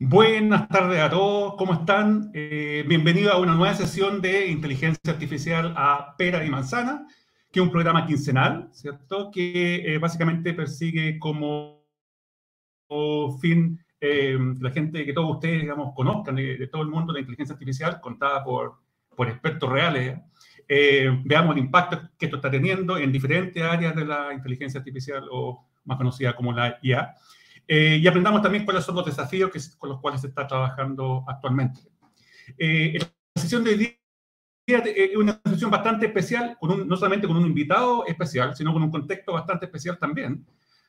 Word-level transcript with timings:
Buenas 0.00 0.68
tardes 0.68 1.00
a 1.00 1.10
todos, 1.10 1.56
¿cómo 1.56 1.74
están? 1.74 2.30
Eh, 2.32 2.84
bienvenidos 2.86 3.34
a 3.34 3.38
una 3.38 3.56
nueva 3.56 3.74
sesión 3.74 4.20
de 4.20 4.46
inteligencia 4.46 5.12
artificial 5.12 5.74
a 5.76 6.14
pera 6.16 6.44
y 6.44 6.50
manzana, 6.50 7.04
que 7.50 7.58
es 7.58 7.64
un 7.64 7.72
programa 7.72 8.06
quincenal, 8.06 8.68
¿cierto? 8.70 9.28
Que 9.32 9.94
eh, 9.94 9.98
básicamente 9.98 10.54
persigue 10.54 11.18
como 11.18 11.82
fin 13.40 13.84
eh, 14.00 14.38
la 14.60 14.70
gente 14.70 15.04
que 15.04 15.12
todos 15.12 15.34
ustedes, 15.34 15.62
digamos, 15.62 15.92
conozcan 15.96 16.36
de, 16.36 16.68
todo 16.68 16.82
el 16.82 16.88
mundo 16.88 17.12
de 17.12 17.14
la 17.14 17.20
inteligencia 17.22 17.54
artificial, 17.54 18.00
contada 18.00 18.44
por, 18.44 18.76
por 19.16 19.28
expertos 19.28 19.68
reales. 19.68 20.16
veamos 21.24 21.56
el 21.56 21.64
impacto 21.64 22.08
que 22.16 22.26
esto 22.26 22.36
está 22.36 22.52
teniendo 22.52 22.98
en 22.98 23.10
diferentes 23.10 23.60
áreas 23.60 23.96
de 23.96 24.04
la 24.04 24.32
inteligencia 24.32 24.78
artificial 24.78 25.26
o 25.28 25.66
más 25.86 25.98
conocida 25.98 26.36
como 26.36 26.52
la 26.52 26.78
IA. 26.82 27.16
Eh, 27.70 28.00
y 28.02 28.06
aprendamos 28.06 28.40
también 28.40 28.64
cuáles 28.64 28.82
son 28.82 28.94
los 28.94 29.04
desafíos 29.04 29.50
que, 29.50 29.60
con 29.76 29.90
los 29.90 30.00
cuales 30.00 30.22
se 30.22 30.28
está 30.28 30.46
trabajando 30.46 31.22
actualmente. 31.28 31.82
Eh, 32.56 32.98
la 32.98 33.42
sesión 33.42 33.62
de 33.62 33.70
hoy 33.70 33.76
día 33.76 34.78
es 34.86 35.14
una 35.14 35.38
sesión 35.44 35.70
bastante 35.70 36.06
especial, 36.06 36.56
con 36.58 36.88
no 36.88 36.96
solamente 36.96 37.26
con 37.26 37.36
un 37.36 37.46
invitado 37.46 38.06
especial, 38.06 38.56
sino 38.56 38.72
con 38.72 38.82
un 38.82 38.90
contexto 38.90 39.34
bastante 39.34 39.66
especial 39.66 39.98
también, 39.98 40.46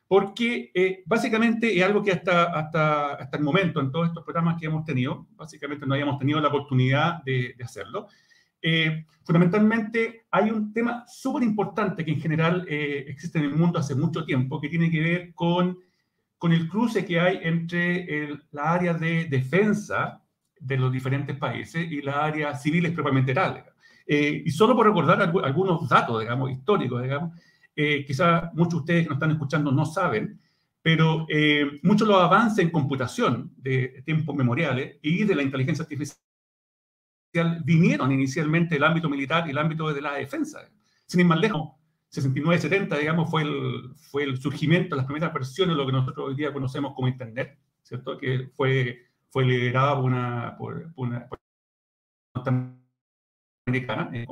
porque 0.07 0.71
eh, 0.73 1.03
básicamente 1.05 1.77
es 1.77 1.83
algo 1.83 2.01
que 2.01 2.13
hasta, 2.13 2.43
hasta, 2.45 3.15
hasta 3.15 3.37
el 3.37 3.43
momento, 3.43 3.81
en 3.81 3.91
todos 3.91 4.07
estos 4.07 4.23
programas 4.23 4.57
que 4.57 4.67
hemos 4.67 4.85
tenido, 4.85 5.27
básicamente 5.35 5.85
no 5.85 5.95
habíamos 5.95 6.17
tenido 6.17 6.39
la 6.39 6.47
oportunidad 6.47 7.21
de, 7.23 7.55
de 7.57 7.63
hacerlo. 7.63 8.07
fundamentalmente 9.23 10.27
hay 10.31 10.49
un 10.49 10.71
tema 10.73 11.03
súper 11.07 11.43
importante 11.43 12.05
que 12.05 12.11
en 12.11 12.21
general 12.21 12.65
existe 12.69 13.37
en 13.37 13.45
el 13.45 13.55
mundo 13.55 13.79
hace 13.79 13.95
mucho 13.95 14.23
tiempo, 14.23 14.61
que 14.61 14.69
tiene 14.69 14.89
que 14.89 15.01
ver 15.01 15.33
con 15.33 15.77
con 16.39 16.53
el 16.53 16.67
cruce 16.67 17.05
que 17.05 17.19
hay 17.19 17.41
entre 17.43 18.39
la 18.51 18.73
área 18.73 18.93
de 18.93 19.25
defensa 19.25 20.23
de 20.59 20.77
los 20.77 20.91
diferentes 20.91 21.37
países 21.37 21.89
y 21.91 22.01
la 22.01 22.25
área 22.25 22.55
civiles 22.55 22.93
propiamente 22.93 23.33
tal. 23.33 23.65
Eh, 24.07 24.41
y 24.45 24.49
solo 24.49 24.75
por 24.75 24.87
recordar 24.87 25.21
algunos 25.21 25.87
datos, 25.87 26.21
digamos, 26.21 26.49
históricos, 26.49 27.03
digamos, 27.03 27.37
eh, 27.75 28.03
quizás 28.05 28.51
muchos 28.53 28.71
de 28.71 28.77
ustedes 28.77 29.03
que 29.03 29.09
nos 29.09 29.17
están 29.17 29.31
escuchando 29.31 29.71
no 29.71 29.85
saben, 29.85 30.39
pero 30.81 31.25
eh, 31.29 31.79
muchos 31.83 32.07
los 32.07 32.21
avances 32.21 32.65
en 32.65 32.71
computación 32.71 33.53
de 33.57 34.01
tiempos 34.05 34.35
memoriales 34.35 34.97
y 35.01 35.25
de 35.25 35.35
la 35.35 35.43
inteligencia 35.43 35.83
artificial 35.83 36.17
vinieron 37.63 38.11
inicialmente 38.11 38.75
del 38.75 38.85
ámbito 38.85 39.09
militar 39.09 39.45
y 39.45 39.51
el 39.51 39.57
ámbito 39.57 39.93
de 39.93 40.01
la 40.01 40.13
defensa. 40.13 40.61
Sin 41.05 41.19
ir 41.19 41.25
más 41.25 41.39
lejos, 41.39 41.73
69-70, 42.11 42.97
digamos, 42.97 43.29
fue 43.29 43.43
el, 43.43 43.93
fue 43.95 44.23
el 44.23 44.37
surgimiento 44.41 44.95
las 44.95 45.05
primeras 45.05 45.33
versiones 45.33 45.75
lo 45.75 45.85
que 45.85 45.91
nosotros 45.91 46.29
hoy 46.29 46.35
día 46.35 46.51
conocemos 46.51 46.93
como 46.95 47.07
Internet, 47.07 47.57
¿cierto? 47.83 48.17
Que 48.17 48.49
fue, 48.55 49.05
fue 49.29 49.45
liderada 49.45 49.95
por 49.95 50.05
una, 50.05 50.55
por, 50.57 50.91
una, 50.95 51.27
americana, 53.67 54.09
eh, 54.13 54.25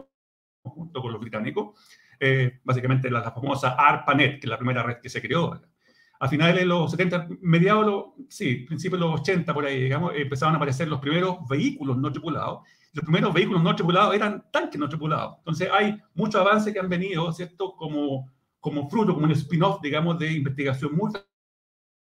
junto 0.63 1.01
con 1.01 1.11
los 1.11 1.21
británicos, 1.21 1.79
eh, 2.19 2.59
básicamente 2.63 3.11
la, 3.11 3.31
famosa 3.31 3.75
ARPANET, 3.77 4.39
que 4.39 4.47
es 4.47 4.49
la 4.49 4.57
primera 4.57 4.81
red 4.81 4.97
que 5.01 5.09
se 5.09 5.21
creó. 5.21 5.61
A 6.19 6.27
finales 6.27 6.55
de 6.55 6.65
los 6.65 6.89
70, 6.89 7.27
mediados, 7.41 8.13
sí, 8.27 8.65
principios 8.67 8.99
de 8.99 9.07
los 9.07 9.21
80, 9.21 9.53
por 9.53 9.65
ahí, 9.65 9.83
digamos, 9.83 10.13
empezaban 10.15 10.55
a 10.55 10.57
aparecer 10.57 10.87
los 10.87 10.99
primeros 10.99 11.47
vehículos 11.47 11.95
no 11.97 12.11
tripulados 12.11 12.61
los 12.97 13.05
primeros 13.05 13.31
vehículos 13.31 13.61
no 13.61 13.75
tripulados 13.75 14.15
eran 14.15 14.43
tanques 14.51 14.79
no 14.79 14.89
tripulados. 14.89 15.35
Entonces 15.37 15.69
hay 15.71 16.01
muchos 16.15 16.41
avances 16.41 16.73
que 16.73 16.79
han 16.79 16.89
venido, 16.89 17.31
¿cierto? 17.31 17.75
Como, 17.75 18.31
como 18.59 18.89
fruto, 18.89 19.13
como 19.13 19.27
un 19.27 19.31
spin-off, 19.33 19.79
digamos, 19.81 20.17
de 20.17 20.33
investigación 20.33 20.95
muy 20.95 21.11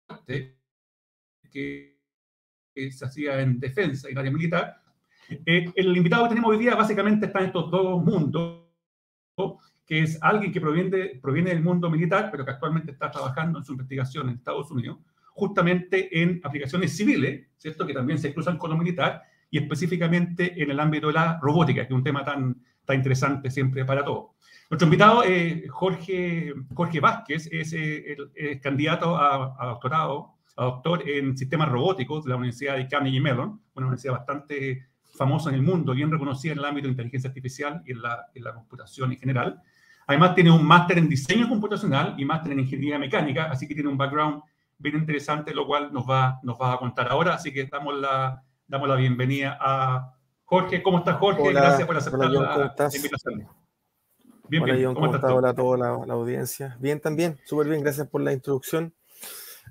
fuerte 0.07 0.59
que, 1.53 1.95
se 2.91 3.05
hacía 3.07 3.41
en 3.41 3.59
defensa 3.59 4.09
y 4.09 4.13
en 4.13 4.19
área 4.19 4.31
militar. 4.31 4.83
Eh, 5.29 5.71
el 5.75 5.97
invitado 5.97 6.25
que 6.25 6.29
tenemos 6.31 6.51
hoy 6.51 6.59
día 6.59 6.75
básicamente 6.75 7.27
está 7.27 7.41
en 7.41 7.47
estos 7.47 7.71
dos 7.71 8.03
mundos, 8.03 8.65
que 9.87 10.01
es 10.01 10.19
alguien 10.23 10.53
que 10.53 10.61
proviene, 10.61 11.19
proviene 11.21 11.51
del 11.51 11.63
mundo 11.63 11.91
militar, 11.91 12.29
pero 12.31 12.45
que 12.45 12.51
actualmente 12.53 12.93
está 12.93 13.11
trabajando 13.11 13.59
en 13.59 13.65
su 13.65 13.73
investigación 13.73 14.29
en 14.29 14.37
Estados 14.37 14.71
Unidos, 14.71 14.99
justamente 15.33 16.23
en 16.23 16.41
aplicaciones 16.43 16.97
civiles, 16.97 17.49
¿cierto? 17.57 17.87
Que 17.87 17.95
también 17.95 18.19
se 18.19 18.33
cruzan 18.33 18.59
con 18.59 18.71
lo 18.71 18.77
militar 18.77 19.23
y 19.51 19.59
específicamente 19.59 20.61
en 20.63 20.71
el 20.71 20.81
ámbito 20.81 21.09
de 21.09 21.15
la 21.15 21.39
robótica, 21.41 21.83
que 21.87 21.93
es 21.93 21.99
un 21.99 22.05
tema 22.05 22.25
tan, 22.25 22.57
tan 22.85 22.97
interesante 22.97 23.51
siempre 23.51 23.85
para 23.85 24.05
todos. 24.05 24.37
Nuestro 24.69 24.87
invitado, 24.87 25.23
es 25.23 25.71
Jorge, 25.71 26.53
Jorge 26.75 27.01
Vázquez, 27.01 27.49
es 27.53 27.73
el, 27.73 28.61
candidato 28.61 29.17
a, 29.17 29.67
doctorado, 29.67 30.35
a 30.57 30.65
doctor 30.65 31.09
en 31.09 31.37
sistemas 31.37 31.69
robóticos 31.69 32.25
de 32.25 32.31
la 32.31 32.37
Universidad 32.37 32.77
de 32.77 32.89
Carnegie 32.89 33.21
Mellon, 33.21 33.61
una 33.75 33.87
universidad 33.87 34.15
bastante 34.15 34.89
famosa 35.15 35.51
en 35.51 35.57
el 35.57 35.63
mundo, 35.63 35.95
bien 35.95 36.11
reconocida 36.11 36.53
en 36.53 36.59
el 36.59 36.65
ámbito 36.65 36.87
de 36.87 36.93
inteligencia 36.93 37.29
artificial 37.29 37.83
y 37.87 37.93
en 37.93 38.03
la, 38.03 38.27
en 38.35 38.43
la 38.43 38.55
computación 38.55 39.13
en 39.13 39.19
general. 39.19 39.63
Además, 40.09 40.35
tiene 40.35 40.51
un 40.51 40.65
máster 40.65 40.99
en 40.99 41.09
diseño 41.09 41.49
computacional 41.49 42.15
y 42.19 42.25
máster 42.25 42.53
en 42.53 42.61
ingeniería 42.61 42.99
mecánica, 42.99 43.45
así 43.45 43.69
que 43.69 43.75
tiene 43.75 43.89
un 43.89 43.97
background 43.97 44.43
bien 44.79 44.97
interesante, 44.97 45.55
lo 45.55 45.67
cual 45.67 45.93
nos 45.93 46.09
va, 46.09 46.41
nos 46.43 46.61
va 46.61 46.75
a 46.75 46.79
contar 46.79 47.09
ahora. 47.09 47.35
Así 47.35 47.53
que 47.53 47.65
damos 47.65 47.99
la, 47.99 48.43
damos 48.69 48.89
la 48.89 48.97
bienvenida 48.97 49.57
a 49.61 50.15
Jorge. 50.45 50.83
¿Cómo 50.83 50.99
estás, 50.99 51.17
Jorge? 51.19 51.53
Gracias 51.53 51.87
por 51.87 51.97
aceptar 51.97 52.31
la, 52.31 52.75
invitación. 52.95 53.49
Bien, 54.49 54.63
hola, 54.63 54.75
bien. 54.75 54.95
¿Cómo, 54.95 55.15
estás? 55.15 55.31
Hola 55.31 55.51
a 55.51 55.55
toda 55.55 55.79
la, 55.79 56.15
audiencia. 56.15 56.77
Bien, 56.81 57.01
también, 57.01 57.39
súper 57.45 57.69
bien. 57.69 57.83
Gracias 57.83 58.09
por 58.09 58.21
la 58.21 58.33
introducción. 58.33 58.95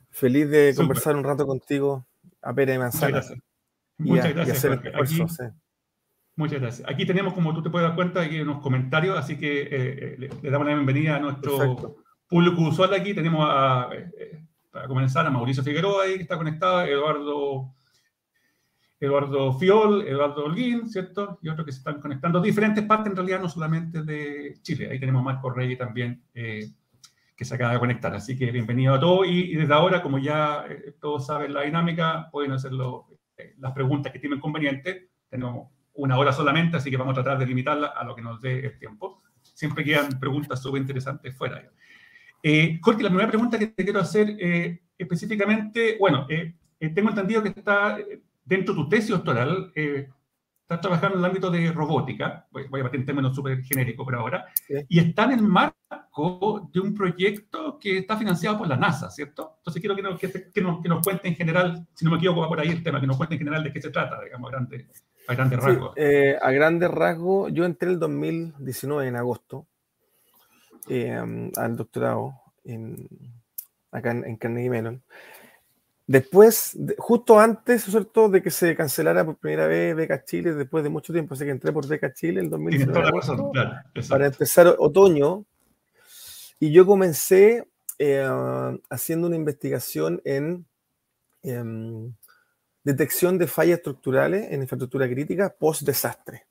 Feliz 0.09 0.49
de 0.49 0.73
conversar 0.75 1.15
un 1.15 1.23
rato 1.23 1.45
contigo 1.45 2.05
a 2.41 2.53
de 2.53 2.77
Manzana. 2.77 3.21
Muchas 3.97 4.33
gracias. 4.33 4.65
Muchas 4.65 4.93
gracias. 5.13 5.53
Muchas 6.37 6.61
gracias. 6.61 6.89
Aquí 6.89 7.05
tenemos, 7.05 7.33
como 7.33 7.53
tú 7.53 7.63
te 7.63 7.69
puedes 7.69 7.87
dar 7.87 7.95
cuenta, 7.95 8.21
aquí 8.21 8.41
unos 8.41 8.61
comentarios, 8.61 9.17
así 9.17 9.37
que 9.37 9.61
eh, 9.61 9.69
eh, 9.71 10.29
le, 10.41 10.49
damos 10.49 10.67
la 10.67 10.73
bienvenida 10.73 11.15
a 11.15 11.19
nuestro 11.19 11.97
público 12.27 12.61
usual 12.61 12.93
aquí. 12.93 13.13
Tenemos 13.13 13.45
a, 13.49 13.89
eh, 13.93 14.43
para 14.69 14.87
comenzar, 14.87 15.25
a 15.25 15.29
Mauricio 15.29 15.63
Figueroa 15.63 16.03
ahí, 16.03 16.15
que 16.15 16.23
está 16.23 16.37
conectado, 16.37 16.81
Eduardo 16.81 17.73
Eduardo 18.99 19.53
Fiol, 19.53 20.07
Eduardo 20.07 20.45
Holguín, 20.45 20.89
¿cierto? 20.89 21.39
Y 21.41 21.49
otros 21.49 21.65
que 21.65 21.71
se 21.71 21.79
están 21.79 21.99
conectando. 21.99 22.39
Diferentes 22.39 22.83
partes, 22.85 23.11
en 23.11 23.15
realidad, 23.15 23.41
no 23.41 23.49
solamente 23.49 24.03
de 24.03 24.57
Chile. 24.61 24.89
Ahí 24.89 24.99
tenemos 24.99 25.21
a 25.21 25.25
Marco 25.25 25.49
Reyes 25.49 25.77
también, 25.77 26.23
eh, 26.33 26.69
que 27.35 27.45
se 27.45 27.55
acaba 27.55 27.73
de 27.73 27.79
conectar. 27.79 28.13
Así 28.15 28.37
que 28.37 28.51
bienvenido 28.51 28.93
a 28.93 28.99
todos. 28.99 29.27
Y, 29.27 29.55
desde 29.55 29.73
ahora, 29.73 30.01
como 30.01 30.17
ya 30.17 30.65
eh, 30.69 30.95
todos 30.99 31.25
saben 31.25 31.53
la 31.53 31.63
dinámica, 31.63 32.29
pueden 32.31 32.53
hacer 32.53 32.71
eh, 33.37 33.55
las 33.59 33.73
preguntas 33.73 34.13
que 34.13 34.19
tienen 34.19 34.39
conveniente. 34.39 35.09
Tenemos 35.29 35.69
una 35.93 36.17
hora 36.17 36.31
solamente, 36.31 36.77
así 36.77 36.89
que 36.89 36.97
vamos 36.97 37.17
a 37.17 37.21
tratar 37.21 37.39
de 37.39 37.47
limitarla 37.47 37.87
a 37.87 38.03
lo 38.05 38.15
que 38.15 38.21
nos 38.21 38.39
dé 38.39 38.65
el 38.65 38.79
tiempo. 38.79 39.23
Siempre 39.41 39.83
quedan 39.83 40.19
preguntas 40.19 40.61
súper 40.61 40.81
interesantes 40.81 41.35
fuera. 41.35 41.69
Eh, 42.41 42.79
Jorge, 42.81 43.03
la 43.03 43.09
primera 43.09 43.29
pregunta 43.29 43.59
que 43.59 43.67
te 43.67 43.83
quiero 43.83 43.99
hacer 43.99 44.37
específicamente, 44.97 45.97
bueno, 45.99 46.27
tengo 46.79 47.09
entendido 47.09 47.41
que 47.43 47.49
está 47.49 47.97
dentro 48.45 48.73
de 48.73 48.81
tu 48.81 48.89
tesis 48.89 49.09
doctoral, 49.09 49.71
eh, 49.75 50.07
estás 50.61 50.81
trabajando 50.81 51.17
en 51.17 51.19
el 51.19 51.25
ámbito 51.25 51.51
de 51.51 51.71
robótica, 51.71 52.47
voy, 52.51 52.63
a 52.63 52.83
partir 52.83 52.99
en 52.99 53.05
términos 53.05 53.35
súper 53.35 53.63
genéricos 53.63 54.03
por 54.03 54.15
ahora, 54.15 54.45
y 54.89 54.99
está 54.99 55.25
en 55.25 55.33
el 55.33 55.41
marco 55.43 56.69
de 56.71 56.79
un 56.79 56.95
proyecto 56.95 57.77
que 57.79 57.99
está 57.99 58.17
financiado 58.17 58.57
por 58.57 58.67
la 58.67 58.75
NASA, 58.75 59.11
¿cierto? 59.11 59.57
Entonces 59.57 59.79
quiero 59.79 59.95
que 59.95 60.01
nos, 60.01 60.19
que, 60.19 60.61
nos, 60.61 61.03
cuente 61.03 61.27
en 61.27 61.35
general, 61.35 61.85
si 61.93 62.03
no 62.03 62.11
me 62.11 62.17
equivoco, 62.17 62.41
va 62.41 62.47
por 62.47 62.59
ahí 62.59 62.69
el 62.69 62.81
tema, 62.81 62.99
que 62.99 63.05
nos 63.05 63.17
cuente 63.17 63.35
en 63.35 63.39
general 63.39 63.63
de 63.63 63.71
qué 63.71 63.79
se 63.79 63.91
trata, 63.91 64.19
digamos, 64.23 64.47
a 64.47 64.51
grandes, 64.53 65.05
a 65.27 65.33
grandes 65.35 65.59
rasgos. 65.59 65.93
Eh, 65.97 66.35
a 66.41 66.51
grandes 66.51 66.89
rasgos, 66.89 67.53
yo 67.53 67.63
entré 67.65 67.89
el 67.89 67.99
2019, 67.99 69.07
en 69.07 69.15
agosto, 69.17 69.67
eh, 70.87 71.15
al 71.57 71.77
doctorado 71.77 72.41
en, 72.63 73.07
acá 73.91 74.11
en, 74.11 74.25
en 74.25 74.37
Carnegie 74.37 74.69
Mellon. 74.71 75.03
Después, 76.07 76.77
justo 76.99 77.39
antes, 77.39 77.83
¿cierto?, 77.85 78.29
de 78.29 78.43
que 78.43 78.51
se 78.51 78.75
cancelara 78.75 79.25
por 79.25 79.37
primera 79.37 79.65
vez 79.65 79.95
Beca 79.95 80.23
Chile, 80.23 80.53
después 80.53 80.83
de 80.83 80.91
mucho 80.91 81.11
tiempo, 81.11 81.33
así 81.33 81.45
que 81.45 81.49
entré 81.49 81.71
por 81.71 81.87
Beca 81.87 82.13
Chile 82.13 82.41
en 82.41 82.49
2019 82.51 83.11
para 84.07 84.27
empezar 84.27 84.75
otoño, 84.77 85.45
y 86.59 86.71
yo 86.71 86.85
comencé 86.85 87.67
eh, 87.97 88.27
haciendo 88.89 89.27
una 89.27 89.35
investigación 89.35 90.21
en 90.25 90.67
em, 91.41 92.13
detección 92.83 93.39
de 93.39 93.47
fallas 93.47 93.79
estructurales 93.79 94.51
en 94.51 94.61
infraestructura 94.61 95.09
crítica 95.09 95.55
post-desastre, 95.57 96.45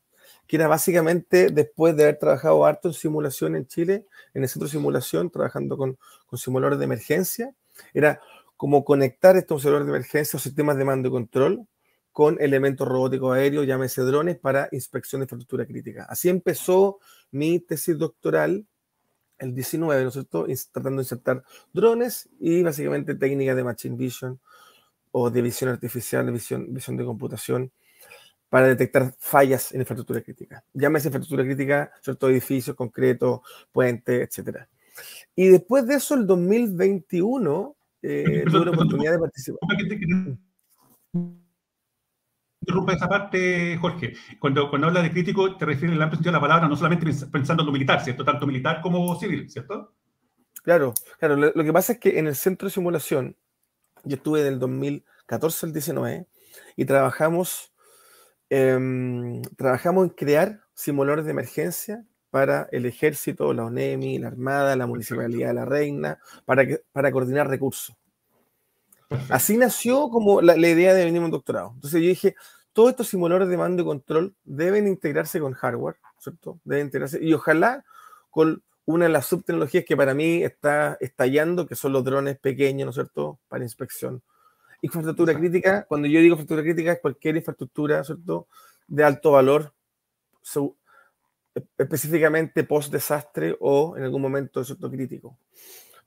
que 0.48 0.56
era 0.56 0.66
básicamente 0.66 1.50
después 1.50 1.96
de 1.96 2.02
haber 2.02 2.18
trabajado 2.18 2.66
harto 2.66 2.88
en 2.88 2.94
simulación 2.94 3.54
en 3.54 3.68
Chile, 3.68 4.04
en 4.34 4.42
el 4.42 4.48
centro 4.48 4.66
de 4.66 4.72
simulación, 4.72 5.30
trabajando 5.30 5.76
con, 5.76 5.96
con 6.26 6.38
simuladores 6.40 6.80
de 6.80 6.86
emergencia, 6.86 7.54
era 7.92 8.20
cómo 8.64 8.82
conectar 8.82 9.36
estos 9.36 9.56
observadores 9.56 9.86
de 9.86 9.92
emergencia 9.92 10.38
o 10.38 10.40
sistemas 10.40 10.78
de 10.78 10.86
mando 10.86 11.08
y 11.08 11.10
control 11.10 11.68
con 12.12 12.40
elementos 12.40 12.88
robóticos 12.88 13.36
aéreos, 13.36 13.66
llámese 13.66 14.00
drones, 14.00 14.38
para 14.38 14.70
inspección 14.72 15.20
de 15.20 15.24
infraestructura 15.24 15.66
crítica. 15.66 16.06
Así 16.08 16.30
empezó 16.30 16.98
mi 17.30 17.60
tesis 17.60 17.98
doctoral, 17.98 18.66
el 19.36 19.54
19, 19.54 20.02
¿no 20.04 20.08
es 20.08 20.14
cierto?, 20.14 20.46
tratando 20.72 21.00
de 21.00 21.04
insertar 21.04 21.44
drones 21.74 22.30
y 22.40 22.62
básicamente 22.62 23.14
técnicas 23.14 23.54
de 23.54 23.64
Machine 23.64 23.96
Vision 23.98 24.40
o 25.12 25.28
de 25.28 25.42
visión 25.42 25.68
artificial, 25.68 26.24
de 26.24 26.32
visión, 26.32 26.72
visión 26.72 26.96
de 26.96 27.04
computación, 27.04 27.70
para 28.48 28.68
detectar 28.68 29.14
fallas 29.18 29.72
en 29.72 29.80
infraestructura 29.82 30.22
crítica. 30.22 30.64
Llámese 30.72 31.08
infraestructura 31.08 31.44
crítica, 31.44 31.92
ciertos 32.00 32.30
edificios 32.30 32.74
concretos, 32.74 33.40
puentes, 33.72 34.38
etc. 34.38 34.60
Y 35.36 35.48
después 35.48 35.86
de 35.86 35.96
eso, 35.96 36.14
el 36.14 36.26
2021, 36.26 37.76
eh, 38.06 38.44
tuve 38.44 38.66
la 38.66 38.70
oportunidad 38.70 39.12
de 39.12 39.18
participar. 39.18 39.60
Interrumpa 42.60 42.92
esa 42.92 43.08
parte, 43.08 43.78
Jorge. 43.78 44.14
Cuando, 44.38 44.68
cuando 44.68 44.88
habla 44.88 45.02
de 45.02 45.10
crítico, 45.10 45.56
te 45.56 45.64
refieres 45.64 45.90
en 45.90 45.96
el 45.96 46.02
amplio 46.02 46.18
sentido 46.18 46.32
de 46.32 46.36
la 46.36 46.40
palabra, 46.40 46.68
no 46.68 46.76
solamente 46.76 47.06
pensando 47.32 47.62
en 47.62 47.66
lo 47.66 47.72
militar, 47.72 48.02
¿cierto? 48.02 48.24
Tanto 48.24 48.46
militar 48.46 48.82
como 48.82 49.18
civil, 49.18 49.48
¿cierto? 49.48 49.94
Claro, 50.62 50.92
claro. 51.18 51.36
Lo, 51.36 51.64
que 51.64 51.72
pasa 51.72 51.94
es 51.94 51.98
que 51.98 52.18
en 52.18 52.26
el 52.26 52.34
centro 52.34 52.68
de 52.68 52.74
simulación, 52.74 53.36
yo 54.04 54.16
estuve 54.16 54.42
del 54.42 54.58
2014 54.58 55.66
al 55.66 55.72
19 55.72 56.26
y 56.76 56.84
trabajamos, 56.84 57.72
em, 58.50 59.40
trabajamos 59.56 60.04
en 60.04 60.10
crear 60.10 60.60
simuladores 60.74 61.24
de 61.24 61.30
emergencia 61.30 62.04
para 62.34 62.68
el 62.72 62.84
ejército, 62.84 63.54
la 63.54 63.64
ONEMI, 63.64 64.18
la 64.18 64.26
Armada, 64.26 64.74
la 64.74 64.88
Municipalidad 64.88 65.50
de 65.50 65.54
la 65.54 65.64
Reina, 65.64 66.18
para, 66.44 66.66
que, 66.66 66.80
para 66.90 67.12
coordinar 67.12 67.48
recursos. 67.48 67.94
Así 69.28 69.56
nació 69.56 70.08
como 70.08 70.42
la, 70.42 70.56
idea 70.56 70.94
de 70.94 71.04
venir 71.04 71.22
a 71.22 71.26
un 71.26 71.30
doctorado. 71.30 71.70
Entonces 71.76 72.02
yo 72.02 72.08
dije, 72.08 72.34
todos 72.72 72.90
estos 72.90 73.06
simuladores 73.06 73.46
de 73.46 73.56
mando 73.56 73.84
y 73.84 73.86
control 73.86 74.34
deben 74.42 74.88
integrarse 74.88 75.38
con 75.38 75.52
hardware, 75.52 75.94
¿cierto? 76.18 76.58
Deben 76.64 76.86
integrarse 76.86 77.22
y 77.22 77.32
ojalá 77.34 77.84
con 78.30 78.64
una 78.84 79.04
de 79.04 79.12
las 79.12 79.26
subtecnologías 79.26 79.84
que 79.84 79.96
para 79.96 80.12
mí 80.12 80.42
está 80.42 80.98
estallando, 80.98 81.68
que 81.68 81.76
son 81.76 81.92
los 81.92 82.02
drones 82.02 82.36
pequeños, 82.40 82.86
¿no 82.86 82.90
es 82.90 82.96
cierto?, 82.96 83.38
para 83.46 83.62
inspección. 83.62 84.24
Infraestructura 84.82 85.38
crítica, 85.38 85.84
cuando 85.84 86.08
yo 86.08 86.18
digo 86.18 86.32
infraestructura 86.32 86.64
crítica, 86.64 86.90
es 86.94 87.00
cualquier 87.00 87.36
infraestructura, 87.36 88.02
¿cierto?, 88.02 88.48
de 88.88 89.04
alto 89.04 89.30
valor, 89.30 89.72
específicamente 91.78 92.64
post-desastre 92.64 93.56
o 93.60 93.96
en 93.96 94.04
algún 94.04 94.22
momento, 94.22 94.64
¿cierto?, 94.64 94.90
crítico. 94.90 95.38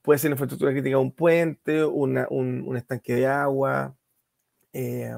Puede 0.02 0.20
ser 0.20 0.32
infraestructura 0.32 0.72
crítica 0.72 0.98
un 0.98 1.12
puente, 1.12 1.84
un, 1.84 2.78
estanque 2.78 3.16
de 3.16 3.28
agua, 3.28 3.96
eh, 4.74 5.16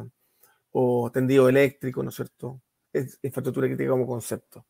o 0.72 1.12
tendido 1.12 1.50
eléctrico, 1.50 2.04
¿no 2.04 2.10
es 2.10 2.16
cierto? 2.16 2.62
Es 2.94 3.20
infraestructura 3.22 3.68
crítica 3.68 3.92
como 3.92 4.08
concepto. 4.08 4.66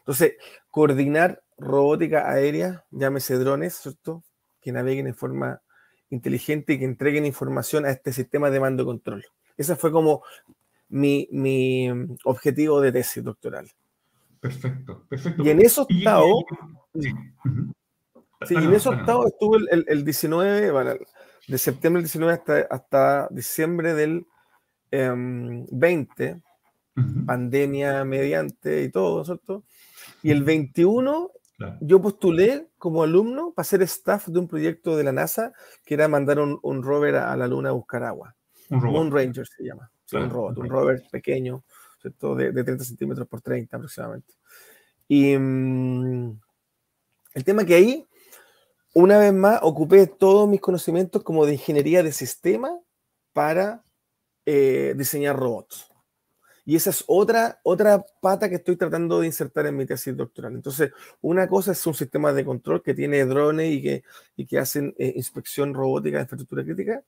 Entonces, 0.00 0.34
coordinar 0.70 1.42
robótica 1.58 2.30
aérea, 2.30 2.84
llámese 2.90 3.36
drones, 3.36 3.74
¿cierto? 3.76 4.24
Que 4.60 4.72
naveguen 4.72 5.06
en 5.06 5.14
forma 5.14 5.60
inteligente 6.10 6.72
y 6.72 6.78
que 6.78 6.84
entreguen 6.84 7.26
información 7.26 7.84
a 7.84 7.90
este 7.90 8.12
sistema 8.12 8.50
de 8.50 8.60
mando 8.60 8.84
y 8.84 8.86
control. 8.86 9.24
Ese 9.56 9.76
fue 9.76 9.92
como 9.92 10.22
mi, 10.88 11.88
objetivo 12.24 12.80
de 12.80 12.92
tesis 12.92 13.22
doctoral. 13.22 13.70
Perfecto, 14.40 15.04
perfecto. 15.08 15.42
Y 15.42 15.50
en 15.50 15.60
eso 15.60 15.82
octavo, 15.82 16.44
sí, 16.94 18.54
en 18.54 18.72
eso 18.72 18.90
octavo 18.90 19.26
estuve 19.26 19.58
el, 19.70 20.04
19, 20.04 20.72
de 21.48 21.58
septiembre 21.58 22.02
del 22.02 22.06
19 22.06 22.32
hasta, 22.32 22.60
hasta 22.70 23.28
diciembre 23.30 23.94
del 23.94 24.26
20, 24.90 26.28
em, 26.96 27.26
pandemia 27.26 28.04
mediante 28.04 28.82
y 28.82 28.90
todo, 28.90 29.24
¿cierto? 29.24 29.64
Y 30.22 30.30
el 30.30 30.42
21 30.44 31.30
yo 31.80 32.00
postulé 32.00 32.68
como 32.78 33.02
alumno 33.02 33.52
para 33.52 33.64
ser 33.64 33.82
staff 33.82 34.28
de 34.28 34.38
un 34.38 34.46
proyecto 34.46 34.96
de 34.96 35.02
la 35.02 35.12
NASA 35.12 35.52
que 35.84 35.94
era 35.94 36.06
mandar 36.06 36.38
un, 36.38 36.82
rover 36.82 37.16
a, 37.16 37.36
la 37.36 37.48
Luna 37.48 37.70
a 37.70 37.72
buscar 37.72 38.04
agua. 38.04 38.36
Un 38.70 38.84
Moon 38.84 39.10
Ranger 39.10 39.46
se 39.46 39.64
llama. 39.64 39.90
un 40.12 40.30
robot, 40.30 40.58
un 40.58 40.68
rover 40.68 41.02
pequeño, 41.10 41.64
¿cierto? 42.00 42.34
De, 42.34 42.52
de 42.52 42.64
30 42.64 42.84
centímetros 42.84 43.26
por 43.28 43.40
30 43.40 43.76
aproximadamente. 43.76 44.34
Y 45.08 45.36
mm, 45.36 46.40
el 47.34 47.44
tema 47.44 47.64
que 47.64 47.74
ahí, 47.74 48.06
una 48.94 49.18
vez 49.18 49.32
más, 49.32 49.60
ocupé 49.62 50.06
todos 50.06 50.48
mis 50.48 50.60
conocimientos 50.60 51.22
como 51.22 51.46
de 51.46 51.52
ingeniería 51.54 52.02
de 52.02 52.12
sistema 52.12 52.78
para 53.32 53.84
eh, 54.44 54.94
diseñar 54.96 55.36
robots. 55.36 55.88
Y 56.64 56.76
esa 56.76 56.90
es 56.90 57.02
otra, 57.06 57.60
otra 57.62 58.04
pata 58.20 58.48
que 58.48 58.56
estoy 58.56 58.76
tratando 58.76 59.20
de 59.20 59.26
insertar 59.26 59.66
en 59.66 59.76
mi 59.76 59.86
tesis 59.86 60.14
doctoral. 60.14 60.54
Entonces, 60.54 60.92
una 61.22 61.48
cosa 61.48 61.72
es 61.72 61.86
un 61.86 61.94
sistema 61.94 62.30
de 62.34 62.44
control 62.44 62.82
que 62.82 62.92
tiene 62.92 63.24
drones 63.24 63.72
y 63.72 63.82
que, 63.82 64.04
y 64.36 64.44
que 64.44 64.58
hacen 64.58 64.94
eh, 64.98 65.14
inspección 65.16 65.72
robótica 65.72 66.18
de 66.18 66.24
infraestructura 66.24 66.64
crítica. 66.64 67.02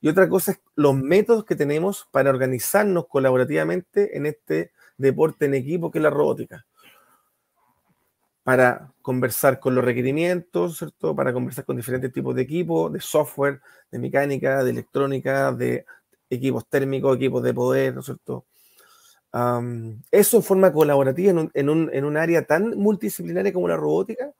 Y 0.00 0.08
otra 0.08 0.28
cosa 0.28 0.52
es 0.52 0.60
los 0.76 0.94
métodos 0.94 1.44
que 1.44 1.56
tenemos 1.56 2.08
para 2.10 2.30
organizarnos 2.30 3.06
colaborativamente 3.06 4.16
en 4.16 4.26
este 4.26 4.72
deporte 4.96 5.46
en 5.46 5.54
equipo 5.54 5.90
que 5.90 5.98
es 5.98 6.02
la 6.02 6.10
robótica. 6.10 6.64
Para 8.42 8.92
conversar 9.02 9.60
con 9.60 9.74
los 9.74 9.84
requerimientos, 9.84 10.78
¿cierto? 10.78 11.14
Para 11.14 11.32
conversar 11.32 11.64
con 11.64 11.76
diferentes 11.76 12.12
tipos 12.12 12.34
de 12.34 12.42
equipos, 12.42 12.92
de 12.92 13.00
software, 13.00 13.60
de 13.90 13.98
mecánica, 13.98 14.64
de 14.64 14.70
electrónica, 14.70 15.52
de 15.52 15.84
equipos 16.30 16.66
térmicos, 16.68 17.16
equipos 17.16 17.42
de 17.42 17.52
poder, 17.52 17.94
¿no 17.94 18.00
es 18.00 18.06
cierto? 18.06 18.46
eso 20.10 20.36
en 20.38 20.42
forma 20.42 20.72
colaborativa 20.72 21.48
en 21.54 21.68
un, 21.68 22.16
área 22.16 22.44
tan 22.44 22.76
multidisciplinaria 22.76 23.52
como 23.52 23.68
la 23.68 23.76
robótica, 23.76 24.32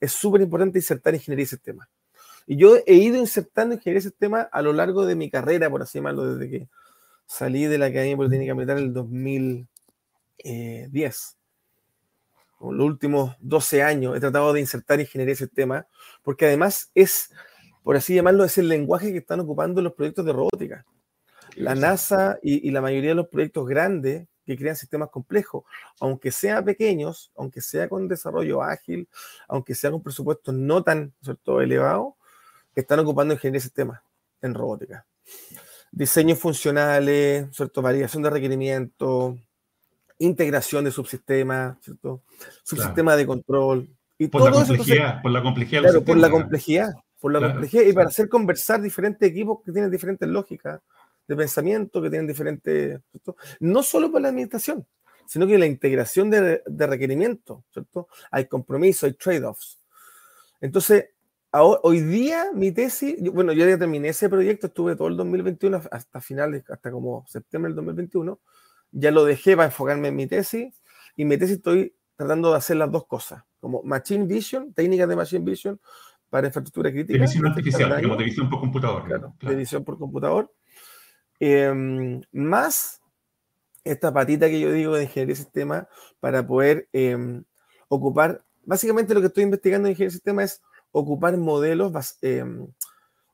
es 0.00 0.12
súper 0.12 0.40
importante 0.40 0.78
insertar 0.78 1.14
ingeniería 1.14 1.44
y 1.44 1.46
sistemas. 1.46 1.88
Y 2.46 2.56
yo 2.56 2.76
he 2.86 2.94
ido 2.94 3.16
insertando 3.16 3.74
ingeniería 3.74 4.00
y 4.00 4.02
sistemas 4.02 4.48
a 4.50 4.62
lo 4.62 4.72
largo 4.72 5.06
de 5.06 5.14
mi 5.14 5.30
carrera, 5.30 5.70
por 5.70 5.82
así 5.82 5.98
llamarlo, 5.98 6.34
desde 6.34 6.50
que 6.50 6.68
salí 7.26 7.66
de 7.66 7.78
la 7.78 7.86
Academia 7.86 8.16
Politécnica 8.16 8.54
Militar 8.54 8.78
en 8.78 8.84
el 8.84 8.92
2010. 8.92 11.36
Los 12.60 12.86
últimos 12.86 13.36
12 13.40 13.82
años 13.82 14.16
he 14.16 14.20
tratado 14.20 14.52
de 14.52 14.60
insertar 14.60 15.00
ingeniería 15.00 15.32
y 15.32 15.36
sistemas, 15.36 15.86
porque 16.22 16.46
además 16.46 16.90
es, 16.94 17.32
por 17.82 17.96
así 17.96 18.14
llamarlo, 18.14 18.44
es 18.44 18.56
el 18.58 18.68
lenguaje 18.68 19.10
que 19.12 19.18
están 19.18 19.40
ocupando 19.40 19.82
los 19.82 19.94
proyectos 19.94 20.24
de 20.24 20.32
robótica. 20.32 20.84
La 21.56 21.74
NASA 21.74 22.38
y, 22.42 22.66
y 22.66 22.70
la 22.70 22.80
mayoría 22.80 23.10
de 23.10 23.16
los 23.16 23.28
proyectos 23.28 23.66
grandes 23.66 24.26
que 24.44 24.56
crean 24.56 24.76
sistemas 24.76 25.10
complejos, 25.10 25.64
aunque 26.00 26.30
sean 26.30 26.64
pequeños, 26.64 27.32
aunque 27.36 27.60
sea 27.60 27.88
con 27.88 28.08
desarrollo 28.08 28.62
ágil, 28.62 29.08
aunque 29.48 29.74
sea 29.74 29.90
con 29.90 30.02
presupuestos 30.02 30.54
no 30.54 30.82
tan 30.82 31.12
¿cierto? 31.22 31.60
elevados, 31.60 32.14
están 32.80 33.00
ocupando 33.00 33.34
ingeniería 33.34 33.58
de 33.58 33.62
sistemas 33.62 34.00
en 34.40 34.54
robótica. 34.54 35.06
Diseños 35.90 36.38
funcionales, 36.38 37.46
¿cierto? 37.54 37.82
variación 37.82 38.22
de 38.22 38.30
requerimientos, 38.30 39.36
integración 40.18 40.84
de 40.84 40.90
subsistemas, 40.90 41.76
¿cierto? 41.82 42.22
subsistemas 42.62 43.16
de 43.16 43.26
control. 43.26 43.88
Y 44.18 44.28
por, 44.28 44.44
la 44.44 44.52
complejidad, 44.52 45.22
por 45.22 45.30
la 45.32 45.42
complejidad, 45.42 45.82
claro, 45.82 46.04
por 46.04 46.16
la 46.16 46.30
complejidad. 46.30 46.94
Por 47.20 47.32
la 47.32 47.52
complejidad 47.52 47.84
y 47.84 47.92
para 47.92 48.08
hacer 48.08 48.28
conversar 48.28 48.82
diferentes 48.82 49.28
equipos 49.28 49.60
que 49.64 49.70
tienen 49.70 49.90
diferentes 49.90 50.28
lógicas, 50.28 50.80
de 51.28 51.36
pensamiento 51.36 52.02
que 52.02 52.10
tienen 52.10 52.26
diferentes, 52.26 53.00
no 53.60 53.82
solo 53.82 54.10
para 54.10 54.22
la 54.22 54.28
administración, 54.30 54.84
sino 55.26 55.46
que 55.46 55.56
la 55.56 55.66
integración 55.66 56.30
de, 56.30 56.62
de 56.66 56.86
requerimientos, 56.86 57.62
¿cierto? 57.72 58.08
Hay 58.30 58.46
compromiso, 58.46 59.06
hay 59.06 59.12
trade-offs. 59.12 59.78
Entonces, 60.60 61.06
hoy 61.60 62.00
día 62.00 62.50
mi 62.54 62.72
tesis, 62.72 63.16
bueno, 63.32 63.52
yo 63.52 63.68
ya 63.68 63.78
terminé 63.78 64.08
ese 64.08 64.28
proyecto, 64.28 64.68
estuve 64.68 64.96
todo 64.96 65.08
el 65.08 65.16
2021 65.16 65.82
hasta 65.90 66.20
finales, 66.20 66.64
hasta 66.70 66.90
como 66.90 67.24
septiembre 67.26 67.70
del 67.70 67.76
2021, 67.76 68.40
ya 68.92 69.10
lo 69.10 69.24
dejé 69.24 69.56
para 69.56 69.66
enfocarme 69.66 70.08
en 70.08 70.16
mi 70.16 70.26
tesis 70.26 70.74
y 71.16 71.24
mi 71.24 71.36
tesis 71.36 71.56
estoy 71.56 71.94
tratando 72.16 72.50
de 72.50 72.56
hacer 72.56 72.76
las 72.76 72.90
dos 72.90 73.06
cosas, 73.06 73.42
como 73.60 73.82
Machine 73.82 74.26
Vision, 74.26 74.72
técnicas 74.72 75.08
de 75.08 75.16
Machine 75.16 75.44
Vision 75.44 75.80
para 76.30 76.46
infraestructura 76.46 76.90
crítica. 76.90 77.18
De 77.18 77.26
visión 77.26 77.46
artificial, 77.46 77.96
digamos, 77.96 78.18
de 78.18 78.24
visión 78.24 78.48
por 78.48 78.60
computador. 78.60 79.04
Claro, 79.04 79.34
de 79.40 79.54
visión 79.54 79.84
por 79.84 79.98
computador. 79.98 80.50
Em, 81.38 82.22
más 82.32 83.02
esta 83.84 84.12
patita 84.12 84.48
que 84.48 84.60
yo 84.60 84.72
digo 84.72 84.94
de 84.94 85.02
ingeniería 85.02 85.32
de 85.32 85.42
sistema 85.42 85.88
para 86.20 86.46
poder 86.46 86.88
em, 86.92 87.44
ocupar, 87.88 88.44
básicamente 88.64 89.12
lo 89.12 89.20
que 89.20 89.26
estoy 89.26 89.42
investigando 89.42 89.88
en 89.88 89.92
ingeniería 89.92 90.08
de 90.08 90.14
sistema 90.14 90.44
es 90.44 90.62
ocupar 90.92 91.36
modelos, 91.36 91.92
em, 92.22 92.68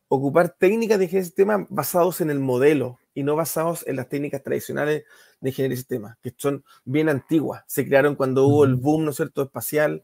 ocupar 0.09 0.57
técnicas 0.59 0.99
de 0.99 1.05
ingeniería 1.05 1.23
de 1.23 1.27
sistema 1.27 1.67
basados 1.69 2.21
en 2.21 2.31
el 2.31 2.39
modelo 2.39 2.99
y 3.15 3.23
no 3.23 3.37
basados 3.37 3.87
en 3.87 3.97
las 3.97 4.09
técnicas 4.09 4.43
tradicionales 4.43 5.05
de 5.41 5.51
ingeniería 5.51 5.75
de 5.75 5.77
sistema, 5.77 6.19
que 6.23 6.33
son 6.37 6.65
bien 6.85 7.09
antiguas. 7.09 7.65
Se 7.67 7.87
crearon 7.87 8.15
cuando 8.15 8.47
hubo 8.47 8.65
el 8.65 8.77
boom, 8.77 9.05
¿no 9.05 9.11
es 9.11 9.17
cierto?, 9.17 9.43
espacial, 9.43 10.03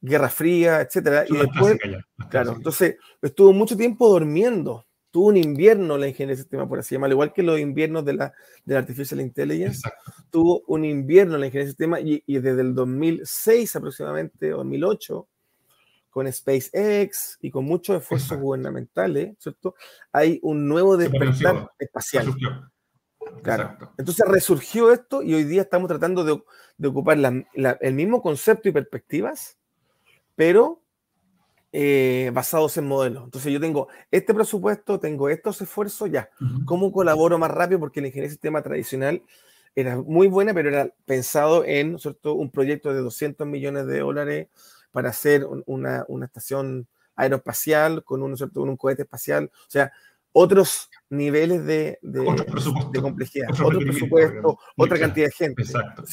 Guerra 0.00 0.28
Fría, 0.30 0.80
etcétera. 0.80 1.24
y 1.28 1.36
después, 1.36 1.78
claro, 2.30 2.54
entonces 2.56 2.96
estuvo 3.20 3.52
mucho 3.52 3.76
tiempo 3.76 4.08
durmiendo 4.08 4.84
tuvo 5.12 5.28
un 5.28 5.36
invierno 5.36 5.98
la 5.98 6.08
ingeniería 6.08 6.34
de 6.34 6.42
sistema, 6.42 6.68
por 6.68 6.78
así 6.80 6.94
llamarlo, 6.94 7.14
igual 7.14 7.32
que 7.32 7.42
los 7.42 7.60
inviernos 7.60 8.04
de 8.04 8.14
la, 8.14 8.32
de 8.64 8.76
Artificial 8.76 9.20
Intelligence, 9.20 9.82
tuvo 10.30 10.62
un 10.66 10.84
invierno 10.84 11.36
la 11.36 11.46
ingeniería 11.46 11.66
de 11.66 11.70
sistema 11.70 12.00
y, 12.00 12.22
desde 12.26 12.62
el 12.62 12.74
2006 12.74 13.76
aproximadamente, 13.76 14.48
2008, 14.48 15.28
con 16.12 16.30
SpaceX 16.30 17.38
y 17.40 17.50
con 17.50 17.64
muchos 17.64 17.96
esfuerzos 17.96 18.38
gubernamentales, 18.38 19.34
¿cierto? 19.38 19.74
Hay 20.12 20.38
un 20.42 20.68
nuevo 20.68 20.98
despertar 20.98 21.70
espacial. 21.78 22.34
Claro. 23.42 23.78
Entonces 23.96 24.28
resurgió 24.28 24.92
esto 24.92 25.22
y 25.22 25.32
hoy 25.32 25.44
día 25.44 25.62
estamos 25.62 25.88
tratando 25.88 26.22
de, 26.22 26.86
ocupar 26.86 27.18
el 27.80 27.94
mismo 27.94 28.20
concepto 28.20 28.68
y 28.68 28.72
perspectivas, 28.72 29.56
pero 30.36 30.82
eh, 31.72 32.30
basados 32.34 32.76
en 32.76 32.86
modelos. 32.86 33.24
Entonces 33.24 33.50
yo 33.50 33.58
tengo 33.58 33.88
este 34.10 34.34
presupuesto, 34.34 35.00
tengo 35.00 35.30
estos 35.30 35.62
esfuerzos, 35.62 36.10
ya. 36.10 36.28
¿Cómo 36.66 36.92
colaboro 36.92 37.38
más 37.38 37.50
rápido? 37.50 37.80
Porque 37.80 38.02
la 38.02 38.08
ingeniería 38.08 38.28
de 38.28 38.34
sistema 38.34 38.62
tradicional 38.62 39.22
era 39.74 39.96
muy 39.96 40.28
buena, 40.28 40.52
pero 40.52 40.68
era 40.68 40.90
pensado 41.06 41.64
en 41.64 41.98
¿cierto? 41.98 42.34
un 42.34 42.50
proyecto 42.50 42.92
de 42.92 43.00
200 43.00 43.46
millones 43.46 43.86
de 43.86 44.00
dólares 44.00 44.48
para 44.92 45.10
hacer 45.10 45.46
una, 45.66 46.06
estación 46.24 46.86
aeroespacial 47.16 48.04
con 48.04 48.22
un, 48.22 48.36
¿cierto? 48.36 48.62
un 48.62 48.76
cohete 48.76 49.02
espacial. 49.02 49.50
O 49.52 49.70
sea, 49.70 49.92
otros 50.32 50.88
niveles 51.10 51.64
de, 51.66 51.98
de, 52.00 52.24
complejidad, 53.00 53.50
otro, 53.50 53.78
presupuesto, 53.80 54.58
otra 54.76 54.98
cantidad 54.98 55.26
de 55.26 55.32
gente. 55.32 55.62
Exacto, 55.62 56.04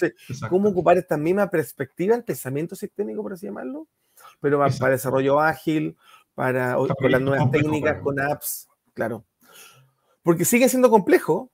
¿Cómo 0.50 0.70
ocupar 0.70 0.98
esta 0.98 1.18
misma 1.18 1.50
perspectiva, 1.50 2.16
el 2.16 2.24
pensamiento 2.24 2.76
sistémico, 2.76 3.22
por 3.22 3.34
así 3.34 3.46
llamarlo? 3.46 3.88
Pero 4.42 4.60
para 4.60 4.92
desarrollo 4.92 5.40
ágil, 5.40 5.96
para, 6.36 6.76
con 6.76 7.12
las 7.12 7.22
nuevas 7.22 7.50
técnicas, 7.52 8.02
con 8.02 8.20
apps, 8.20 8.68
claro. 8.94 9.26
Porque 10.22 10.44
sigue 10.44 10.68
siendo 10.68 10.90
complejo, 10.90 11.50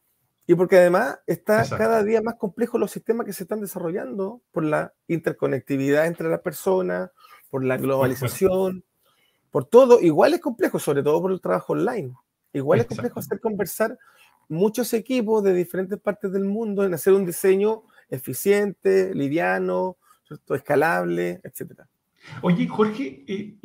y 0.48 0.56
porque 0.56 0.78
además 0.78 1.20
está 1.26 1.68
cada 1.68 2.04
día 2.04 2.22
más 2.22 2.36
complejo 2.36 2.78
los 2.78 2.92
sistemas 2.92 3.26
que 3.26 3.34
se 3.34 3.44
están 3.44 3.62
desarrollando 3.62 4.42
por 4.52 4.64
la 4.64 4.94
interconectividad 5.08 6.06
entre 6.06 6.30
las 6.30 6.42
personas, 6.42 7.10
por 7.50 7.64
la 7.66 7.78
globalización, 7.78 8.84
por 9.50 9.66
todo. 9.66 10.00
Igual 10.02 10.36
es 10.36 10.42
complejo, 10.42 10.78
sobre 10.78 11.02
todo 11.02 11.22
por 11.22 11.32
el 11.32 11.42
trabajo 11.42 11.74
online. 11.74 12.14
Igual 12.54 12.82
es 12.82 12.86
complejo 12.86 13.20
hacer 13.20 13.40
conversar 13.40 13.98
muchos 14.48 14.94
equipos 14.94 15.44
de 15.44 15.54
diferentes 15.54 16.00
partes 16.00 16.32
del 16.32 16.46
mundo 16.46 16.86
en 16.86 16.94
hacer 16.94 17.14
un 17.14 17.26
diseño 17.26 17.84
eficiente, 18.10 19.14
liviano, 19.16 19.98
escalable, 20.50 21.42
etc. 21.44 21.82
Oye, 22.42 22.68
Jorge, 22.68 23.58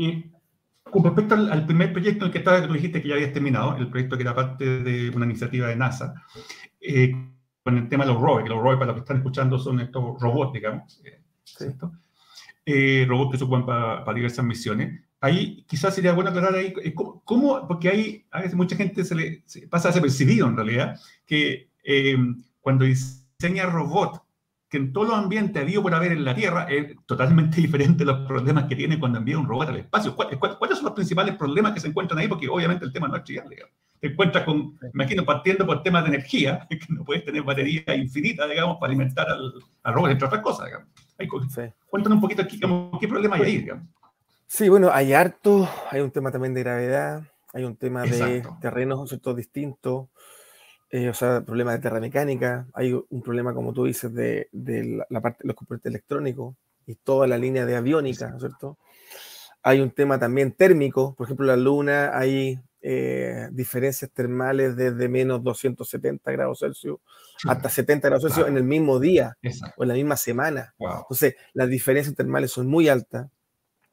con 0.85 1.05
respecto 1.05 1.35
al, 1.35 1.67
primer 1.67 1.93
proyecto 1.93 2.25
en 2.25 2.27
el 2.29 2.33
que 2.33 2.39
estaba, 2.39 2.61
que 2.61 2.67
tú 2.67 2.73
dijiste 2.73 3.01
que 3.01 3.09
ya 3.09 3.15
habías 3.15 3.33
terminado, 3.33 3.77
el 3.77 3.89
proyecto 3.89 4.17
que 4.17 4.23
era 4.23 4.35
parte 4.35 4.83
de 4.83 5.11
una 5.11 5.27
iniciativa 5.27 5.69
de 5.69 5.77
NASA, 5.77 6.15
eh, 6.81 7.13
con 7.63 7.77
el 7.77 7.89
tema 7.89 8.05
de 8.05 8.13
los 8.13 8.21
rovers, 8.21 8.45
que 8.45 8.51
los 8.51 8.59
rovers 8.59 8.79
para 8.79 8.87
los 8.87 8.95
que 8.97 9.01
están 9.01 9.19
escuchando 9.19 9.59
son 9.59 9.81
estos 9.81 10.21
robots, 10.21 10.53
digamos, 10.53 11.01
eh, 11.05 11.21
eh, 12.67 13.07
robots 13.09 13.33
que 13.33 13.39
se 13.39 13.45
ocupan 13.45 13.67
para, 13.67 14.15
diversas 14.15 14.45
misiones. 14.45 15.03
Ahí 15.21 15.65
quizás 15.69 15.95
sería 15.95 16.13
bueno 16.13 16.31
aclarar 16.31 16.55
ahí 16.55 16.73
cómo, 17.25 17.69
porque 17.69 17.91
hay 17.91 18.27
a 18.31 18.41
veces 18.41 18.55
mucha 18.55 18.77
gente 18.77 19.05
se 19.05 19.15
le 19.15 19.43
se 19.45 19.69
pasa 19.69 19.89
desapercibido 19.89 20.49
en 20.49 20.57
realidad, 20.57 20.99
que 21.27 21.69
cuando 22.63 22.87
diseña 22.87 23.67
robot 23.67 24.23
que 24.71 24.77
en 24.79 24.93
todos 24.93 25.09
los 25.09 25.19
ambientes 25.19 25.61
habido 25.61 25.83
por 25.83 25.93
haber 25.93 26.13
en 26.13 26.25
la 26.25 26.35
Tierra 26.35 26.65
es 26.71 26.97
totalmente 27.05 27.57
diferente 27.61 28.05
los 28.05 28.27
problemas 28.27 28.65
que 28.65 28.77
tiene 28.77 28.99
cuando 28.99 29.19
envía 29.19 29.39
un 29.39 29.49
robot 29.49 29.69
al 29.69 29.77
espacio. 29.79 30.15
¿Cuáles, 30.15 30.39
son 30.77 30.85
los 30.85 30.95
principales 30.95 31.35
problemas 31.37 31.73
que 31.73 31.81
se 31.81 31.89
encuentran 31.89 32.21
ahí? 32.21 32.29
Porque 32.29 32.49
obviamente 32.49 32.85
el 32.85 32.93
tema 32.93 33.09
no 33.09 33.17
es 33.17 33.25
trivial, 33.25 33.49
digamos 33.51 33.75
te 34.01 34.09
encuentras 34.09 34.45
con, 34.45 34.79
imagino, 34.95 35.25
partiendo 35.25 35.67
por 35.67 35.83
temas 35.83 36.05
de 36.05 36.09
energía, 36.11 36.67
que 36.71 36.79
no 36.89 37.05
puedes 37.05 37.25
tener 37.25 37.43
batería 37.43 37.95
infinita, 37.95 38.47
digamos, 38.47 38.79
para 38.79 38.91
alimentar 38.91 39.29
al, 39.29 39.55
al 39.83 39.95
robot, 39.95 40.11
entre 40.11 40.27
otras 40.27 40.43
cosas, 40.43 40.67
digamos. 40.67 40.89
Cuéntanos 41.89 42.17
un 42.17 42.21
poquito 42.23 42.43
aquí, 42.43 42.59
qué 42.59 43.09
problema 43.09 43.37
hay 43.37 43.43
ahí, 43.43 43.57
digamos. 43.59 43.87
Sí, 44.47 44.69
bueno, 44.69 44.91
hay 44.93 45.13
harto, 45.13 45.69
hay 45.91 46.01
un 46.01 46.11
tema 46.11 46.33
también 46.33 46.55
de 46.55 46.63
gravedad, 46.63 47.23
hay 47.53 47.65
un 47.65 47.77
tema 47.77 48.03
de 48.03 48.43
terrenos 48.61 49.09
¿cierto? 49.09 49.35
distintos, 49.35 50.09
eh, 50.91 51.09
o 51.09 51.15
sea, 51.15 51.43
problema 51.43 51.73
de 51.73 51.79
terramecánica, 51.79 52.67
hay 52.75 52.93
un 52.93 53.23
problema, 53.23 53.55
como 53.55 53.73
tú 53.73 53.85
dices, 53.85 54.13
de, 54.13 54.49
de 54.51 55.05
la, 55.09 55.21
parte 55.21 55.45
de 55.45 55.49
los 55.49 55.57
componentes 55.57 55.91
electrónicos 55.91 56.57
y 56.87 56.97
toda 56.97 57.29
la 57.29 57.39
línea 57.39 57.65
de 57.65 57.77
aviónica, 57.77 58.29
¿no 58.29 58.37
es 58.37 58.43
cierto? 58.43 58.79
Hay 59.63 59.81
un 59.81 59.91
tema 59.91 60.19
también 60.19 60.53
térmico, 60.53 61.15
por 61.15 61.27
ejemplo, 61.27 61.47
la 61.47 61.57
luna, 61.57 62.19
hay 62.19 62.59
eh, 62.83 63.49
diferencias 63.53 64.11
termales 64.11 64.75
desde 64.75 65.09
menos 65.09 65.43
270 65.43 66.33
grados 66.33 66.61
Celsius 66.61 66.99
hasta 67.47 67.69
70 67.69 68.09
grados 68.09 68.25
Celsius 68.25 68.49
en 68.49 68.57
el 68.57 68.65
mismo 68.65 68.99
día 68.99 69.37
o 69.77 69.83
en 69.83 69.89
la 69.89 69.95
misma 69.95 70.17
semana. 70.17 70.75
Entonces, 70.79 71.35
las 71.53 71.69
diferencias 71.69 72.15
termales 72.15 72.53
son 72.53 72.67
muy 72.67 72.89
altas. 72.89 73.29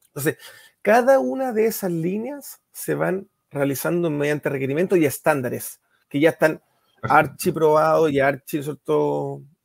Entonces, 0.07 0.37
cada 0.81 1.19
una 1.19 1.51
de 1.51 1.65
esas 1.65 1.91
líneas 1.91 2.61
se 2.71 2.95
van 2.95 3.27
realizando 3.51 4.09
mediante 4.09 4.49
requerimientos 4.49 4.97
y 4.97 5.05
estándares 5.05 5.81
que 6.09 6.19
ya 6.19 6.29
están 6.29 6.61
archiprobados 7.01 8.11
y 8.11 8.19
archi 8.19 8.61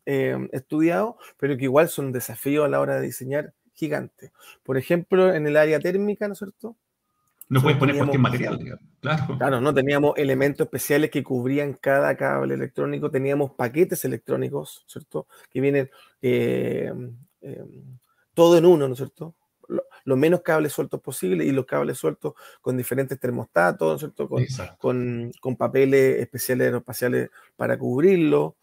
eh, 0.05 0.49
estudiados, 0.52 1.14
pero 1.37 1.57
que 1.57 1.64
igual 1.64 1.88
son 1.88 2.12
desafíos 2.12 2.64
a 2.64 2.69
la 2.69 2.81
hora 2.81 2.97
de 2.97 3.07
diseñar 3.07 3.55
gigantes. 3.73 4.33
Por 4.62 4.76
ejemplo, 4.76 5.33
en 5.33 5.47
el 5.47 5.57
área 5.57 5.81
térmica, 5.81 6.26
¿no 6.26 6.33
es 6.33 6.38
cierto? 6.38 6.76
No 7.52 7.61
puedes 7.61 7.78
poner 7.78 7.97
cualquier 7.99 8.21
material, 8.21 8.80
Claro. 9.00 9.37
claro, 9.37 9.61
no 9.61 9.75
teníamos 9.75 10.16
elementos 10.16 10.64
especiales 10.64 11.11
que 11.11 11.23
cubrían 11.23 11.75
cada 11.75 12.16
cable 12.16 12.54
electrónico, 12.54 13.11
teníamos 13.11 13.50
paquetes 13.50 14.06
electrónicos, 14.06 14.85
¿cierto? 14.87 15.26
Que 15.50 15.61
vienen 15.61 15.90
eh, 16.23 16.90
em, 17.42 17.99
todo 18.32 18.56
en 18.56 18.64
uno, 18.64 18.88
¿no 18.88 18.94
es 18.94 18.99
cierto? 18.99 19.35
Lo, 20.04 20.16
menos 20.16 20.40
cables 20.40 20.73
sueltos 20.73 21.02
posible 21.02 21.44
y 21.44 21.52
los 21.52 21.66
cables 21.66 21.99
sueltos 21.99 22.32
con 22.62 22.78
diferentes 22.78 23.21
termostatos, 23.21 23.88
¿no 23.88 23.94
es 23.97 24.00
cierto? 24.00 24.28
Con, 24.78 25.30
con, 25.38 25.56
papeles 25.56 26.21
especiales 26.21 26.66
aeroespaciales 26.66 27.28
para 27.54 27.78
cubrirlo. 27.78 28.56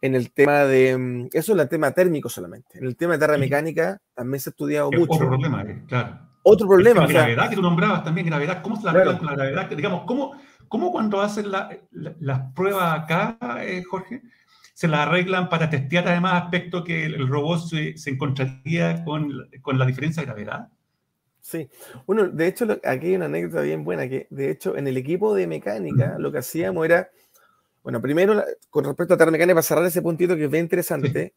En 0.00 0.16
el 0.16 0.32
tema 0.32 0.64
de. 0.64 0.90
Em, 0.90 1.28
eso 1.32 1.54
es 1.54 1.60
el 1.60 1.68
tema 1.68 1.92
térmico 1.92 2.28
solamente. 2.28 2.76
En 2.78 2.86
el 2.86 2.96
tema 2.96 3.12
de 3.12 3.18
tierra 3.20 3.38
mecánica 3.38 4.00
también 4.14 4.40
se 4.40 4.50
ha 4.50 4.52
estudiado 4.52 4.90
mucho. 4.90 5.12
Otro 5.12 5.28
problema, 5.28 5.62
eh, 5.62 5.84
claro 5.86 6.31
otro 6.42 6.66
problema. 6.66 7.02
La 7.02 7.08
gravedad 7.08 7.50
que 7.50 7.56
tú 7.56 7.62
nombrabas 7.62 8.04
también, 8.04 8.26
gravedad, 8.26 8.62
¿cómo 8.62 8.76
se 8.76 8.84
la 8.84 8.90
arreglan 8.90 9.18
con 9.18 9.26
la 9.26 9.34
gravedad? 9.34 9.70
Digamos, 9.70 10.04
¿cómo, 10.06 10.32
cómo 10.68 10.90
cuando 10.90 11.20
hacen 11.20 11.50
las 11.50 11.76
la, 11.90 12.52
pruebas 12.52 13.00
acá, 13.00 13.38
eh, 13.60 13.82
Jorge, 13.88 14.22
se 14.74 14.88
la 14.88 15.04
arreglan 15.04 15.48
para 15.48 15.70
testear 15.70 16.08
además 16.08 16.42
aspectos 16.42 16.84
que 16.84 17.04
el 17.06 17.28
robot 17.28 17.60
se, 17.60 17.96
se 17.96 18.10
encontraría 18.10 19.04
con, 19.04 19.48
con, 19.60 19.78
la 19.78 19.86
diferencia 19.86 20.22
de 20.22 20.26
gravedad? 20.26 20.68
Sí, 21.40 21.68
bueno, 22.06 22.28
de 22.28 22.46
hecho, 22.46 22.66
aquí 22.84 23.08
hay 23.08 23.16
una 23.16 23.26
anécdota 23.26 23.62
bien 23.62 23.84
buena, 23.84 24.08
que 24.08 24.26
de 24.30 24.50
hecho 24.50 24.76
en 24.76 24.86
el 24.86 24.96
equipo 24.96 25.34
de 25.34 25.46
mecánica 25.46 26.16
lo 26.18 26.30
que 26.32 26.38
hacíamos 26.38 26.84
era, 26.84 27.10
bueno, 27.82 28.00
primero 28.00 28.42
con 28.70 28.84
respecto 28.84 29.14
a 29.14 29.16
termomecánica, 29.16 29.54
para 29.54 29.62
cerrar 29.62 29.84
ese 29.84 30.02
puntito 30.02 30.36
que 30.36 30.44
es 30.44 30.50
bien 30.50 30.64
interesante, 30.64 31.34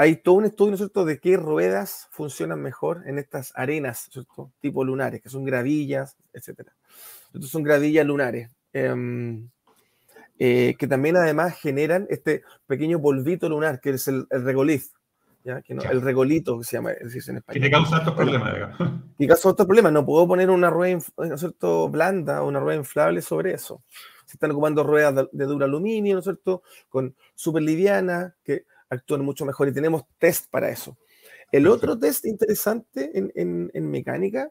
hay 0.00 0.16
todo 0.16 0.36
un 0.36 0.46
estudio, 0.46 0.70
¿no 0.70 0.74
es 0.76 0.80
cierto?, 0.80 1.04
de 1.04 1.20
qué 1.20 1.36
ruedas 1.36 2.08
funcionan 2.10 2.62
mejor 2.62 3.02
en 3.04 3.18
estas 3.18 3.52
arenas, 3.54 4.08
¿cierto? 4.10 4.50
Tipo 4.58 4.82
lunares, 4.82 5.20
que 5.20 5.28
son 5.28 5.44
gravillas, 5.44 6.16
etc. 6.32 6.70
Estos 7.34 7.50
son 7.50 7.62
gravillas 7.62 8.06
lunares, 8.06 8.50
em, 8.72 9.50
eh, 10.38 10.74
que 10.78 10.86
también 10.86 11.18
además 11.18 11.54
generan 11.60 12.06
este 12.08 12.42
pequeño 12.66 12.98
polvito 13.02 13.46
lunar, 13.50 13.78
que 13.78 13.90
es 13.90 14.08
el, 14.08 14.26
regolith, 14.30 14.86
¿ya? 15.44 15.60
Que 15.60 15.74
el 15.74 16.00
regolito 16.00 16.56
que 16.58 16.64
se 16.64 16.78
llama 16.78 16.92
en 16.92 17.06
español. 17.06 17.44
Que 17.52 17.60
te 17.60 17.70
causa 17.70 17.98
estos 17.98 18.14
problemas, 18.14 18.54
Y 19.18 19.26
causa 19.28 19.50
estos 19.50 19.66
problemas. 19.66 19.92
No 19.92 20.06
puedo 20.06 20.26
poner 20.26 20.48
una 20.48 20.70
rueda, 20.70 20.98
¿no 21.18 21.34
es 21.34 21.40
cierto?, 21.40 21.90
blanda 21.90 22.42
o 22.42 22.48
una 22.48 22.58
rueda 22.58 22.78
inflable 22.78 23.20
sobre 23.20 23.52
eso. 23.52 23.82
Se 24.24 24.36
están 24.36 24.52
ocupando 24.52 24.82
ruedas 24.82 25.14
de, 25.14 25.28
de 25.30 25.44
duro 25.44 25.66
aluminio, 25.66 26.14
¿no 26.14 26.20
es 26.20 26.24
cierto?, 26.24 26.62
con 26.88 27.14
súper 27.34 27.64
liviana, 27.64 28.34
que 28.42 28.64
actúan 28.90 29.24
mucho 29.24 29.46
mejor 29.46 29.68
y 29.68 29.72
tenemos 29.72 30.02
test 30.18 30.50
para 30.50 30.68
eso. 30.68 30.98
El 31.52 31.66
otro 31.66 31.98
test 31.98 32.26
interesante 32.26 33.10
en, 33.14 33.90
mecánica 33.90 34.50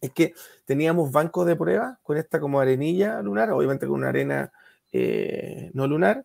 es 0.00 0.10
que 0.10 0.34
teníamos 0.64 1.12
bancos 1.12 1.46
de 1.46 1.56
prueba 1.56 1.98
con 2.02 2.16
esta 2.16 2.40
como 2.40 2.60
arenilla 2.60 3.20
lunar, 3.22 3.50
obviamente 3.50 3.86
con 3.86 3.96
una 3.96 4.08
arena 4.08 4.52
eh, 4.92 5.70
no 5.74 5.86
lunar, 5.86 6.24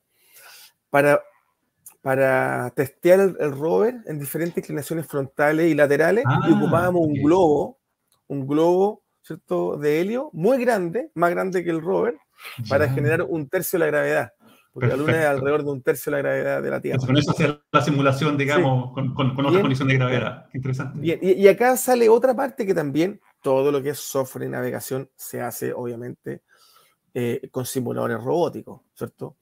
para, 0.89 1.21
para 2.01 2.71
testear 2.75 3.35
el, 3.39 3.51
rover 3.51 3.95
en 4.05 4.19
diferentes 4.19 4.57
inclinaciones 4.57 5.05
frontales 5.05 5.69
y 5.69 5.75
laterales 5.75 6.23
y 6.25 6.51
ah, 6.51 6.57
ocupábamos 6.57 7.05
un 7.05 7.13
globo, 7.13 7.79
un 8.27 8.47
globo, 8.47 9.03
¿cierto?, 9.21 9.77
de 9.77 10.01
helio 10.01 10.29
muy 10.33 10.57
grande, 10.57 11.11
más 11.13 11.29
grande 11.31 11.63
que 11.63 11.69
el 11.69 11.81
rover, 11.81 12.17
para 12.67 12.89
generar 12.89 13.21
un 13.21 13.47
tercio 13.47 13.77
de 13.77 13.85
la 13.85 13.91
gravedad 13.91 14.33
porque 14.71 14.87
la 14.87 14.95
Luna 14.95 15.19
es 15.19 15.25
alrededor 15.25 15.63
de 15.63 15.71
un 15.71 15.81
tercio 15.81 16.11
de 16.11 16.17
la 16.17 16.23
gravedad 16.23 16.63
de 16.63 16.69
la 16.69 16.81
Tierra. 16.81 16.99
con 17.05 17.17
eso 17.17 17.31
hace 17.31 17.59
la 17.71 17.81
simulación, 17.81 18.37
digamos, 18.37 18.93
con, 18.93 19.13
con, 19.13 19.45
otra 19.45 19.59
condición 19.59 19.89
de 19.89 19.95
gravedad. 19.95 20.47
Qué 20.49 20.59
interesante. 20.59 20.99
Bien, 20.99 21.19
y, 21.21 21.45
acá 21.47 21.75
sale 21.75 22.07
otra 22.07 22.33
parte 22.33 22.65
que 22.65 22.73
también 22.73 23.19
todo 23.41 23.71
lo 23.71 23.81
que 23.83 23.89
es 23.89 23.99
software 23.99 24.45
y 24.45 24.49
navegación 24.49 25.09
se 25.15 25.41
hace, 25.41 25.73
obviamente, 25.73 26.43
eh, 27.13 27.49
con 27.51 27.65
simuladores 27.65 28.23
robóticos, 28.23 28.81
¿cierto? 28.93 29.35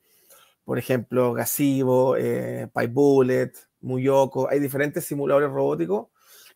Por 0.65 0.79
ejemplo, 0.79 1.33
Gasivo, 1.33 2.15
eh, 2.17 2.67
PyBullet, 2.73 3.53
Muyoko, 3.81 4.49
hay 4.49 4.59
diferentes 4.59 5.05
simuladores 5.05 5.49
robóticos 5.49 6.07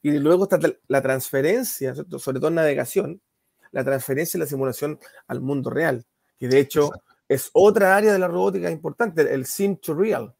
Y 0.01 0.12
luego 0.18 0.44
está 0.44 0.60
la 0.88 1.01
transferencia, 1.01 1.94
sobre 1.96 2.39
todo 2.39 2.48
en 2.48 2.56
navegación, 2.56 3.22
la 3.72 3.84
transferencia 3.84 4.38
y 4.38 4.42
la 4.42 4.48
simulación 4.48 5.00
al 5.27 5.42
mundo 5.42 5.70
real, 5.70 6.06
que 6.39 6.48
de 6.48 6.60
hecho 6.60 6.92
es 7.27 7.50
otra 7.53 7.96
área 7.96 8.12
de 8.12 8.20
la 8.20 8.27
robótica 8.27 8.70
importante, 8.70 9.34
el 9.34 9.46
sim 9.46 9.77
to 9.77 9.94
real. 9.94 10.34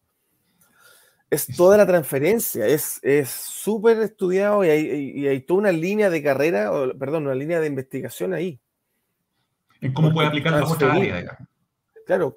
Es 1.30 1.48
toda 1.48 1.78
la 1.78 1.88
transferencia, 1.88 2.68
es 2.68 3.02
súper 3.30 4.00
estudiado 4.02 4.64
y 4.64 4.70
hay, 4.70 5.40
toda 5.42 5.62
una 5.62 5.72
línea 5.72 6.12
de 6.12 6.22
carrera, 6.22 6.72
perdón, 7.00 7.26
una 7.26 7.34
línea 7.34 7.60
de 7.60 7.68
investigación 7.68 8.34
ahí. 8.34 8.60
En 9.82 9.94
cómo 9.94 10.14
puede 10.14 10.28
aplicar 10.28 10.54
la 10.54 10.64
otra 10.64 10.94
área. 10.94 11.38
Claro, 12.06 12.36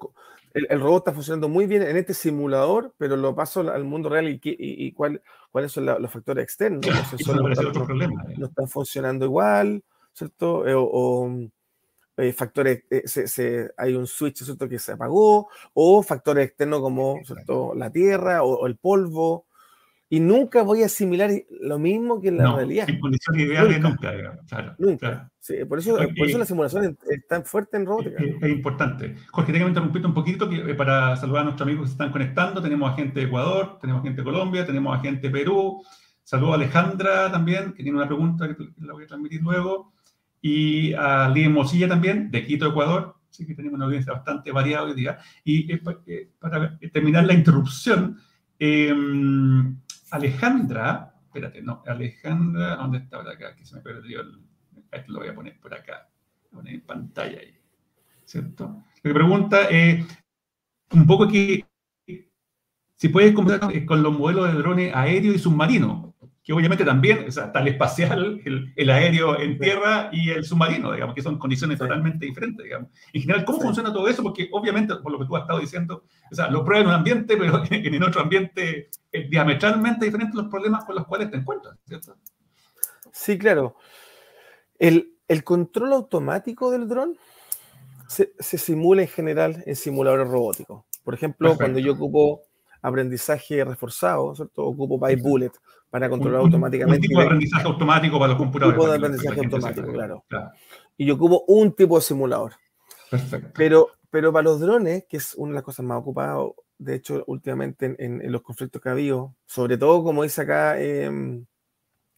el, 0.53 0.79
robot 0.79 1.01
está 1.01 1.13
funcionando 1.13 1.47
muy 1.47 1.67
bien 1.67 1.83
en 1.83 1.97
este 1.97 2.13
simulador, 2.13 2.93
pero 2.97 3.15
lo 3.15 3.35
paso 3.35 3.61
al 3.71 3.83
mundo 3.83 4.09
real 4.09 4.27
y, 4.27 4.39
y, 4.43 4.91
cuál, 4.93 5.21
cuáles 5.51 5.71
son 5.71 5.85
los 5.85 6.11
factores 6.11 6.43
externos. 6.43 6.85
no, 8.37 8.45
están 8.47 8.67
funcionando 8.67 9.25
igual, 9.25 9.83
¿cierto? 10.13 10.67
Eh, 10.67 10.73
o, 10.75 11.29
eh, 12.17 12.33
factores, 12.33 12.83
eh, 12.89 13.69
hay 13.77 13.93
un 13.93 14.07
switch, 14.07 14.43
¿cierto? 14.43 14.67
Que 14.67 14.79
se 14.79 14.93
apagó, 14.93 15.49
o 15.73 16.01
factores 16.01 16.47
externos 16.47 16.81
como, 16.81 17.19
¿cierto? 17.23 17.73
La 17.75 17.91
tierra 17.91 18.43
o, 18.43 18.65
el 18.65 18.75
polvo, 18.77 19.45
y 20.09 20.19
nunca 20.19 20.63
voy 20.63 20.83
a 20.83 20.85
asimilar 20.85 21.29
lo 21.61 21.77
mismo 21.77 22.19
que 22.19 22.29
en 22.29 22.37
la 22.37 22.55
realidad. 22.55 22.89
En 22.89 22.99
condiciones 22.99 23.43
ideales 23.43 23.81
nunca, 23.81 24.13
Claro, 24.47 24.75
nunca. 24.79 25.31
Sí, 25.39 25.63
por, 25.65 25.79
eso, 25.79 25.97
por 26.17 26.27
eso 26.27 26.37
la 26.37 26.45
simulación 26.45 26.97
es 27.09 27.27
tan 27.27 27.43
fuerte 27.45 27.77
en 27.77 27.85
robótica. 27.85 28.23
Es, 28.23 28.49
importante. 28.49 29.15
Jorge, 29.31 29.51
que 29.53 29.59
interrumpirte 29.59 30.07
un 30.07 30.13
poquito 30.13 30.49
que, 30.49 30.71
eh, 30.71 30.75
para 30.75 31.15
saludar 31.17 31.41
a 31.41 31.43
nuestros 31.45 31.67
amigos 31.67 31.83
que 31.83 31.87
se 31.89 31.93
están 31.93 32.11
conectando. 32.11 32.61
Tenemos 32.61 32.91
a 32.91 32.95
gente 32.95 33.19
de 33.19 33.25
Ecuador, 33.27 33.77
tenemos 33.79 34.01
gente 34.01 34.21
de 34.21 34.25
Colombia, 34.25 34.65
tenemos 34.65 34.97
a 34.97 35.01
gente 35.01 35.27
de 35.27 35.29
Perú. 35.29 35.83
Saludo 36.23 36.53
a 36.53 36.55
Alejandra 36.55 37.31
también, 37.31 37.73
que 37.73 37.83
tiene 37.83 37.97
una 37.97 38.07
pregunta 38.07 38.47
que 38.47 38.55
la 38.79 38.93
voy 38.93 39.03
a 39.03 39.07
transmitir 39.07 39.41
luego. 39.41 39.93
Y 40.41 40.93
a 40.93 41.29
Lidia 41.29 41.49
Mosilla 41.49 41.87
también, 41.87 42.29
de 42.31 42.45
Quito, 42.45 42.67
Ecuador. 42.67 43.15
Así 43.29 43.45
que 43.45 43.53
tenemos 43.53 43.77
una 43.77 43.85
audiencia 43.85 44.13
bastante 44.13 44.51
variada 44.51 44.85
hoy 44.85 44.93
día. 44.93 45.17
Y 45.43 45.71
eh, 45.71 45.81
eh, 46.07 46.29
para 46.39 46.77
terminar 46.91 47.25
la 47.25 47.33
interrupción, 47.33 48.17
eh, 48.59 48.93
Alejandra, 50.11 51.13
espérate, 51.25 51.61
no, 51.61 51.83
Alejandra, 51.85 52.75
¿dónde 52.77 52.99
está 52.99 53.17
por 53.17 53.29
acá? 53.29 53.55
Que 53.55 53.65
se 53.65 53.75
me 53.75 53.81
perdió 53.81 54.21
el. 54.21 54.41
Lo 55.07 55.19
voy 55.19 55.27
a 55.27 55.35
poner 55.35 55.59
por 55.59 55.73
acá. 55.73 56.09
Lo 56.51 56.59
poner 56.59 56.75
en 56.75 56.81
pantalla 56.81 57.39
ahí. 57.39 57.55
¿Cierto? 58.25 58.83
Lo 59.03 59.13
pregunta 59.13 59.65
es 59.69 60.05
un 60.91 61.05
poco 61.05 61.27
que 61.27 61.65
si 62.95 63.09
puedes 63.09 63.33
comparar 63.33 63.85
con 63.85 64.01
los 64.01 64.17
modelos 64.17 64.51
de 64.51 64.57
drones 64.57 64.95
aéreos 64.95 65.35
y 65.35 65.39
submarinos 65.39 66.06
que 66.47 66.53
obviamente 66.53 66.85
también, 66.85 67.25
o 67.27 67.31
sea, 67.31 67.47
está 67.47 67.59
el 67.59 67.67
espacial, 67.67 68.41
el, 68.73 68.89
aéreo 68.89 69.37
en 69.37 69.59
tierra 69.59 70.09
y 70.13 70.29
el 70.29 70.45
submarino, 70.45 70.93
digamos, 70.93 71.13
que 71.13 71.21
son 71.21 71.37
condiciones 71.37 71.77
totalmente 71.77 72.25
diferentes, 72.25 72.63
digamos. 72.63 72.89
En 73.11 73.19
general, 73.19 73.43
¿cómo 73.43 73.59
funciona 73.59 73.91
todo 73.91 74.07
eso? 74.07 74.23
Porque 74.23 74.47
obviamente, 74.53 74.95
por 74.95 75.11
lo 75.11 75.19
que 75.19 75.25
tú 75.25 75.35
has 75.35 75.41
estado 75.41 75.59
diciendo, 75.59 76.05
o 76.31 76.33
sea, 76.33 76.49
lo 76.49 76.63
pruebas 76.63 76.83
en 76.83 76.87
un 76.87 76.93
ambiente, 76.93 77.35
pero 77.35 77.61
en, 77.69 78.01
otro 78.01 78.21
ambiente 78.21 78.89
es 79.11 79.29
diametralmente 79.29 80.05
diferente 80.05 80.37
los 80.37 80.47
problemas 80.47 80.85
con 80.85 80.95
los 80.95 81.05
cuales 81.05 81.29
te 81.29 81.35
encuentras, 81.35 81.77
¿cierto? 81.85 82.15
Sí, 83.11 83.37
claro. 83.37 83.75
El, 84.79 85.15
el 85.27 85.43
control 85.43 85.91
automático 85.91 86.71
del 86.71 86.87
dron 86.87 87.17
se, 88.07 88.31
se, 88.39 88.57
simula 88.57 89.01
en 89.01 89.09
general 89.09 89.63
en 89.65 89.75
simuladores 89.75 90.29
robóticos. 90.29 90.85
Por 91.03 91.13
ejemplo, 91.13 91.57
cuando 91.57 91.79
yo 91.79 91.91
ocupo 91.91 92.43
aprendizaje 92.81 93.65
reforzado, 93.65 94.33
¿cierto? 94.33 94.63
Ocupo 94.63 94.97
PyBullet 94.97 95.51
para 95.89 96.09
controlar 96.09 96.41
automáticamente. 96.41 96.97
Un 96.97 97.01
tipo 97.01 97.19
de 97.19 97.25
aprendizaje 97.25 97.65
automático 97.65 98.19
para 98.19 98.29
los 98.29 98.37
computadores. 98.37 98.77
Un 98.77 98.83
tipo 98.83 98.91
de 98.91 98.97
aprendizaje 98.97 99.39
automático, 99.39 99.91
claro. 99.91 100.25
Y 100.97 101.05
yo 101.05 101.15
ocupo 101.15 101.43
un 101.47 101.73
tipo 101.73 101.95
de 101.95 102.01
simulador. 102.01 102.53
Perfecto. 103.09 103.51
Pero, 103.55 103.87
pero 104.09 104.33
para 104.33 104.43
los 104.43 104.59
drones, 104.59 105.05
que 105.07 105.17
es 105.17 105.33
una 105.35 105.51
de 105.51 105.55
las 105.55 105.63
cosas 105.63 105.85
más 105.85 105.99
ocupadas, 105.99 106.51
de 106.77 106.95
hecho, 106.95 107.23
últimamente 107.27 107.95
en, 107.97 108.31
los 108.31 108.41
conflictos 108.41 108.81
que 108.81 108.89
ha 108.89 108.91
habido, 108.91 109.35
sobre 109.45 109.77
todo, 109.77 110.03
como 110.03 110.23
dice 110.23 110.41
acá 110.41 110.79
em, 110.79 111.45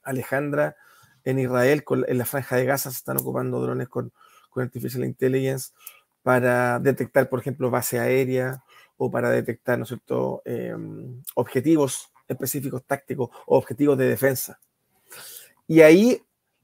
Alejandra, 0.04 0.76
en 1.24 1.40
Israel, 1.40 1.84
en 2.08 2.18
la 2.18 2.26
franja 2.26 2.56
de 2.56 2.66
Gaza, 2.66 2.90
se 2.92 2.98
están 2.98 3.18
ocupando 3.18 3.62
drones 3.62 3.88
con, 3.88 4.12
con 4.50 4.64
Artificial 4.64 5.06
Intelligence 5.06 5.72
para 6.24 6.80
detectar, 6.80 7.30
por 7.30 7.40
ejemplo, 7.40 7.70
base 7.70 8.00
aérea 8.00 8.64
o 8.98 9.10
para 9.10 9.30
detectar, 9.30 9.78
¿no 9.78 9.84
es 9.84 9.90
cierto?, 9.90 10.42
em, 10.46 11.22
objetivos 11.36 12.09
específicos 12.30 12.84
tácticos 12.86 13.30
o 13.46 13.58
objetivos 13.58 13.98
de 13.98 14.08
defensa. 14.08 14.60
Y 15.68 15.82
ahí 15.82 16.22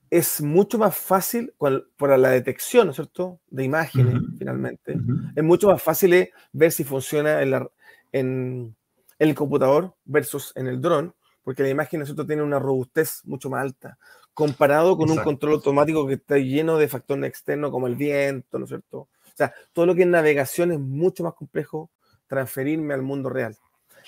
es 0.09 0.41
mucho 0.41 0.77
más 0.77 0.95
fácil, 0.95 1.53
por 1.57 2.17
la 2.17 2.29
detección, 2.29 2.87
¿no 2.87 2.91
es 2.91 2.95
cierto?, 2.95 3.39
de 3.49 3.63
imágenes, 3.63 4.21
finalmente, 4.37 4.97
es 5.35 5.43
mucho 5.43 5.67
más 5.67 5.81
fácil 5.81 6.29
ver 6.53 6.71
si 6.71 6.83
funciona 6.83 7.41
en, 7.41 7.67
en, 8.11 8.75
el 9.17 9.35
computador 9.35 9.95
versus 10.05 10.51
en 10.55 10.67
el 10.67 10.79
dron, 10.79 11.13
porque 11.43 11.63
la 11.63 11.69
imagen, 11.69 11.99
¿no 11.99 12.03
es 12.03 12.09
cierto?, 12.09 12.25
tiene 12.25 12.43
una 12.43 12.59
robustez 12.59 13.21
mucho 13.25 13.49
más 13.49 13.61
alta, 13.61 13.97
comparado 14.33 14.95
con 14.97 15.09
un 15.09 15.17
control 15.17 15.53
automático 15.55 16.05
que 16.07 16.15
está 16.15 16.37
lleno 16.37 16.77
de 16.77 16.87
factores 16.87 17.25
externos 17.25 17.71
como 17.71 17.87
el 17.87 17.95
viento, 17.95 18.59
¿no 18.59 18.65
es 18.65 18.69
cierto? 18.69 18.97
O 18.99 19.37
sea, 19.37 19.53
todo 19.73 19.85
lo 19.85 19.95
que 19.95 20.03
es 20.03 20.07
navegación 20.07 20.71
es 20.71 20.79
mucho 20.79 21.23
más 21.23 21.33
complejo 21.33 21.89
transferirme 22.27 22.93
al 22.93 23.01
mundo 23.01 23.29
real 23.29 23.57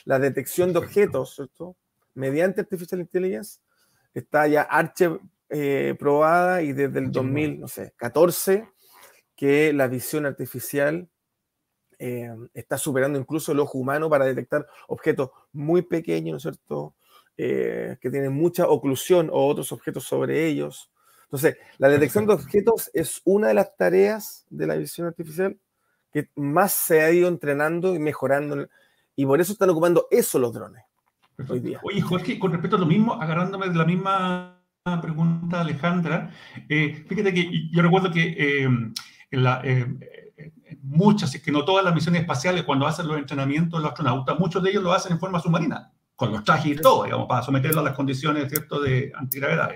la 0.06 0.20
detección 0.20 0.74
de 0.74 0.80
objetos, 0.80 1.36
¿cierto? 1.36 1.76
Mediante 2.14 2.62
Artificial 2.62 3.02
Intelligence, 3.02 3.60
está 4.14 4.48
ya 4.48 4.64
arche 4.64 5.20
eh, 5.50 5.96
probada 5.98 6.62
y 6.62 6.74
desde 6.74 7.00
el 7.00 7.12
2014 7.12 8.68
que 9.36 9.72
la 9.72 9.88
visión 9.88 10.26
artificial 10.26 11.08
eh, 12.00 12.30
está 12.54 12.78
superando 12.78 13.20
incluso 13.20 13.52
el 13.52 13.60
ojo 13.60 13.78
humano 13.78 14.10
para 14.10 14.26
detectar 14.26 14.68
objetos 14.88 15.32
muy 15.52 15.84
pequeños, 15.84 16.32
¿no 16.32 16.38
es 16.38 16.44
cierto? 16.44 16.96
Eh, 17.38 17.98
que 18.02 18.10
tienen 18.10 18.34
mucha 18.34 18.68
oclusión 18.68 19.30
o 19.32 19.48
otros 19.48 19.72
objetos 19.72 20.04
sobre 20.06 20.48
ellos. 20.48 20.92
Entonces, 21.26 21.58
la 21.78 21.90
detección 21.90 22.26
de 22.26 22.34
objetos 22.34 22.90
es 22.94 23.22
una 23.26 23.50
de 23.50 23.54
las 23.54 23.76
tareas 23.78 24.46
de 24.50 24.66
la 24.66 24.76
visión 24.76 25.08
artificial 25.08 25.58
que 26.12 26.30
más 26.36 26.74
se 26.74 27.02
ha 27.02 27.12
ido 27.12 27.28
entrenando 27.28 27.94
y 27.94 28.00
mejorando 28.00 28.68
y 29.18 29.26
por 29.26 29.42
eso 29.42 29.52
están 29.52 29.70
ocupando 29.72 30.08
eso 30.10 30.40
los 30.40 30.54
drones 30.54 30.84
hoy 31.50 31.60
día. 31.60 31.80
Oye, 31.84 32.02
Jorge, 32.02 32.40
con 32.40 32.52
respecto 32.52 32.78
a 32.78 32.80
lo 32.80 32.86
mismo, 32.86 33.14
agarrándome 33.14 33.68
de 33.68 33.76
la 33.76 33.86
misma 33.86 34.64
pregunta, 35.02 35.62
Alejandra, 35.62 36.32
eh, 36.70 37.06
fíjate 37.08 37.34
que 37.34 37.70
yo 37.70 37.82
recuerdo 37.82 38.12
que 38.12 38.36
eh, 38.38 38.64
en 38.64 39.44
la, 39.44 39.62
eh, 39.64 39.86
muchas, 40.82 41.36
que 41.40 41.52
no 41.52 41.66
todas 41.66 41.84
las 41.84 41.94
misiones 41.94 42.22
espaciales, 42.22 42.64
cuando 42.64 42.88
hacen 42.88 43.08
los 43.08 43.18
entrenamientos 43.18 43.82
los 43.82 43.90
astronautas, 43.90 44.40
muchos 44.40 44.64
de 44.64 44.70
ellos 44.70 44.84
lo 44.84 44.94
hacen 44.94 45.12
en 45.12 45.20
forma 45.20 45.40
submarina, 45.40 45.92
con 46.16 46.32
los 46.32 46.44
trajes 46.44 46.78
y 46.78 46.82
todo, 46.82 47.04
digamos, 47.04 47.28
para 47.28 47.44
someterlo 47.44 47.82
a 47.82 47.84
las 47.84 47.96
condiciones 47.96 48.50
¿cierto? 48.50 48.80
de 48.80 49.12
antigravedad. 49.16 49.72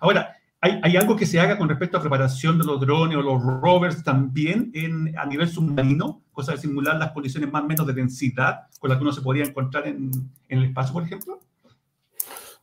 Ahora, 0.00 0.34
¿Hay, 0.60 0.96
algo 0.96 1.14
que 1.14 1.24
se 1.24 1.38
haga 1.38 1.56
con 1.56 1.68
respecto 1.68 1.98
a 1.98 2.00
preparación 2.00 2.58
de 2.58 2.64
los 2.64 2.80
drones 2.80 3.16
o 3.16 3.22
los 3.22 3.40
rovers 3.40 4.02
también 4.02 4.72
en, 4.74 5.16
a 5.16 5.24
nivel 5.24 5.48
submarino? 5.48 6.24
Cosa 6.32 6.52
de 6.52 6.58
simular 6.58 6.96
las 6.96 7.12
condiciones 7.12 7.50
más 7.52 7.62
o 7.62 7.66
menos 7.66 7.86
de 7.86 7.92
densidad 7.92 8.66
con 8.80 8.90
las 8.90 8.98
que 8.98 9.04
uno 9.04 9.12
se 9.12 9.22
podría 9.22 9.44
encontrar 9.44 9.86
en, 9.86 10.10
en 10.48 10.58
el 10.58 10.64
espacio, 10.64 10.94
por 10.94 11.04
ejemplo. 11.04 11.40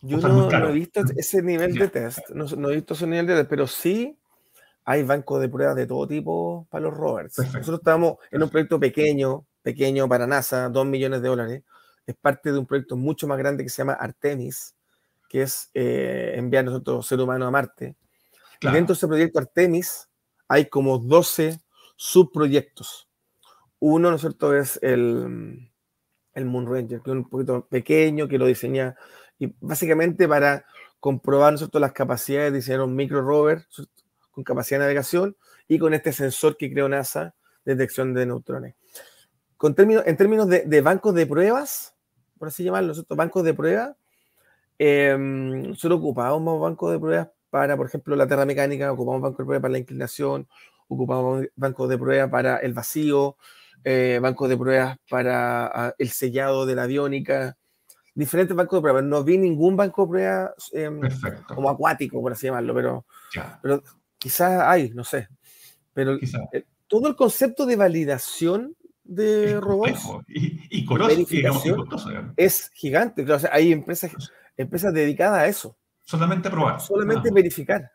Yo 0.01 0.17
no, 0.17 0.69
he 0.69 0.73
visto 0.73 1.01
ese 1.15 1.41
nivel 1.41 1.73
de 1.73 1.88
test, 1.88 2.29
no, 2.29 2.69
he 2.69 2.75
visto 2.75 2.93
ese 2.93 3.08
nivel 3.08 3.25
de 3.25 3.36
test, 3.38 3.49
pero 3.49 3.65
sí 3.65 4.15
hay 4.84 5.03
bancos 5.03 5.41
de 5.41 5.49
pruebas 5.49 5.75
de 5.75 5.88
todo 5.88 6.08
tipo 6.08 6.67
para 6.69 6.84
los 6.84 6.93
rovers. 6.95 7.39
Nosotros 7.39 7.79
estamos 7.79 8.17
en 8.29 8.43
un 8.43 8.49
proyecto 8.49 8.79
pequeño, 8.79 9.45
pequeño 9.63 10.08
para 10.08 10.27
NASA, 10.27 10.69
dos 10.69 10.86
millones 10.86 11.23
de 11.23 11.27
dólares. 11.27 11.63
Es 12.05 12.15
parte 12.15 12.51
de 12.51 12.60
un 12.60 12.67
proyecto 12.67 12.95
mucho 12.95 13.27
más 13.27 13.38
grande 13.39 13.63
que 13.63 13.69
se 13.69 13.77
llama 13.77 13.93
Artemis, 13.93 14.75
que 15.36 15.41
es 15.41 15.69
eh, 15.74 16.32
enviar 16.38 16.63
nosotros 16.63 17.06
ser 17.06 17.19
humano 17.19 17.45
a 17.45 17.52
Marte. 17.52 17.98
Y 18.62 18.67
dentro 18.67 18.93
de 18.93 18.98
ese 18.98 19.06
proyecto 19.06 19.39
Artemis 19.39 20.08
hay 20.48 20.69
como 20.69 20.98
12 20.98 21.60
subproyectos. 21.98 23.10
Uno, 23.80 24.12
¿no 24.12 24.15
es 24.15 24.21
cierto?, 24.21 24.56
es 24.56 24.80
el, 24.82 25.69
el 26.34 26.45
Moon 26.45 26.65
Ranger, 26.65 27.02
que 27.02 27.10
es 27.10 27.17
un 27.17 27.28
poquito 27.28 27.67
pequeño, 27.67 28.30
que 28.30 28.38
lo 28.38 28.45
diseña 28.45 28.95
y 29.38 29.54
básicamente 29.60 30.26
para 30.26 30.65
comprobar 31.02 31.52
nosotros 31.52 31.82
las 31.82 31.91
capacidades 31.91 32.54
de 32.54 32.60
diseñar 32.60 32.80
un 32.84 32.95
micro 32.95 33.21
rover 33.21 33.67
con 34.32 34.45
capacidad 34.45 34.80
de 34.80 34.86
navegación 34.86 35.36
y 35.67 35.80
con 35.80 35.93
este 35.93 36.13
sensor 36.13 36.56
que 36.56 36.71
creó 36.71 36.88
NASA 36.88 37.36
de 37.65 37.76
detección 37.76 38.13
de 38.13 38.26
neutrones. 38.26 38.76
Con 39.58 39.76
términos, 39.76 40.04
en 40.08 40.15
términos 40.15 40.48
de, 40.48 40.62
de 40.62 40.80
bancos 40.80 41.13
de 41.13 41.28
pruebas, 41.28 41.93
por 42.39 42.48
así 42.48 42.63
llamarlo, 42.63 42.93
¿cierto? 42.93 43.17
bancos 43.17 43.43
de 43.43 43.54
pruebas, 43.54 43.98
eh, 44.77 45.73
solo 45.75 45.95
ocupamos 45.95 46.59
bancos 46.59 46.91
de 46.91 46.99
pruebas 46.99 47.29
para, 47.49 47.77
por 47.77 47.88
ejemplo, 47.88 48.15
la 48.15 48.27
tierra 48.27 48.45
mecánica, 48.45 48.91
ocupamos 48.91 49.21
bancos 49.21 49.38
de 49.39 49.45
pruebas 49.45 49.61
para 49.61 49.71
la 49.71 49.77
inclinación, 49.79 50.47
ocupamos 50.88 51.45
bancos 51.55 51.89
de 51.89 51.97
pruebas 51.97 52.29
para 52.29 52.57
el 52.57 52.73
vacío, 52.73 53.38
eh, 53.83 54.19
bancos 54.21 54.49
de 54.49 54.57
pruebas 54.57 54.97
para 55.09 55.67
ah, 55.67 55.95
el 55.97 56.09
sellado 56.09 56.65
de 56.65 56.75
la 56.75 56.83
aviónica. 56.83 57.57
diferentes 58.13 58.55
bancos 58.55 58.77
de 58.77 58.81
prueba. 58.81 59.01
No 59.01 59.23
vi 59.23 59.38
ningún 59.38 59.77
banco 59.77 60.03
de 60.03 60.09
prueba 60.09 60.53
em, 60.73 61.01
como 61.47 61.69
acuático, 61.69 62.21
por 62.21 62.31
así 62.31 62.47
llamarlo, 62.47 62.73
pero, 62.73 63.05
pero 63.61 63.83
quizás 64.17 64.61
hay, 64.63 64.89
no 64.89 65.03
sé. 65.03 65.27
Pero 65.93 66.17
todo 66.88 67.07
el 67.07 67.15
concepto 67.15 67.65
de 67.65 67.75
validación 67.75 68.75
de 69.03 69.59
robots 69.61 70.01
y, 70.27 70.81
y, 70.81 70.85
es 72.38 72.69
gigante. 72.73 73.31
O 73.31 73.39
sea, 73.39 73.49
hay 73.53 73.71
empresas, 73.71 74.11
empresas 74.57 74.93
dedicadas 74.93 75.39
a 75.39 75.47
eso. 75.47 75.77
Solamente 76.03 76.49
probar. 76.49 76.79
Solamente 76.79 77.31
verificar. 77.31 77.91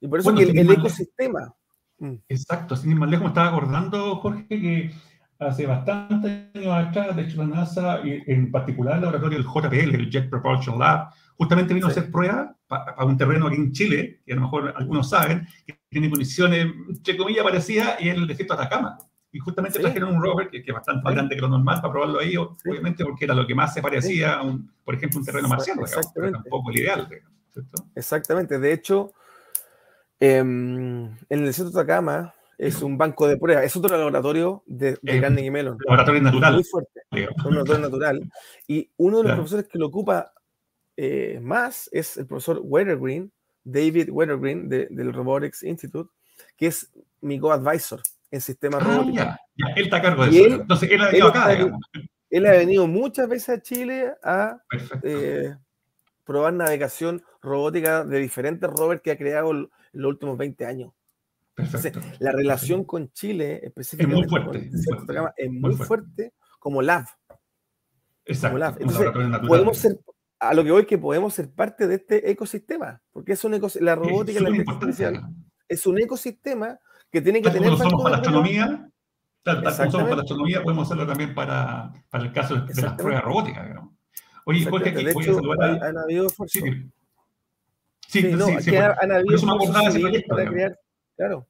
Y 0.00 0.08
por 0.08 0.20
eso 0.20 0.34
que 0.34 0.42
el, 0.44 0.70
ecosistema. 0.70 1.54
Mm. 1.98 2.14
Exacto, 2.28 2.76
sin 2.76 2.96
más 2.98 3.10
lejos 3.10 3.24
me 3.24 3.28
estaba 3.28 3.48
acordando, 3.48 4.16
Jorge, 4.16 4.46
que 4.48 4.90
hace 5.38 5.66
bastantes 5.66 6.54
años 6.54 6.72
atrás, 6.72 7.16
de 7.16 7.22
hecho 7.22 7.38
la 7.38 7.56
NASA, 7.56 8.00
y 8.04 8.22
en 8.26 8.50
particular 8.50 8.96
el 8.96 9.02
laboratorio 9.02 9.38
del 9.38 9.46
JPL, 9.46 9.94
el 9.94 10.10
Jet 10.10 10.30
Propulsion 10.30 10.78
Lab, 10.78 11.10
justamente 11.36 11.74
vino 11.74 11.86
a 11.86 11.90
hacer 11.90 12.10
pruebas 12.10 12.50
para 12.66 13.04
un 13.04 13.16
terreno 13.16 13.46
aquí 13.46 13.56
en 13.56 13.72
Chile, 13.72 14.20
que 14.26 14.32
a 14.32 14.36
lo 14.36 14.42
mejor 14.42 14.74
algunos 14.76 15.08
saben, 15.08 15.46
que 15.66 15.78
tiene 15.88 16.10
condiciones, 16.10 16.66
entre 16.88 17.16
comillas, 17.16 17.44
parecidas, 17.44 18.00
y 18.00 18.08
es 18.08 18.16
el 18.16 18.26
desierto 18.26 18.56
de 18.56 18.62
Atacama. 18.62 18.98
Y 19.30 19.38
justamente 19.40 19.78
trajeron 19.78 20.14
un 20.14 20.22
rover 20.22 20.48
que, 20.48 20.58
es 20.58 20.74
bastante 20.74 21.02
más 21.02 21.14
grande 21.14 21.34
que 21.34 21.42
lo 21.42 21.48
normal 21.48 21.80
para 21.82 21.92
probarlo 21.92 22.20
ahí, 22.20 22.36
obviamente 22.36 23.04
porque 23.04 23.26
era 23.26 23.34
lo 23.34 23.46
que 23.46 23.54
más 23.54 23.74
se 23.74 23.82
parecía 23.82 24.34
a, 24.34 24.42
un, 24.42 24.72
por 24.84 24.94
ejemplo, 24.94 25.18
un 25.20 25.26
terreno 25.26 25.48
marciano, 25.48 25.82
pero 26.14 26.32
tampoco 26.32 26.70
el 26.70 26.78
ideal. 26.78 27.08
Exactamente. 27.94 28.58
De 28.58 28.72
hecho, 28.72 29.12
em, 30.18 31.04
en 31.04 31.38
el 31.40 31.44
desierto 31.44 31.72
de 31.72 31.80
Atacama 31.80 32.34
es 32.56 32.80
un 32.82 32.96
banco 32.96 33.28
de 33.28 33.36
pruebas, 33.36 33.64
es 33.64 33.76
otro 33.76 33.96
laboratorio 33.96 34.62
de, 34.66 34.98
de 35.02 35.20
Carnegie 35.20 35.50
Mellon. 35.50 35.76
Laboratorio 35.84 36.22
natural. 36.22 36.54
Muy 36.54 36.64
fuerte. 36.64 37.02
Un 37.10 37.54
laboratorio 37.54 37.82
natural. 37.82 38.32
Y 38.66 38.90
uno 38.96 39.18
de 39.18 39.24
los 39.24 39.32
profesores 39.34 39.68
que 39.68 39.78
lo 39.78 39.88
ocupa 39.88 40.32
eh, 40.96 41.38
más 41.42 41.90
es 41.92 42.16
el 42.16 42.26
profesor 42.26 42.60
Weathergreen, 42.62 43.30
David 43.62 44.08
Weathergreen, 44.10 44.68
del 44.70 45.12
Robotics 45.12 45.62
Institute, 45.62 46.10
que 46.56 46.68
es 46.68 46.90
mi 47.20 47.38
co-advisor 47.38 48.00
en 48.30 48.40
sistemas 48.40 48.82
ah, 48.84 49.04
Ya, 49.12 49.38
él 49.76 49.84
está 49.84 49.96
a 49.96 50.02
cargo 50.02 50.26
de 50.26 50.30
eso. 50.30 50.54
Entonces, 50.56 50.90
él 50.90 51.00
ha 51.02 51.06
venido 51.06 51.28
acá, 51.28 51.52
Él 52.30 52.46
ha 52.46 52.52
venido 52.52 52.86
muchas 52.86 53.28
veces 53.28 53.48
a 53.48 53.62
Chile 53.62 54.12
a 54.22 54.62
eh, 55.02 55.54
probar 56.24 56.52
navegación 56.52 57.22
robótica 57.40 58.04
de 58.04 58.18
diferentes 58.18 58.68
rovers 58.68 59.00
que 59.00 59.10
ha 59.10 59.18
creado 59.18 59.50
en 59.50 59.70
los 59.92 60.10
últimos 60.10 60.36
20 60.36 60.66
años. 60.66 60.92
Perfecto. 61.54 62.00
la 62.20 62.30
relación 62.30 62.84
con 62.84 63.10
Chile, 63.12 63.60
específicamente, 63.64 64.26
es 64.26 64.30
muy 64.30 64.40
fuerte, 64.40 64.70
es 65.36 65.50
muy, 65.50 65.74
fuerte. 65.74 66.32
como 66.60 66.82
lab. 66.82 67.04
Exacto. 68.24 68.58
lab. 68.58 68.76
Entonces, 68.78 69.10
podemos 69.48 69.76
ser, 69.76 69.98
a 70.38 70.54
lo 70.54 70.62
que 70.62 70.70
voy 70.70 70.86
que 70.86 70.98
podemos 70.98 71.34
ser 71.34 71.50
parte 71.50 71.88
de 71.88 71.96
este 71.96 72.30
ecosistema, 72.30 73.02
porque 73.10 73.32
es 73.32 73.42
un 73.42 73.54
ecosistema, 73.54 73.86
la 73.86 73.96
robótica 73.96 74.40
la 74.40 74.50
artificial 74.50 75.28
es 75.68 75.86
un 75.86 75.98
ecosistema 75.98 76.80
que 77.10 77.20
tiene 77.22 77.42
que 77.42 77.50
tener... 77.50 77.70
Como 77.70 77.82
somos 77.82 78.02
para 78.02 78.16
astronomía, 78.16 78.90
tal, 79.42 79.62
como 79.62 79.90
somos 79.90 80.02
para 80.02 80.16
la 80.16 80.22
astronomía, 80.22 80.62
podemos 80.62 80.86
hacerlo 80.86 81.06
también 81.06 81.34
para, 81.34 81.92
para 82.10 82.24
el 82.24 82.32
caso 82.32 82.56
de, 82.56 82.82
las 82.82 82.94
pruebas 82.94 83.24
robóticas. 83.24 83.76
Oye, 84.44 84.64
Jorge, 84.64 84.90
aquí 84.90 85.12
voy 85.12 85.24
a 85.24 85.34
saludar 85.34 85.70
a... 85.82 85.88
Han 85.88 85.98
habido 85.98 86.28
Sí, 88.08 88.22
sí, 88.22 88.30
sí, 88.30 88.36
no, 88.36 88.46
sí, 88.46 88.62
sí 88.62 88.76
han, 88.76 89.12
habido 89.12 89.36
de 89.36 90.00
proyecto. 90.00 90.34
Para 90.34 90.50
crear, 90.50 90.78
claro. 91.14 91.46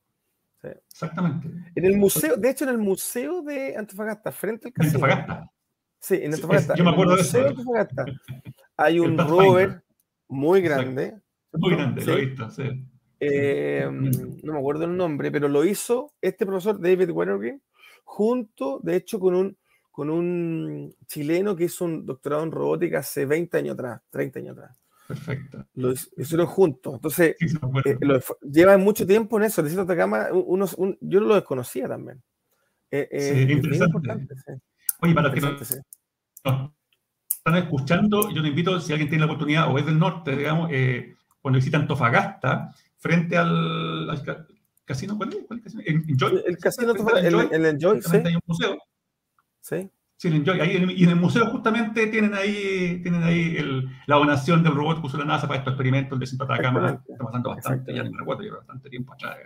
Exactamente. 0.62 1.48
En 1.74 1.84
el 1.84 1.96
museo, 1.96 2.36
de 2.36 2.50
hecho, 2.50 2.64
en 2.64 2.70
el 2.70 2.78
museo 2.78 3.42
de 3.42 3.76
Antofagasta, 3.76 4.32
frente 4.32 4.68
al 4.68 4.72
casino. 4.72 5.04
Antofagasta. 5.04 5.52
Sí, 6.00 6.18
en 6.20 6.34
Antofagasta. 6.34 6.74
yo 6.74 6.84
me 6.84 6.90
acuerdo 6.90 7.14
de 7.14 7.22
eso. 7.22 7.46
Antofagasta 7.46 8.04
hay 8.76 8.98
un 8.98 9.16
rover 9.16 9.82
muy 10.26 10.60
grande. 10.60 11.16
Muy 11.52 11.74
grande, 11.74 12.04
lo 12.04 12.12
he 12.14 12.26
visto, 12.26 12.50
sí. 12.50 12.84
Eh, 13.20 13.86
no 14.42 14.52
me 14.52 14.58
acuerdo 14.58 14.84
el 14.84 14.96
nombre, 14.96 15.30
pero 15.30 15.48
lo 15.48 15.64
hizo 15.64 16.12
este 16.20 16.46
profesor 16.46 16.80
David 16.80 17.10
Wennergreen 17.10 17.62
junto, 18.04 18.80
de 18.82 18.96
hecho, 18.96 19.20
con 19.20 19.34
un, 19.34 19.56
con 19.90 20.10
un 20.10 20.94
chileno 21.06 21.54
que 21.54 21.64
hizo 21.64 21.84
un 21.84 22.06
doctorado 22.06 22.42
en 22.42 22.52
robótica 22.52 23.00
hace 23.00 23.26
20 23.26 23.58
años 23.58 23.74
atrás, 23.74 24.00
30 24.10 24.38
años 24.38 24.56
atrás. 24.56 24.78
Perfecto. 25.06 25.66
Lo 25.74 25.92
hicieron 25.92 26.46
juntos. 26.46 26.94
Entonces, 26.94 27.36
eh, 27.84 27.98
llevan 28.42 28.82
mucho 28.82 29.06
tiempo 29.06 29.38
en 29.38 29.44
eso. 29.44 29.62
Necesito 29.62 29.86
unos, 30.32 30.76
yo 31.00 31.20
lo 31.20 31.34
desconocía 31.34 31.88
también. 31.88 32.22
Eh, 32.90 33.46
sí, 33.46 33.52
interesante. 33.52 34.26
Oye, 35.00 35.14
para 35.14 35.32
que 35.32 35.38
están 35.38 36.72
escuchando, 37.56 38.30
yo 38.30 38.42
te 38.42 38.48
invito, 38.48 38.78
si 38.80 38.92
alguien 38.92 39.08
tiene 39.08 39.24
la 39.24 39.32
oportunidad 39.32 39.72
o 39.72 39.78
es 39.78 39.86
del 39.86 39.98
norte, 39.98 40.36
digamos, 40.36 40.70
cuando 41.40 41.56
visita 41.56 41.78
Antofagasta, 41.78 42.74
frente 42.98 43.36
al, 43.36 44.22
casino, 44.84 45.16
¿cuál 45.16 45.30
es? 45.30 45.38
¿Cuál 45.46 45.62
es 45.64 45.74
el 45.74 45.82
casino? 45.82 46.38
El, 46.46 46.58
casino, 46.58 46.92
el, 47.50 47.66
Enjoy, 47.66 48.02
sí. 48.02 48.16
Hay 48.16 48.34
un 48.34 48.40
museo. 48.46 48.78
Sí. 49.60 49.90
Sí, 50.16 50.28
el 50.28 50.34
Enjoy. 50.34 50.60
Ahí, 50.60 50.94
y 50.96 51.04
en 51.04 51.10
el 51.10 51.16
museo 51.16 51.46
justamente 51.46 52.08
tienen 52.08 52.34
ahí, 52.34 53.00
tienen 53.02 53.22
ahí 53.22 53.56
el, 53.56 53.88
la 54.06 54.16
donación 54.16 54.62
del 54.62 54.74
robot 54.74 55.00
que 55.00 55.06
usó 55.06 55.16
la 55.16 55.24
NASA 55.24 55.46
para 55.46 55.60
estos 55.60 55.72
experimentos 55.72 56.18
de 56.18 56.26
Centro 56.26 56.46
Atacama. 56.46 57.00
Está 57.08 57.24
pasando 57.24 57.50
bastante, 57.50 57.94
ya 57.94 58.02
no 58.02 58.10
me 58.10 58.18
recuerdo, 58.18 58.42
lleva 58.42 58.58
bastante 58.58 58.90
tiempo 58.90 59.12
atrás. 59.12 59.36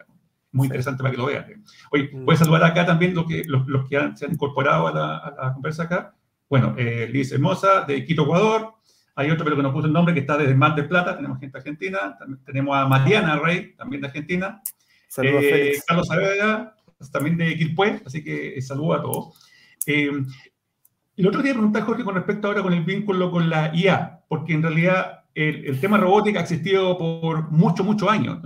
Muy 0.53 0.67
interesante 0.67 1.03
para 1.03 1.12
que 1.12 1.19
lo 1.19 1.27
vean. 1.27 1.65
Oye, 1.91 2.11
mm. 2.12 2.25
voy 2.25 2.35
a 2.35 2.38
saludar 2.38 2.65
acá 2.65 2.87
también 2.87 3.15
los 3.15 3.27
que, 3.27 3.43
los, 3.47 3.67
los 3.67 3.88
que 3.88 3.97
han, 3.97 4.17
se 4.17 4.27
han 4.27 4.33
incorporado 4.33 4.87
a 4.87 4.93
la, 4.93 5.17
a 5.19 5.47
la 5.47 5.53
conversa 5.55 5.85
acá. 5.85 6.15
Bueno, 6.49 6.75
eh, 6.77 7.09
Liz 7.11 7.33
Hermosa, 7.33 7.85
de 7.87 8.05
Quito, 8.05 8.25
Ecuador. 8.25 8.75
Hay 9.14 9.31
otro, 9.31 9.44
pero 9.44 9.57
que 9.57 9.62
nos 9.62 9.72
puso 9.72 9.87
el 9.87 9.92
nombre, 9.92 10.14
que 10.14 10.20
está 10.20 10.37
desde 10.37 10.55
Mar 10.55 10.75
del 10.75 10.88
Plata. 10.88 11.16
Tenemos 11.16 11.38
gente 11.38 11.59
argentina. 11.59 12.16
También 12.18 12.44
tenemos 12.44 12.77
a 12.77 12.87
Mariana 12.87 13.37
Rey, 13.37 13.75
también 13.77 14.03
de 14.03 14.09
Argentina. 14.09 14.62
Saludos, 15.09 15.42
eh, 15.44 15.72
Carlos 15.87 16.09
Saavedra, 16.09 16.75
también 17.12 17.37
de 17.37 17.57
Quilpué. 17.57 18.03
Así 18.07 18.25
que 18.25 18.57
eh, 18.57 18.62
saludo 18.62 18.94
a 18.94 19.03
todos. 19.03 19.48
Eh, 19.87 20.11
el 21.16 21.27
otro 21.27 21.42
día 21.42 21.53
pregunté 21.53 21.83
Jorge 21.83 22.05
con 22.05 22.14
respecto 22.14 22.48
ahora 22.48 22.62
con 22.62 22.72
el 22.72 22.85
vínculo 22.85 23.31
con 23.31 23.51
la 23.51 23.75
IA, 23.75 24.25
porque 24.29 24.55
en 24.55 24.62
realidad 24.62 25.25
el, 25.35 25.79
tema 25.81 25.98
robótica 25.98 26.38
ha 26.38 26.42
existido 26.42 26.96
por 26.96 27.51
muchos, 27.51 27.85
muchos 27.85 28.09
años. 28.09 28.38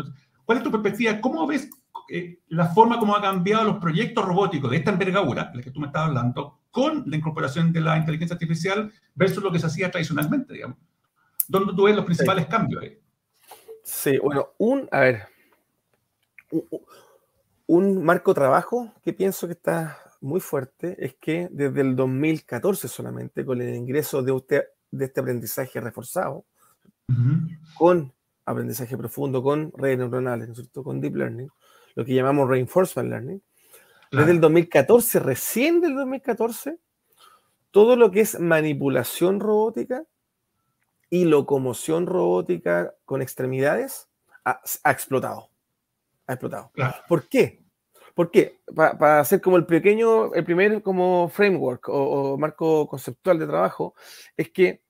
¿Cuál 0.45 0.59
es 0.59 0.65
tu 0.65 0.71
perspectiva? 0.71 1.21
¿Cómo 1.21 1.47
ves 1.47 1.71
eh, 2.09 2.39
la 2.49 2.67
forma 2.67 2.99
como 2.99 3.17
ha 3.17 3.23
cambiado 3.23 3.65
los 3.65 3.79
proyectos 3.79 4.25
robóticos 4.25 4.71
de 4.71 4.77
esta 4.77 4.93
envergadura, 4.93 5.45
de 5.45 5.57
la 5.57 5.63
que 5.63 5.71
tú 5.71 5.81
me 5.81 5.87
estabas 5.87 6.09
hablando, 6.09 6.61
con 6.77 7.05
la 7.07 7.17
incorporación 7.17 7.73
de 7.73 7.81
la 7.81 7.97
inteligencia 7.97 8.35
artificial 8.35 8.93
versus 9.15 9.43
lo 9.43 9.51
que 9.51 9.59
se 9.59 9.65
hacía 9.65 9.91
tradicionalmente, 9.91 10.53
digamos. 10.53 10.77
¿Dónde 11.49 11.73
tú 11.75 11.85
ves 11.85 11.97
los 11.97 12.05
principales 12.05 12.45
cambios 12.49 12.83
ahí? 12.83 12.99
Sí, 13.83 14.19
bueno, 14.19 14.49
un, 14.59 14.87
a 14.93 15.01
ver, 15.01 15.23
un, 17.67 18.05
marco 18.05 18.35
trabajo 18.35 18.93
que 19.03 19.15
pienso 19.15 19.47
que 19.47 19.55
está 19.55 19.97
muy 20.21 20.39
fuerte 20.39 21.03
es 21.03 21.15
que 21.15 21.49
desde 21.51 21.81
el 21.81 21.97
2014 21.97 22.89
solamente, 22.89 23.47
con 23.47 23.63
el 23.63 23.75
ingreso 23.75 24.23
de, 24.23 24.33
usted, 24.33 24.65
de 24.91 25.07
este 25.07 25.21
aprendizaje 25.21 25.81
reforzado, 25.81 26.45
con 27.79 28.13
aprendizaje 28.45 28.99
profundo, 28.99 29.43
con 29.43 29.73
redes 29.79 29.97
neuronales, 29.97 30.47
¿no 30.49 30.53
es 30.53 30.59
cierto? 30.59 30.85
con 30.85 31.01
deep 31.01 31.17
learning, 31.17 31.49
lo 31.95 32.05
que 32.05 32.13
llamamos 32.13 32.51
reinforcement 32.51 33.09
learning, 33.09 33.43
desde 34.11 34.31
el 34.31 34.41
2014, 34.41 35.21
recién 35.21 35.81
del 35.81 35.95
2014, 35.95 36.79
todo 37.71 37.97
lo 37.97 38.11
que 38.11 38.21
es 38.21 38.41
manipulación 38.41 39.41
robótica 39.41 40.05
y 41.11 41.25
locomoción 41.25 42.07
robótica 42.07 42.95
con 43.05 43.23
extremidades 43.23 44.09
ha, 44.45 44.61
explotado. 44.91 45.51
Ha 46.27 46.35
explotado. 46.35 46.73
¿Por 47.09 47.29
qué? 47.29 47.65
¿Por 48.15 48.31
qué? 48.31 48.61
Para 48.75 49.21
hacer 49.21 49.41
como 49.41 49.57
el 49.57 49.67
pequeño, 49.67 50.33
el 50.33 50.45
primer 50.45 50.83
como 50.83 51.29
framework 51.29 51.89
o, 51.89 52.39
marco 52.39 52.87
conceptual 52.89 53.39
de 53.39 53.47
trabajo, 53.47 53.95
es 54.37 54.51
que 54.51 54.83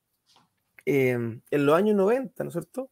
em, 0.84 1.42
en 1.50 1.66
los 1.66 1.74
años 1.74 1.96
90, 1.96 2.44
¿no 2.44 2.48
es 2.48 2.52
cierto? 2.54 2.90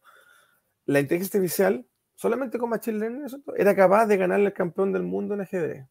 La 0.85 0.99
inteligencia 0.99 1.39
artificial, 1.39 1.87
solamente 2.15 2.57
con 2.57 2.69
Machine 2.69 2.99
Learning, 2.99 3.21
¿no 3.21 3.25
es 3.27 3.31
cierto? 3.31 3.55
Era 3.55 3.75
capaz 3.75 4.07
de 4.07 4.17
ganarle 4.17 4.47
al 4.47 4.53
campeón 4.53 4.91
del 4.91 5.03
mundo 5.03 5.35
en 5.35 5.41
ajedrez. 5.41 5.87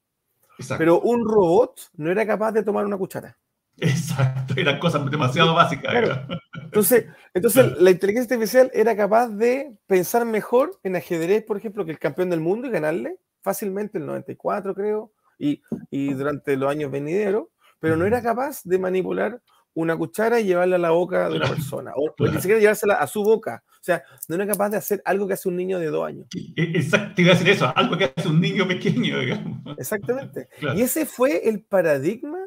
Pero 0.79 1.01
un 1.01 1.29
robot 1.29 1.81
no 1.95 2.11
era 2.11 2.27
capaz 2.27 2.53
de 2.53 2.63
tomar 2.63 2.85
una 2.85 2.97
cuchara. 2.97 3.37
Exacto, 3.79 4.55
eran 4.57 4.79
cosas 4.79 5.11
demasiado 5.11 5.55
básicas. 5.55 6.21
Entonces, 6.63 7.07
entonces 7.33 7.81
la 7.81 7.91
inteligencia 7.91 8.35
artificial 8.35 8.71
era 8.73 8.97
capaz 8.97 9.29
de 9.29 9.77
pensar 9.87 10.25
mejor 10.25 10.79
en 10.83 10.97
ajedrez, 10.97 11.45
por 11.45 11.57
ejemplo, 11.57 11.85
que 11.85 11.91
el 11.91 11.99
campeón 11.99 12.31
del 12.31 12.41
mundo 12.41 12.69
y 12.69 12.71
ganarle 12.71 13.19
fácilmente 13.43 13.99
el 13.99 14.07
94, 14.07 14.75
creo, 14.75 15.13
y, 15.39 15.63
y 15.91 16.15
durante 16.15 16.57
los 16.57 16.71
años 16.71 16.91
venideros, 16.91 17.49
pero 17.79 17.97
no 17.97 18.07
era 18.07 18.23
capaz 18.23 18.63
de 18.65 18.79
manipular 18.79 19.43
una 19.75 19.97
cuchara 19.97 20.41
y 20.41 20.45
llevarla 20.45 20.77
a 20.77 20.79
la 20.79 20.91
boca 20.91 21.29
de 21.29 21.37
una 21.37 21.49
persona, 21.49 21.93
o, 21.97 22.15
ni 22.19 22.37
siquiera 22.37 22.61
llevársela 22.61 22.95
a 22.95 23.07
su 23.07 23.23
boca. 23.23 23.63
O 23.69 23.85
sea, 23.85 24.03
no 24.29 24.37
era 24.37 24.47
capaz 24.47 24.71
de 24.71 24.77
hacer 24.79 25.03
algo 25.05 25.27
que 25.27 25.35
hace 25.35 25.49
un 25.49 25.57
niño 25.57 25.79
de 25.79 25.87
dos 25.87 26.07
años. 26.07 26.27
E, 26.35 26.63
exacto, 26.63 27.21
iba 27.21 27.33
a 27.33 27.35
decir 27.35 27.51
eso, 27.51 27.73
algo 27.75 27.99
que 27.99 28.13
hace 28.17 28.29
un 28.29 28.41
niño 28.41 28.67
pequeño, 28.67 29.19
digamos. 29.19 29.79
Exactamente. 29.79 30.49
Y 30.77 30.83
ese 30.83 31.07
fue 31.07 31.49
el 31.49 31.63
paradigma 31.63 32.39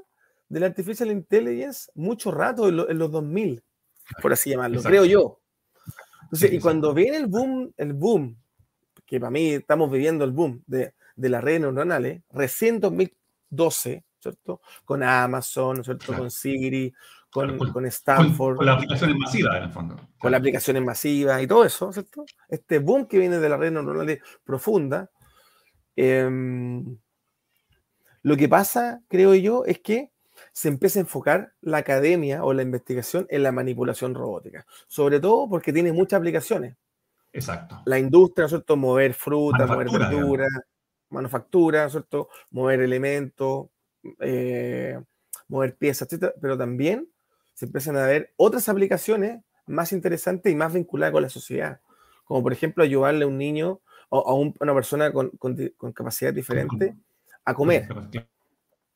de 0.49 0.59
la 0.59 0.65
artificial 0.67 1.11
intelligence 1.11 1.91
mucho 1.93 2.31
rato, 2.31 2.69
en, 2.69 2.97
los 2.97 3.11
2000. 3.11 3.63
por 4.21 4.33
así 4.33 4.49
llamarlo, 4.49 4.81
creo 4.81 5.05
yo. 5.05 5.39
Entonces, 6.23 6.53
y 6.53 6.59
cuando 6.59 6.93
viene 6.93 7.17
el 7.17 7.27
boom, 7.27 7.73
el 7.77 7.93
boom, 7.93 8.37
que 9.05 9.19
para 9.19 9.31
mí 9.31 9.51
estamos 9.51 9.91
viviendo 9.91 10.25
el 10.25 10.31
boom 10.31 10.63
de, 10.67 10.93
de 11.15 11.29
las 11.29 11.43
redes 11.43 11.61
neuronales, 11.61 12.21
recién 12.31 12.79
2012, 12.79 14.03
¿cierto? 14.19 14.61
Con 14.85 15.03
Amazon, 15.03 15.83
¿cierto? 15.83 16.13
Con 16.13 16.31
Siri, 16.31 16.93
con, 17.38 17.71
con, 17.71 17.86
Stanford. 17.86 18.58
Con, 18.58 18.65
las 18.65 18.76
aplicaciones 18.78 19.17
masivas, 19.17 19.58
en 19.58 19.63
el 19.63 19.71
fondo. 19.71 19.95
Con 20.17 20.32
las 20.32 20.39
aplicaciones 20.39 20.84
masivas 20.84 21.41
y 21.41 21.47
todo 21.47 21.63
eso, 21.65 21.91
¿cierto? 21.91 22.26
Este 22.50 22.80
boom 22.80 23.08
que 23.08 23.19
viene 23.19 23.39
de 23.39 23.50
las 23.50 23.60
redes 23.60 23.73
neuronales 23.73 24.21
profunda. 24.43 25.10
Em, 25.95 26.97
lo 28.21 28.38
que 28.38 28.50
pasa, 28.50 29.02
creo 29.08 29.36
yo, 29.36 29.65
es 29.65 29.80
que 29.80 30.12
se 30.52 30.67
empieza 30.67 31.00
a 31.00 31.02
enfocar 31.02 31.54
la 31.62 31.78
academia 31.78 32.43
o 32.43 32.54
la 32.54 32.62
investigación 32.62 33.26
en 33.30 33.43
la 33.43 33.52
manipulación 33.52 34.13
robótica, 34.13 34.65
sobre 34.88 35.19
todo 35.19 35.50
porque 35.50 35.73
tiene 35.73 35.91
muchas 35.91 36.19
aplicaciones. 36.19 36.76
Exacto. 37.34 37.82
La 37.86 38.00
industria, 38.00 38.47
¿cierto? 38.47 38.76
Mover 38.76 39.13
fruta, 39.13 39.65
mover 39.65 39.89
verdura, 39.91 40.47
manufactura, 41.10 41.89
¿cierto? 41.89 42.30
Mover 42.52 42.82
elementos, 42.82 43.67
eh, 44.19 45.00
mover 45.47 45.76
piezas, 45.76 46.12
etc. 46.12 46.34
Pero 46.41 46.58
también 46.58 47.08
se 47.58 47.65
empiezan 47.65 47.98
a 47.98 48.06
ver 48.06 48.32
otras 48.38 48.70
aplicaciones 48.70 49.41
más 49.65 49.91
interesantes 49.91 50.54
y 50.54 50.56
más 50.56 50.74
vinculadas 50.74 51.12
con 51.12 51.24
la 51.24 51.30
sociedad, 51.30 51.82
como 52.24 52.43
por 52.43 52.54
ejemplo 52.54 52.84
ayudarle 52.84 53.24
a 53.24 53.28
un 53.28 53.39
niño 53.39 53.82
o 54.10 54.30
a 54.30 54.63
una 54.63 54.76
persona 54.76 55.12
con, 55.12 55.32
con, 55.32 55.58
con 55.76 55.91
capacidad 55.91 56.32
diferente 56.32 56.96
a 57.43 57.56
comer. 57.56 57.88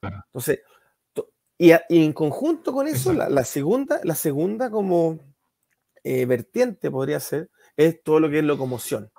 Entonces, 0.04 0.60
y, 1.58 1.72
en 1.90 2.14
conjunto 2.14 2.72
con 2.72 2.88
eso, 2.88 3.14
la, 3.14 3.44
segunda, 3.46 4.00
la 4.04 4.14
segunda 4.14 4.70
como 4.70 5.18
eh, 6.04 6.28
vertiente 6.28 6.92
podría 6.92 7.20
ser, 7.20 7.50
es 7.76 8.04
todo 8.04 8.20
lo 8.20 8.30
que 8.30 8.40
es 8.40 8.46
locomoción. 8.46 9.12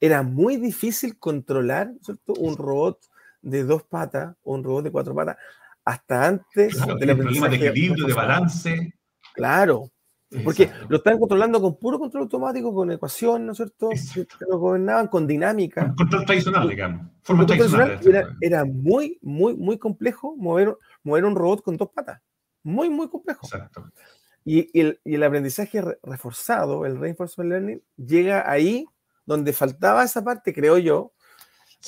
Era 0.00 0.24
muy 0.24 0.56
difícil 0.56 1.16
controlar 1.16 1.92
un 2.26 2.56
robot 2.56 2.98
de 3.40 3.62
dos 3.62 3.84
patas 3.84 4.34
o 4.42 4.54
un 4.54 4.64
robot 4.64 4.82
de 4.82 4.90
cuatro 4.90 5.14
patas 5.14 5.36
hasta 5.84 6.26
antes 6.26 6.78
de 6.98 7.06
la 7.06 7.16
problema 7.16 7.48
de 7.48 7.56
equilibrio, 7.56 8.06
de 8.06 8.12
balance. 8.12 8.94
Claro, 9.34 9.90
porque 10.44 10.70
lo 10.88 10.98
estaban 10.98 11.18
controlando 11.18 11.60
con 11.60 11.76
puro 11.76 11.98
control 11.98 12.24
automático, 12.24 12.72
con 12.72 12.90
ecuación, 12.92 13.46
¿no 13.46 13.52
es 13.52 13.58
cierto? 13.58 13.90
Lo 14.48 14.58
gobernaban 14.58 15.08
con 15.08 15.26
dinámica. 15.26 15.92
Control 15.96 16.24
tradicional, 16.24 16.68
digamos. 16.68 17.06
Forma 17.22 17.46
tradicional. 17.46 17.98
Era, 18.04 18.36
era, 18.40 18.64
muy, 18.64 19.18
muy, 19.22 19.56
muy 19.56 19.76
complejo 19.78 20.36
mover, 20.36 20.76
mover 21.02 21.24
un 21.24 21.34
robot 21.34 21.62
con 21.62 21.76
dos 21.76 21.90
patas. 21.90 22.20
Muy, 22.62 22.88
muy 22.88 23.08
complejo. 23.08 23.40
Exacto. 23.44 23.90
Y, 24.44 24.78
el, 24.78 25.00
y 25.04 25.16
el 25.16 25.22
aprendizaje 25.22 25.82
reforzado, 26.02 26.86
el 26.86 26.98
reinforcement 26.98 27.50
learning, 27.50 27.82
llega 27.96 28.48
ahí 28.48 28.86
donde 29.26 29.52
faltaba 29.52 30.04
esa 30.04 30.22
parte, 30.22 30.54
creo 30.54 30.78
yo, 30.78 31.12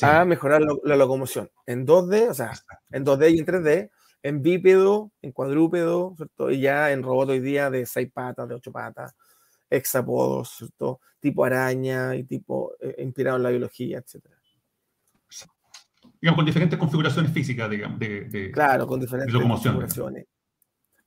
a 0.00 0.24
mejorar 0.24 0.62
la 0.84 0.96
locomoción. 0.96 1.50
En 1.66 1.86
2D, 1.86 2.30
o 2.30 2.34
sea, 2.34 2.52
en 2.90 3.04
2D 3.04 3.34
y 3.34 3.38
en 3.38 3.46
3D, 3.46 3.90
en 4.22 4.42
bípedo, 4.42 5.12
en 5.20 5.32
cuadrúpedo, 5.32 6.14
¿cierto? 6.16 6.50
Y 6.50 6.60
ya 6.60 6.92
en 6.92 7.02
robot 7.02 7.30
hoy 7.30 7.40
día 7.40 7.70
de 7.70 7.84
seis 7.86 8.10
patas, 8.12 8.48
de 8.48 8.54
ocho 8.54 8.72
patas, 8.72 9.14
hexapodos, 9.68 10.50
¿cierto? 10.56 11.00
Tipo 11.20 11.44
araña 11.44 12.14
y 12.14 12.24
tipo 12.24 12.72
eh, 12.80 12.96
inspirado 12.98 13.36
en 13.36 13.42
la 13.42 13.50
biología, 13.50 13.98
etc. 13.98 14.24
Digamos, 16.20 16.36
con 16.36 16.46
diferentes 16.46 16.78
configuraciones 16.78 17.32
físicas, 17.32 17.68
digamos, 17.68 17.98
de, 17.98 18.50
claro, 18.52 18.86
con 18.86 19.00
diferentes 19.00 19.34
configuraciones. 19.34 20.26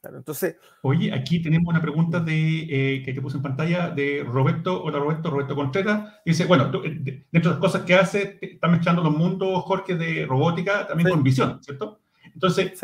Claro, 0.06 0.20
entonces, 0.20 0.58
Oye, 0.84 1.12
aquí 1.12 1.41
tenemos 1.41 1.68
una 1.68 1.82
pregunta 1.82 2.20
de, 2.20 2.68
eh, 2.70 3.02
que 3.04 3.12
te 3.12 3.22
puse 3.24 3.38
en 3.38 3.41
pantalla 3.41 3.89
de 3.89 4.24
Roberto, 4.24 4.84
hola 4.84 5.00
Roberto, 5.00 5.32
Roberto 5.32 5.56
Contreras. 5.56 6.22
Dice, 6.24 6.46
bueno, 6.46 6.70
eh, 6.84 7.26
dentro 7.32 7.50
de 7.50 7.56
las 7.56 7.58
cosas 7.58 7.82
que 7.82 7.96
hace, 7.96 8.38
está 8.39 8.68
mezclando 8.68 9.02
los 9.02 9.18
mundos, 9.18 9.63
Jorge, 9.63 9.96
de 9.96 10.28
robótica, 10.28 10.86
también 10.86 11.10
con 11.10 11.24
visión, 11.24 11.58
¿cierto? 11.63 12.02
Entonces, 12.32 12.80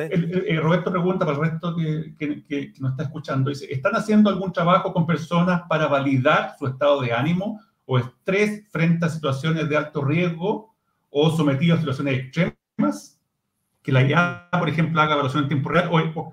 Roberto 0.63 0.89
pregunta 0.89 1.23
para 1.23 1.37
el 1.37 1.43
resto 1.43 1.75
que, 1.75 2.15
que, 2.17 2.73
nos 2.79 2.93
está 2.93 3.03
escuchando, 3.03 3.51
dice, 3.51 3.71
¿están 3.71 3.95
haciendo 3.95 4.31
algún 4.31 4.51
trabajo 4.51 4.91
con 4.91 5.05
personas 5.05 5.61
para 5.69 5.85
validar 5.85 6.55
su 6.57 6.65
estado 6.65 7.01
de 7.01 7.13
ánimo 7.13 7.61
o 7.85 7.99
estrés 7.99 8.67
frente 8.71 9.05
a 9.05 9.09
situaciones 9.09 9.69
de 9.69 9.77
alto 9.77 10.03
riesgo 10.03 10.73
o 11.11 11.29
sometidos 11.29 11.77
a 11.77 11.81
situaciones 11.81 12.15
extremas? 12.15 13.20
Que 13.81 13.91
la 13.91 14.03
IA, 14.03 14.49
por 14.51 14.69
ejemplo, 14.69 15.01
haga 15.01 15.13
evaluación 15.13 15.43
en 15.43 15.49
tiempo 15.49 15.69
real 15.69 15.89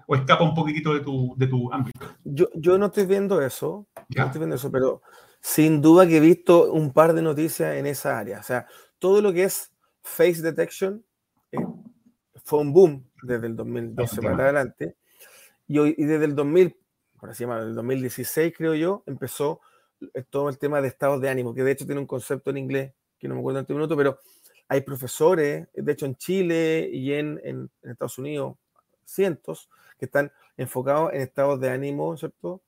o, 0.06 0.14
escapa 0.14 0.44
un 0.44 0.54
poquitito 0.54 0.92
de 0.92 1.00
tu, 1.00 1.34
de 1.36 1.46
tu 1.46 1.72
ámbito. 1.72 1.98
Yo, 2.24 2.48
yo 2.54 2.76
no 2.76 2.86
estoy 2.86 3.06
viendo 3.06 3.40
eso, 3.40 3.86
no 4.14 4.24
estoy 4.24 4.38
viendo 4.38 4.56
eso, 4.56 4.70
pero 4.70 5.02
sin 5.40 5.80
duda 5.80 6.06
que 6.06 6.18
he 6.18 6.20
visto 6.20 6.72
un 6.72 6.92
par 6.92 7.14
de 7.14 7.22
noticias 7.22 7.76
en 7.76 7.86
esa 7.86 8.18
área. 8.18 8.40
O 8.40 8.42
sea, 8.42 8.66
todo 8.98 9.22
lo 9.22 9.32
que 9.32 9.44
es 9.44 9.72
face 10.02 10.42
detection 10.42 11.04
eh, 11.52 11.58
fue 12.44 12.60
un 12.60 12.72
boom 12.72 13.08
desde 13.22 13.46
el 13.46 13.56
2012 13.56 14.22
para 14.22 14.44
adelante. 14.44 14.96
Y, 15.66 15.78
hoy, 15.78 15.94
y 15.96 16.04
desde 16.04 16.24
el 16.24 16.34
2000, 16.34 16.76
por 17.18 17.30
así 17.30 17.44
llamarlo, 17.44 17.66
el 17.66 17.74
2016 17.74 18.54
creo 18.56 18.74
yo, 18.74 19.02
empezó 19.06 19.60
eh, 20.14 20.24
todo 20.28 20.48
el 20.48 20.58
tema 20.58 20.80
de 20.80 20.88
estados 20.88 21.20
de 21.20 21.28
ánimo, 21.28 21.54
que 21.54 21.62
de 21.62 21.72
hecho 21.72 21.86
tiene 21.86 22.00
un 22.00 22.06
concepto 22.06 22.50
en 22.50 22.58
inglés, 22.58 22.94
que 23.18 23.28
no 23.28 23.34
me 23.34 23.40
acuerdo 23.40 23.58
en 23.58 23.62
este 23.64 23.74
minuto, 23.74 23.96
pero 23.96 24.18
hay 24.68 24.82
profesores, 24.82 25.66
de 25.72 25.92
hecho 25.92 26.06
en 26.06 26.16
Chile 26.16 26.88
y 26.92 27.14
en, 27.14 27.40
en, 27.42 27.70
Estados 27.82 28.18
Unidos, 28.18 28.56
cientos, 29.04 29.68
que 29.98 30.04
están 30.04 30.30
enfocados 30.56 31.12
en 31.14 31.22
estados 31.22 31.58
de 31.60 31.70
ánimo, 31.70 32.16
¿cierto? 32.16 32.62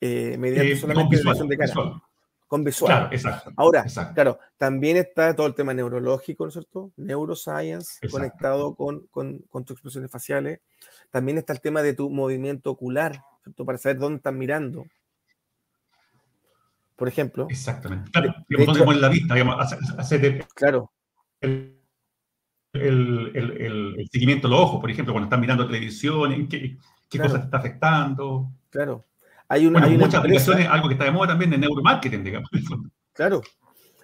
Eh, 0.00 0.36
mediante 0.38 0.72
eh, 0.72 0.76
solamente 0.76 1.16
visual, 1.16 1.48
de 1.48 1.56
cara 1.58 2.02
con 2.50 2.64
visual. 2.64 3.08
exacto, 3.12 3.52
Ahora, 3.56 3.84
claro, 4.12 4.40
también 4.56 4.96
está 4.96 5.36
todo 5.36 5.46
el 5.46 5.54
tema 5.54 5.72
neurológico, 5.72 6.44
¿no 6.44 6.48
es 6.48 6.54
cierto? 6.54 6.90
Neuroscience 6.96 8.08
conectado 8.08 8.74
con, 8.74 9.06
con, 9.06 9.38
con, 9.50 9.64
tus 9.64 9.74
expresiones 9.74 10.10
faciales. 10.10 10.60
También 11.10 11.38
está 11.38 11.52
el 11.52 11.60
tema 11.60 11.80
de 11.80 11.94
tu 11.94 12.10
movimiento 12.10 12.72
ocular, 12.72 13.22
¿cierto? 13.44 13.64
Para 13.64 13.78
saber 13.78 13.98
dónde 13.98 14.16
estás 14.16 14.34
mirando. 14.34 14.84
Por 16.96 17.06
ejemplo. 17.06 17.46
Exactamente. 17.48 18.10
Claro, 18.10 18.34
de, 18.48 18.96
la 18.96 19.08
vista, 19.08 19.34
digamos, 19.34 19.72
hacer 19.96 20.44
claro. 20.54 20.90
El, 21.40 21.80
el, 22.72 23.32
el, 23.34 23.96
el, 23.98 24.08
seguimiento 24.10 24.46
de 24.46 24.54
los 24.54 24.62
ojos, 24.62 24.80
por 24.80 24.90
ejemplo, 24.90 25.14
cuando 25.14 25.26
estás 25.26 25.40
mirando 25.40 25.66
televisión, 25.66 26.48
qué, 26.48 26.76
qué 27.08 27.18
cosas 27.18 27.40
te 27.40 27.44
está 27.46 27.58
afectando. 27.58 28.50
Claro. 28.70 29.06
Hay, 29.48 29.66
una, 29.66 29.84
muchas 29.88 30.14
aplicaciones, 30.14 30.68
algo 30.68 30.86
que 30.86 30.94
está 30.94 31.04
de 31.04 31.10
moda 31.10 31.28
también 31.28 31.52
en 31.52 31.60
neuromarketing, 31.60 32.22
digamos. 32.22 32.48
Claro, 33.12 33.42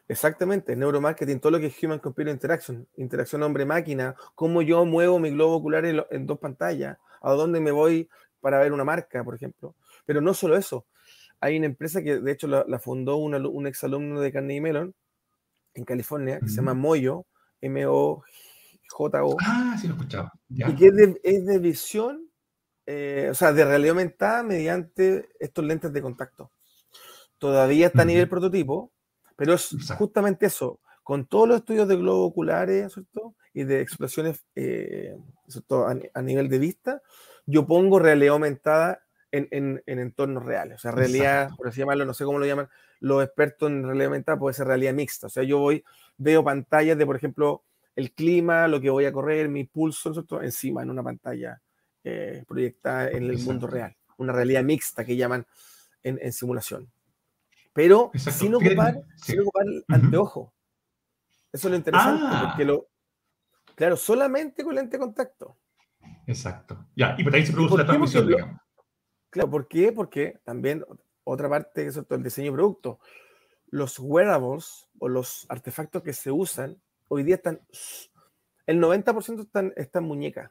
exactamente, 0.09 0.75
neuromarketing, 0.75 1.39
todo 1.39 1.53
lo 1.53 1.61
que 1.61 1.67
es 1.67 1.83
Human 1.83 2.01
Computer 2.01 2.33
Interaction, 2.33 2.89
interacción 2.97 3.45
hombre-máquina, 3.45 4.17
cómo 4.35 4.61
yo 4.63 4.85
muevo 4.85 5.21
mi 5.21 5.31
globo 5.31 5.55
ocular 5.55 5.85
en, 5.85 6.27
dos 6.27 6.39
pantallas, 6.41 6.99
a 7.23 7.33
dónde 7.33 7.61
me 7.61 7.71
voy 7.71 8.09
para 8.41 8.59
ver 8.59 8.73
una 8.73 8.83
marca, 8.83 9.23
por 9.23 9.37
ejemplo. 9.37 9.77
Pero 10.05 10.21
no 10.21 10.35
solo 10.35 10.57
eso, 10.57 10.85
hay 11.39 11.57
una 11.57 11.67
empresa 11.67 12.03
que 12.03 12.19
de 12.19 12.33
hecho 12.33 12.49
la, 12.49 12.79
fundó 12.81 13.17
un 13.17 13.67
exalumno 13.69 14.21
de 14.21 14.33
Carnegie 14.33 14.61
Mellon 14.61 14.95
en 15.77 15.85
California, 15.85 16.41
que 16.41 16.49
se 16.49 16.57
llama 16.57 16.75
Moyo, 16.75 17.27
M-O-J-O. 17.61 19.37
Ah, 19.41 19.77
sí 19.81 19.87
lo 19.87 19.95
he 19.95 19.97
escuchado. 19.97 20.33
Y 20.49 20.75
que 20.75 20.87
es 20.87 20.95
es 21.23 21.47
de 21.47 21.59
visión 21.59 22.27
eh, 22.87 23.27
o 23.31 23.35
sea, 23.35 23.53
de 23.53 23.65
realidad 23.65 23.91
aumentada 23.91 24.45
mediante 24.45 25.29
estos 25.41 25.65
lentes 25.65 25.93
de 25.93 26.01
contacto. 26.01 26.53
Todavía 27.39 27.89
está 27.89 28.03
a 28.03 28.07
nivel 28.07 28.29
prototipo, 28.29 28.93
pero 29.35 29.55
es 29.55 29.77
justamente 29.99 30.47
eso, 30.47 30.81
con 31.03 31.27
todos 31.27 31.49
los 31.49 31.59
estudios 31.59 31.89
de 31.89 31.97
globos 31.97 32.31
oculares 32.31 32.93
¿cierto? 32.93 33.35
y 33.53 33.65
de 33.65 33.81
explosiones 33.81 34.47
eh, 34.55 35.17
A, 36.15 36.23
nivel 36.23 36.49
de 36.49 36.59
vista, 36.59 37.03
yo 37.45 37.67
pongo 37.67 37.99
realidad 37.99 38.35
aumentada 38.35 39.03
en, 39.37 39.49
en, 39.51 39.83
en 39.87 39.99
entornos 39.99 40.45
reales. 40.45 40.77
O 40.77 40.79
sea, 40.79 40.91
realidad, 40.91 41.51
por 41.57 41.69
así 41.69 41.81
llamarlo, 41.81 42.05
no 42.05 42.15
sé 42.15 42.25
cómo 42.25 42.39
lo 42.39 42.47
llaman 42.47 42.69
los 43.01 43.23
expertos 43.23 43.71
en 43.71 43.85
realidad 43.85 44.07
aumentada, 44.07 44.39
puede 44.39 44.55
ser 44.55 44.67
realidad 44.67 44.95
mixta. 44.95 45.27
O 45.27 45.31
sea, 45.31 45.43
yo 45.43 45.59
voy, 45.59 45.85
veo 46.17 46.43
pantallas 46.45 46.97
de, 46.97 47.07
por 47.07 47.17
ejemplo, 47.17 47.65
el 47.95 48.13
clima, 48.13 48.69
lo 48.69 48.81
que 48.81 48.91
voy 48.91 49.05
a 49.05 49.13
correr, 49.13 49.49
mi 49.49 49.65
pulso, 49.65 50.13
¿cierto? 50.13 50.43
encima 50.43 50.83
en 50.83 50.91
una 50.91 51.03
pantalla 51.03 51.61
eh, 52.05 52.45
proyectada 52.47 53.11
en 53.11 53.25
el 53.25 53.39
mundo 53.39 53.67
real, 53.67 53.97
una 54.19 54.33
realidad 54.33 54.63
mixta 54.63 55.05
que 55.05 55.17
llaman 55.17 55.47
en, 56.03 56.33
simulación. 56.33 56.91
Pero 57.73 58.11
sin 58.15 58.55
ocupar, 58.55 59.03
sin 59.17 59.41
ocupar 59.41 59.67
anteojo. 59.89 60.53
Eso 61.53 61.69
es 61.69 61.71
lo 61.71 61.77
interesante, 61.77 62.25
ah. 62.27 62.45
porque 62.47 62.65
lo. 62.65 62.89
Claro, 63.75 63.97
solamente 63.97 64.65
con 64.65 64.75
lente 64.75 64.97
de 64.97 65.01
contacto. 65.01 65.59
Exacto. 66.27 66.87
Ya, 66.95 67.15
y 67.19 67.25
por 67.25 67.35
ahí 67.35 67.45
se 67.45 67.53
produce 67.53 67.77
la 67.77 67.87
transmisión, 67.87 68.27
digamos. 68.27 68.61
Claro, 69.37 69.51
¿por 69.51 69.69
qué? 69.69 69.93
Porque 69.93 70.39
también 70.45 70.83
otra 71.25 71.47
parte 71.47 71.87
es 71.87 72.01
el 72.09 72.23
diseño 72.23 72.53
de 72.53 72.57
producto. 72.57 73.01
Los 73.69 73.99
wearables 73.99 74.89
o 74.99 75.11
los 75.11 75.45
artefactos 75.51 76.03
que 76.03 76.15
se 76.15 76.31
usan 76.31 76.81
hoy 77.09 77.23
día 77.23 77.35
están. 77.35 77.61
El 78.65 78.81
90% 78.81 79.43
están, 79.43 79.75
están 79.77 80.05
muñecas. 80.05 80.51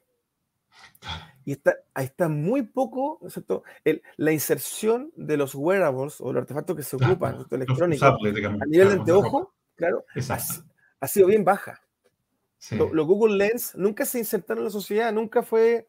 Y 1.46 1.54
está, 1.54 1.78
ahí 1.96 2.06
está 2.06 2.30
muy 2.30 2.62
poco, 2.62 3.20
¿cierto? 3.28 3.64
El, 3.84 4.04
la 4.18 4.32
inserción 4.32 5.12
de 5.16 5.38
los 5.38 5.56
wearables 5.56 6.22
o 6.22 6.32
los 6.32 6.42
artefactos 6.42 6.76
que 6.76 6.84
se 6.84 6.96
ocupan, 6.96 7.38
¿cierto? 7.38 7.56
electrónicos, 7.56 8.08
a 8.08 8.66
nivel 8.68 8.90
de 8.90 8.94
anteojo, 8.94 9.52
claro, 9.74 10.06
ha, 10.30 10.40
ha, 11.00 11.08
sido 11.08 11.26
bien 11.26 11.44
baja. 11.44 11.82
Los 12.70 13.08
Google 13.08 13.36
Lens 13.36 13.74
nunca 13.74 14.06
se 14.06 14.20
insertaron 14.20 14.60
en 14.60 14.66
la 14.66 14.70
sociedad, 14.70 15.12
nunca 15.12 15.42
fue, 15.42 15.88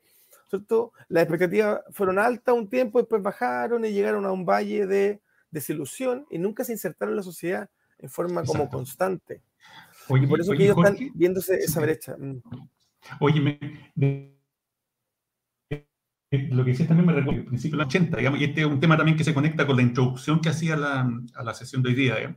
¿cierto? 0.48 0.92
Las 1.08 1.24
expectativas 1.24 1.80
fueron 1.90 2.18
altas 2.18 2.54
un 2.54 2.68
tiempo, 2.68 2.98
después 2.98 3.22
bajaron 3.22 3.84
y 3.84 3.92
llegaron 3.92 4.24
a 4.24 4.32
un 4.32 4.44
valle 4.44 4.86
de 4.86 5.20
desilusión 5.50 6.26
y 6.30 6.38
nunca 6.38 6.64
se 6.64 6.72
insertaron 6.72 7.12
en 7.12 7.16
la 7.16 7.22
sociedad 7.22 7.68
en 7.98 8.10
forma 8.10 8.44
como 8.44 8.68
constante. 8.68 9.42
y 10.08 10.26
por 10.26 10.40
eso 10.40 10.52
que 10.52 10.64
ellos 10.64 10.76
están 10.76 10.96
viéndose 11.14 11.56
esa 11.56 11.80
brecha. 11.80 12.16
Mm. 12.16 12.42
Oye, 13.20 13.40
me, 13.40 14.36
lo 16.30 16.64
que 16.64 16.70
decías 16.72 16.88
también 16.88 17.06
me 17.06 17.12
recuerda 17.12 17.40
al 17.40 17.46
principio 17.46 17.78
de 17.78 17.84
los 17.84 17.94
80, 17.94 18.16
digamos, 18.16 18.40
y 18.40 18.44
este 18.44 18.60
es 18.62 18.66
un 18.66 18.80
tema 18.80 18.96
también 18.96 19.16
que 19.16 19.24
se 19.24 19.34
conecta 19.34 19.66
con 19.66 19.76
la 19.76 19.82
introducción 19.82 20.40
que 20.40 20.48
hacía 20.48 20.76
la, 20.76 21.08
a 21.34 21.44
la 21.44 21.54
sesión 21.54 21.82
de 21.82 21.90
hoy 21.90 21.94
día, 21.94 22.36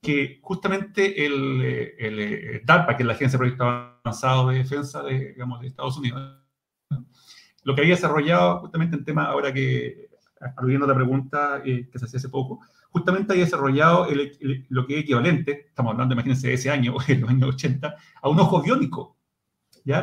que 0.00 0.38
justamente 0.42 1.24
el, 1.24 1.62
el, 1.98 2.18
eh, 2.18 2.62
DARPA, 2.64 2.96
que 2.96 3.02
es 3.02 3.06
la 3.06 3.12
Agencia 3.14 3.36
de 3.36 3.38
Proyectos 3.38 3.66
Avanzados 3.66 4.50
de 4.50 4.58
Defensa 4.58 5.02
de, 5.02 5.32
digamos, 5.32 5.60
de 5.60 5.68
Estados 5.68 5.96
Unidos, 5.98 6.38
lo 7.64 7.74
que 7.74 7.82
había 7.82 7.94
desarrollado 7.94 8.60
justamente 8.60 8.96
en 8.96 9.04
tema, 9.04 9.24
ahora 9.24 9.52
que, 9.52 10.08
aludiendo 10.56 10.84
a 10.86 10.88
la 10.88 10.94
pregunta 10.94 11.62
eh, 11.64 11.88
que 11.90 11.98
se 11.98 12.04
hacía 12.04 12.18
hace 12.18 12.28
poco, 12.28 12.60
justamente 12.90 13.32
había 13.32 13.44
desarrollado 13.44 14.06
lo 14.68 14.86
que 14.86 14.94
es 14.94 15.02
equivalente, 15.02 15.66
estamos 15.68 15.92
hablando, 15.92 16.14
imagínense, 16.14 16.48
de 16.48 16.54
ese 16.54 16.70
año, 16.70 16.94
en 17.08 17.20
los 17.20 17.30
años 17.30 17.48
80, 17.50 17.94
a 18.22 18.28
un 18.28 18.40
ojo 18.40 18.62
biónico 18.62 19.18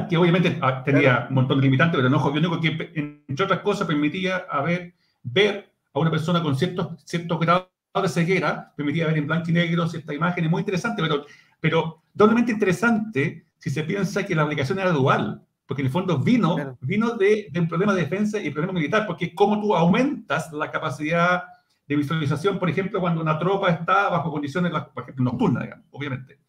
que 0.09 0.17
obviamente 0.17 0.57
ah, 0.61 0.83
tenía 0.83 1.27
un 1.29 1.35
montón 1.35 1.59
de 1.59 1.65
limitantes, 1.65 1.95
pero 1.95 2.07
un 2.07 2.15
ojo 2.15 2.31
biónico 2.31 2.59
que, 2.59 3.23
entre 3.27 3.45
otras 3.45 3.59
cosas, 3.59 3.85
permitía 3.85 4.37
a 4.49 4.61
ver, 4.63 4.95
ver 5.21 5.71
a 5.93 5.99
una 5.99 6.09
persona 6.09 6.41
con 6.41 6.55
ciertos, 6.55 7.03
ciertos 7.05 7.39
grados 7.39 7.67
de 7.93 8.09
ceguera, 8.09 8.73
permitía 8.75 9.05
ver 9.05 9.17
en 9.17 9.27
blanco 9.27 9.51
y 9.51 9.53
negro 9.53 9.87
ciertas 9.87 10.15
imágenes, 10.15 10.49
muy 10.49 10.61
interesante, 10.61 11.03
pero, 11.03 11.25
pero 11.59 12.01
doblemente 12.13 12.51
interesante 12.51 13.45
si 13.59 13.69
se 13.69 13.83
piensa 13.83 14.25
que 14.25 14.33
la 14.33 14.41
aplicación 14.41 14.79
era 14.79 14.91
dual, 14.91 15.45
porque 15.65 15.81
en 15.81 15.87
el 15.87 15.91
fondo 15.91 16.19
vino, 16.19 16.77
vino 16.81 17.17
de, 17.17 17.47
de, 17.51 17.59
un 17.59 17.67
problema 17.67 17.93
de 17.93 18.01
defensa 18.01 18.39
y 18.39 18.51
problema 18.51 18.73
militar, 18.73 19.05
porque 19.07 19.25
es 19.25 19.33
como 19.33 19.59
tú 19.59 19.75
aumentas 19.75 20.51
la 20.53 20.69
capacidad 20.69 21.43
de 21.87 21.95
visualización, 21.95 22.59
por 22.59 22.69
ejemplo, 22.69 22.99
cuando 22.99 23.21
una 23.21 23.37
tropa 23.37 23.69
está 23.69 24.09
bajo 24.09 24.31
condiciones, 24.31 24.71
por 24.93 25.03
ejemplo, 25.03 25.23
nocturnas, 25.23 25.63
digamos, 25.63 25.85
obviamente. 25.91 26.39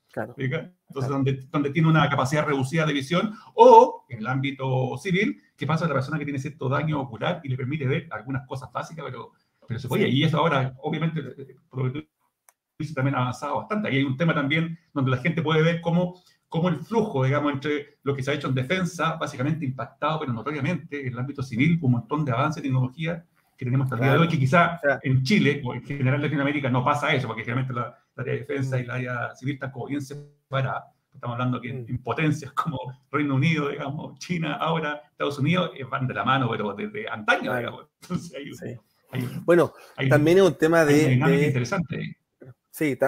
Entonces, 0.88 1.10
donde, 1.10 1.46
donde 1.50 1.70
tiene 1.70 1.88
una 1.88 2.08
capacidad 2.08 2.46
reducida 2.46 2.86
de 2.86 2.92
visión, 2.92 3.34
o 3.54 4.06
en 4.08 4.18
el 4.18 4.26
ámbito 4.26 4.96
civil, 4.98 5.42
que 5.56 5.66
pasa 5.66 5.84
a 5.84 5.88
la 5.88 5.94
persona 5.94 6.18
que 6.18 6.24
tiene 6.24 6.38
cierto 6.38 6.68
daño 6.68 7.00
ocular 7.00 7.40
y 7.44 7.48
le 7.48 7.56
permite 7.56 7.86
ver 7.86 8.08
algunas 8.10 8.46
cosas 8.46 8.70
básicas, 8.72 9.04
pero, 9.04 9.32
pero 9.66 9.78
se 9.78 9.88
puede. 9.88 10.08
Y 10.08 10.24
eso 10.24 10.38
ahora, 10.38 10.74
obviamente, 10.82 11.22
por 11.68 11.84
lo 11.84 11.92
que 11.92 12.00
tú 12.00 12.08
dices, 12.78 12.94
también 12.94 13.14
ha 13.14 13.20
avanzado 13.20 13.56
bastante. 13.56 13.88
Ahí 13.88 13.96
hay 13.96 14.04
un 14.04 14.16
tema 14.16 14.34
también 14.34 14.78
donde 14.94 15.10
la 15.10 15.18
gente 15.18 15.42
puede 15.42 15.62
ver 15.62 15.80
cómo, 15.82 16.22
cómo 16.48 16.68
el 16.68 16.76
flujo, 16.76 17.24
digamos, 17.24 17.52
entre 17.52 17.98
lo 18.02 18.14
que 18.14 18.22
se 18.22 18.30
ha 18.30 18.34
hecho 18.34 18.48
en 18.48 18.54
defensa, 18.54 19.16
básicamente 19.16 19.64
impactado, 19.64 20.20
pero 20.20 20.32
notoriamente 20.32 21.06
en 21.06 21.12
el 21.12 21.18
ámbito 21.18 21.42
civil, 21.42 21.78
un 21.82 21.92
montón 21.92 22.24
de 22.24 22.32
avance 22.32 22.60
de 22.60 22.68
tecnología 22.68 23.24
que 23.56 23.64
tenemos 23.64 23.86
hasta 23.86 23.96
el 23.96 24.02
día 24.02 24.12
de 24.12 24.18
hoy, 24.18 24.28
que 24.28 24.38
quizá 24.38 24.78
en 25.02 25.22
Chile 25.22 25.62
o 25.64 25.74
en 25.74 25.82
general 25.82 26.16
en 26.16 26.22
Latinoamérica 26.22 26.68
no 26.68 26.84
pasa 26.84 27.14
eso, 27.14 27.26
porque 27.26 27.42
generalmente 27.42 27.74
la, 27.74 27.98
área 28.16 28.32
de 28.34 28.40
defensa 28.40 28.78
y 28.78 28.82
el 28.82 28.90
área 28.90 29.34
civil 29.34 29.54
están 29.54 29.70
como 29.70 29.86
bien 29.86 30.02
separadas. 30.02 30.84
Estamos 31.12 31.34
hablando 31.34 31.60
que 31.60 31.70
en, 31.70 32.02
potencias 32.02 32.52
como 32.52 32.78
Reino 33.10 33.34
Unido, 33.34 33.70
digamos, 33.70 34.18
China, 34.18 34.56
ahora 34.56 35.02
Estados 35.10 35.38
Unidos, 35.38 35.70
eh, 35.76 35.84
van 35.84 36.06
de 36.06 36.14
la 36.14 36.24
mano, 36.24 36.48
pero 36.50 36.74
desde 36.74 37.08
antaño, 37.08 37.56
digamos. 37.56 37.86
Entonces, 38.02 38.80
bueno, 39.44 39.72
también 40.10 40.38
es 40.38 40.44
un 40.44 40.58
tema 40.58 40.84
de... 40.84 41.08
dinámica 41.08 41.46
interesante. 41.46 42.18
Sí, 42.70 42.98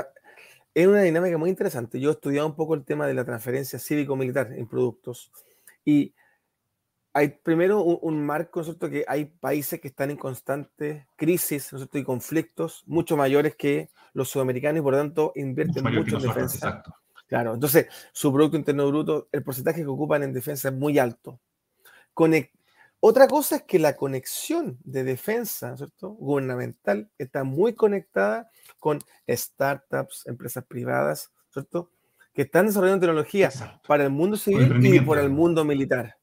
es 0.82 0.86
una 0.86 1.02
dinámica 1.02 1.36
muy 1.38 1.50
interesante. 1.50 1.98
Yo 1.98 2.10
he 2.10 2.12
estudiado 2.12 2.46
un 2.46 2.54
poco 2.54 2.74
el 2.74 2.84
tema 2.84 3.06
de 3.08 3.14
la 3.14 3.24
transferencia 3.24 3.80
cívico-militar 3.80 4.52
en 4.52 4.68
productos 4.68 5.32
y 5.84 6.14
hay 7.12 7.30
primero 7.42 7.82
un, 7.82 8.24
marco, 8.24 8.62
¿cierto? 8.62 8.88
Que 8.88 9.04
hay 9.08 9.24
países 9.24 9.80
que 9.80 9.88
están 9.88 10.12
en 10.12 10.16
constante 10.16 11.08
crisis, 11.16 11.72
¿no 11.72 11.88
Y 11.92 12.04
conflictos 12.04 12.84
mucho 12.86 13.16
mayores 13.16 13.56
que 13.56 13.90
los 14.12 14.28
sudamericanos 14.28 14.78
y 14.78 14.82
por 14.82 14.92
lo 14.92 15.00
tanto 15.00 15.32
invierten 15.34 15.82
mucho, 15.82 16.16
en 16.16 16.22
defensa. 16.22 16.84
Claro, 17.26 17.54
entonces 17.54 17.88
su 18.12 18.32
Producto 18.32 18.56
Interno 18.56 18.86
Bruto, 18.86 19.28
el 19.32 19.42
porcentaje 19.42 19.80
que 19.80 19.86
ocupan 19.88 20.22
en 20.22 20.32
defensa 20.32 20.68
es 20.68 20.74
muy 20.74 20.96
alto. 21.00 21.40
Otra 23.00 23.28
cosa 23.28 23.56
es 23.56 23.62
que 23.62 23.78
la 23.78 23.94
conexión 23.94 24.78
de 24.82 25.04
defensa, 25.04 25.76
¿cierto? 25.76 26.10
Gubernamental 26.10 27.10
está 27.16 27.44
muy 27.44 27.74
conectada 27.74 28.50
con 28.80 28.98
startups, 29.28 30.26
empresas 30.26 30.64
privadas, 30.64 31.30
¿cierto? 31.52 31.92
Que 32.34 32.42
están 32.42 32.66
desarrollando 32.66 33.06
tecnología 33.06 33.50
para 33.86 34.04
el 34.04 34.10
mundo 34.10 34.36
civil 34.36 34.84
y 34.84 35.00
por 35.00 35.18
el 35.18 35.30
mundo 35.30 35.64
militar. 35.64 36.16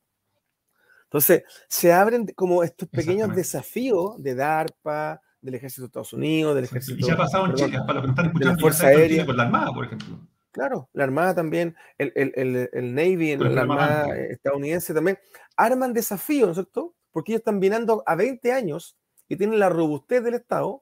Entonces, 1.06 1.44
se 1.70 1.94
abren 1.94 2.28
como 2.36 2.62
estos 2.62 2.90
pequeños 2.90 3.34
desafíos 3.34 4.22
de 4.22 4.36
DARPA, 4.36 5.22
del 5.40 5.56
Ejército 5.56 5.84
de 5.84 5.88
Estados 5.88 6.14
Unidos, 6.14 6.56
del 6.56 6.66
Ejército... 6.66 6.98
Y 7.00 7.08
ya 7.08 7.14
ha 7.14 7.18
pasado 7.18 7.46
en 7.46 7.54
Chile, 7.54 7.80
para 7.88 7.94
los 7.94 8.04
que 8.04 8.10
están 8.10 8.26
escuchando, 8.26 8.56
la 8.56 8.60
Fuerza 8.60 8.88
Aérea. 8.88 9.26
con 9.26 9.38
la 9.38 9.44
Armada, 9.44 9.72
por 9.72 9.86
ejemplo. 9.86 10.20
Claro, 10.56 10.90
la 10.94 11.04
Armada 11.04 11.36
también, 11.36 11.76
el, 11.98 12.14
el, 12.16 12.70
el, 12.72 12.96
Navy, 12.96 13.36
la 13.36 13.64
Armada 13.64 14.18
estadounidense 14.18 14.94
también, 14.94 15.20
arman 15.58 15.92
desafíos, 15.92 16.48
¿no 16.48 16.52
es 16.54 16.56
cierto? 16.56 16.96
Porque 17.12 17.34
ellos 17.34 17.42
están 17.42 17.60
vinando 17.60 18.04
a 18.06 18.16
20 18.16 18.54
años 18.54 18.96
y 19.28 19.36
tienen 19.36 19.60
la 19.60 19.68
robustez 19.68 20.24
del 20.24 20.36
Estado. 20.36 20.82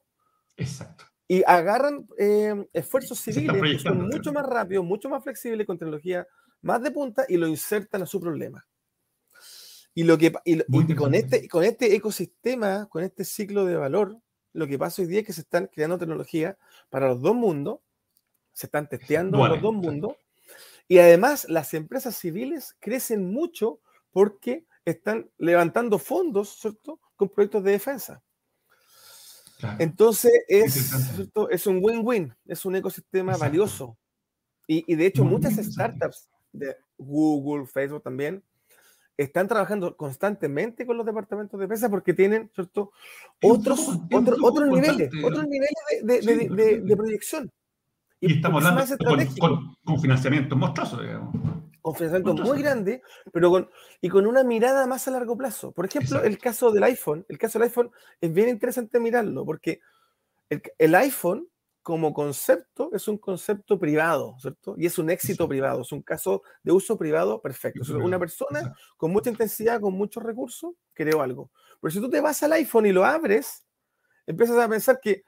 Exacto. 0.58 1.06
Y 1.28 1.42
agarran 1.48 2.08
eh, 2.20 2.68
esfuerzos 2.72 3.20
civiles 3.20 3.60
que 3.60 3.80
son 3.80 4.08
mucho 4.10 4.32
más 4.32 4.46
rápidos, 4.46 4.86
mucho 4.86 5.10
más 5.10 5.24
flexibles, 5.24 5.66
con 5.66 5.80
tecnología 5.80 6.28
más 6.62 6.84
de 6.84 6.92
punta 6.92 7.26
y 7.28 7.38
lo 7.38 7.48
insertan 7.48 8.04
a 8.04 8.06
su 8.06 8.22
problema. 8.22 8.68
Y, 9.96 10.04
lo 10.04 10.20
que, 10.20 10.32
y, 10.46 10.62
con, 10.94 11.16
este, 11.16 11.48
con 11.48 11.64
este 11.64 11.96
ecosistema, 11.96 12.88
con 12.90 13.04
este 13.04 13.26
ciclo 13.26 13.66
de 13.66 13.76
valor, 13.76 14.20
lo 14.52 14.68
que 14.68 14.78
pasa 14.78 15.02
hoy 15.02 15.08
día 15.08 15.22
es 15.22 15.26
que 15.26 15.34
se 15.34 15.42
están 15.42 15.66
creando 15.66 15.98
tecnologías 15.98 16.58
para 16.92 17.08
los 17.08 17.24
dos 17.24 17.34
mundos, 17.34 17.80
se 18.54 18.68
están 18.68 18.88
testeando 18.88 19.46
los 19.48 19.62
dos 19.62 19.74
mundos, 19.74 20.16
y 20.88 21.00
además 21.00 21.46
las 21.50 21.74
empresas 21.74 22.16
civiles 22.16 22.76
crecen 22.80 23.32
mucho 23.32 23.80
porque 24.12 24.66
están 24.86 25.30
levantando 25.38 25.98
fondos, 25.98 26.58
¿cierto?, 26.60 27.00
con 27.16 27.30
proyectos 27.30 27.64
de 27.64 27.72
defensa. 27.72 28.22
Entonces 29.80 30.32
es, 30.48 30.92
es 31.50 31.68
un 31.68 31.80
win-win, 31.82 32.36
es 32.46 32.66
un 32.66 32.76
ecosistema 32.76 33.38
valioso. 33.38 33.98
Y, 34.68 34.84
y, 34.92 34.96
de 34.96 35.06
hecho 35.06 35.24
muchas 35.24 35.56
startups 35.56 36.30
de 36.52 36.76
Google, 36.98 37.66
Facebook 37.66 38.04
también, 38.04 38.44
están 39.18 39.48
trabajando 39.48 39.96
constantemente 39.96 40.86
con 40.86 40.98
los 40.98 41.06
departamentos 41.06 41.60
de 41.60 41.66
defensa 41.66 41.90
porque 41.90 42.14
tienen 42.14 42.50
¿cierto? 42.54 42.92
otros, 43.42 44.00
otros 44.12 44.68
niveles, 44.68 45.12
otros 45.24 45.48
niveles 45.48 45.74
de, 46.02 46.22
de, 46.22 46.50
de, 46.50 46.82
de 46.82 46.98
proyección. 46.98 47.52
Y, 48.28 48.34
estamos 48.36 48.64
hablando 48.64 48.98
con, 49.40 49.76
con, 49.84 50.02
financiamiento 50.02 50.56
monstruoso, 50.56 51.02
digamos. 51.02 51.36
Con 51.82 51.96
financiamiento 51.96 52.44
muy 52.44 52.62
grande, 52.62 53.02
pero 53.32 53.50
con, 53.50 53.70
y 54.02 54.10
con 54.10 54.26
una 54.26 54.44
mirada 54.44 54.88
más 54.88 55.08
a 55.08 55.12
largo 55.12 55.38
plazo. 55.38 55.72
Por 55.72 55.86
ejemplo, 55.86 56.24
el 56.24 56.38
caso 56.38 56.72
del 56.72 56.84
iPhone. 56.84 57.26
El 57.28 57.38
caso 57.38 57.60
del 57.60 57.68
iPhone 57.68 57.92
es 58.22 58.34
bien 58.34 58.50
interesante 58.50 59.00
mirarlo, 59.00 59.46
porque 59.46 59.82
el, 60.50 60.62
el 60.78 60.96
iPhone 60.96 61.48
como 61.84 62.14
concepto 62.14 62.90
es 62.94 63.10
un 63.10 63.18
concepto 63.18 63.78
privado, 63.78 64.38
¿cierto? 64.40 64.74
Y 64.78 64.86
es 64.86 64.98
un 64.98 65.10
éxito 65.10 65.50
privado, 65.50 65.82
es 65.82 65.92
un 65.92 66.02
caso 66.02 66.42
de 66.64 66.72
uso 66.72 66.98
privado 66.98 67.42
perfecto. 67.42 67.82
una 67.98 68.18
persona 68.18 68.74
con 68.96 69.12
mucha 69.12 69.30
intensidad, 69.30 69.82
con 69.82 69.94
muchos 69.94 70.24
recursos, 70.24 70.74
creó 70.94 71.22
algo. 71.22 71.52
Pero 71.82 71.92
si 71.92 72.00
tú 72.00 72.10
te 72.10 72.22
vas 72.22 72.42
al 72.42 72.54
iPhone 72.54 72.86
y 72.86 72.94
lo 72.94 73.04
abres, 73.04 73.66
empiezas 74.26 74.58
a 74.58 74.70
pensar 74.70 75.02
que 75.02 75.26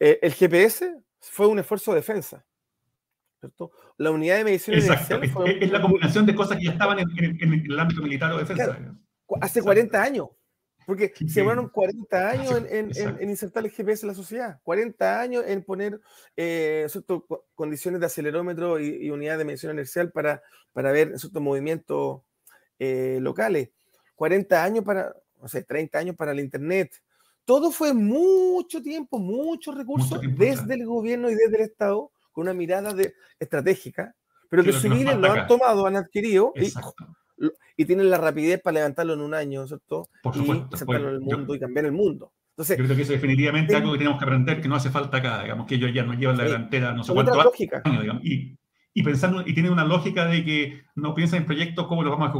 eh, 0.00 0.18
el 0.22 0.32
GPS 0.32 0.90
fue 1.30 1.46
un 1.46 1.58
esfuerzo 1.58 1.92
de 1.92 1.96
defensa. 1.96 2.44
¿cierto? 3.40 3.72
La 3.98 4.10
unidad 4.10 4.38
de 4.38 4.44
medición 4.44 4.76
Exacto. 4.76 5.20
Es, 5.44 5.70
la 5.70 5.80
combinación 5.80 6.26
de 6.26 6.34
cosas 6.34 6.56
que 6.58 6.64
ya 6.64 6.72
estaban 6.72 6.98
en, 6.98 7.08
el 7.10 7.78
ámbito 7.78 8.02
militar 8.02 8.32
o 8.32 8.38
defensa. 8.38 8.78
hace 9.40 9.62
40 9.62 10.02
años. 10.02 10.28
Porque 10.86 11.14
se 11.16 11.40
demoraron 11.40 11.68
40 11.68 12.30
años 12.30 12.62
en, 12.68 12.90
en, 12.94 13.30
insertar 13.30 13.64
el 13.64 13.70
GPS 13.70 14.04
en 14.04 14.08
la 14.08 14.14
sociedad, 14.14 14.60
40 14.64 15.20
años 15.20 15.44
en 15.46 15.62
poner 15.62 15.98
eh, 16.36 16.86
condiciones 17.54 18.00
de 18.00 18.06
acelerómetro 18.06 18.78
y, 18.78 19.08
unidad 19.10 19.38
de 19.38 19.46
medición 19.46 19.72
inercial 19.72 20.12
para, 20.12 20.42
para 20.72 20.92
ver 20.92 21.18
ciertos 21.18 21.40
movimientos 21.40 22.20
eh, 22.78 23.18
locales, 23.20 23.70
40 24.14 24.62
años 24.62 24.84
para, 24.84 25.14
o 25.38 25.48
sea, 25.48 25.62
30 25.62 25.98
años 25.98 26.16
para 26.16 26.32
el 26.32 26.40
Internet. 26.40 27.02
Todo 27.44 27.70
fue 27.70 27.92
mucho 27.92 28.82
tiempo, 28.82 29.18
muchos 29.18 29.74
recursos 29.74 30.20
desde 30.22 30.74
el 30.74 30.86
gobierno 30.86 31.30
y 31.30 31.34
desde 31.34 31.56
el 31.56 31.62
Estado, 31.62 32.10
con 32.32 32.42
una 32.42 32.54
mirada 32.54 32.94
de, 32.94 33.14
estratégica, 33.38 34.14
pero 34.48 34.62
que, 34.62 34.72
los 34.72 34.80
civiles 34.80 35.16
lo 35.16 35.30
han 35.30 35.46
tomado, 35.46 35.86
han 35.86 35.96
adquirido 35.96 36.52
y 36.56 36.72
y 37.76 37.84
tienen 37.84 38.10
la 38.10 38.18
rapidez 38.18 38.60
para 38.62 38.74
levantarlo 38.74 39.14
en 39.14 39.20
un 39.20 39.34
año, 39.34 39.66
¿cierto? 39.66 40.08
Por 40.22 40.34
supuesto. 40.34 40.76
Y 40.86 40.96
en 40.96 41.04
el 41.04 41.20
mundo 41.20 41.54
y 41.54 41.58
cambiar 41.58 41.86
el 41.86 41.92
mundo. 41.92 42.32
Entonces, 42.50 42.78
yo 42.78 42.84
creo 42.84 42.96
que 42.96 43.02
eso 43.02 43.14
es 43.14 43.20
definitivamente 43.20 43.74
algo 43.74 43.92
que 43.92 43.98
tenemos 43.98 44.18
que 44.18 44.24
aprender, 44.24 44.62
que 44.62 44.68
no 44.68 44.76
hace 44.76 44.90
falta 44.90 45.16
acá, 45.16 45.42
digamos, 45.42 45.66
que 45.66 45.74
ellos 45.74 45.92
ya 45.92 46.04
nos 46.04 46.16
llevan 46.16 46.36
la 46.36 46.44
delantera 46.44 46.92
no 46.92 47.02
sé 47.02 47.12
cuántos 47.12 47.36
años, 47.36 48.00
digamos, 48.00 48.24
y, 48.24 48.56
y, 48.92 49.02
pensando, 49.02 49.42
y 49.44 49.54
tienen 49.54 49.72
una 49.72 49.84
lógica 49.84 50.26
de 50.26 50.44
que 50.44 50.84
no 50.94 51.14
piensan 51.14 51.40
en 51.40 51.46
proyectos 51.46 51.88
como 51.88 52.04
los 52.04 52.12
vamos 52.12 52.28
a 52.28 52.32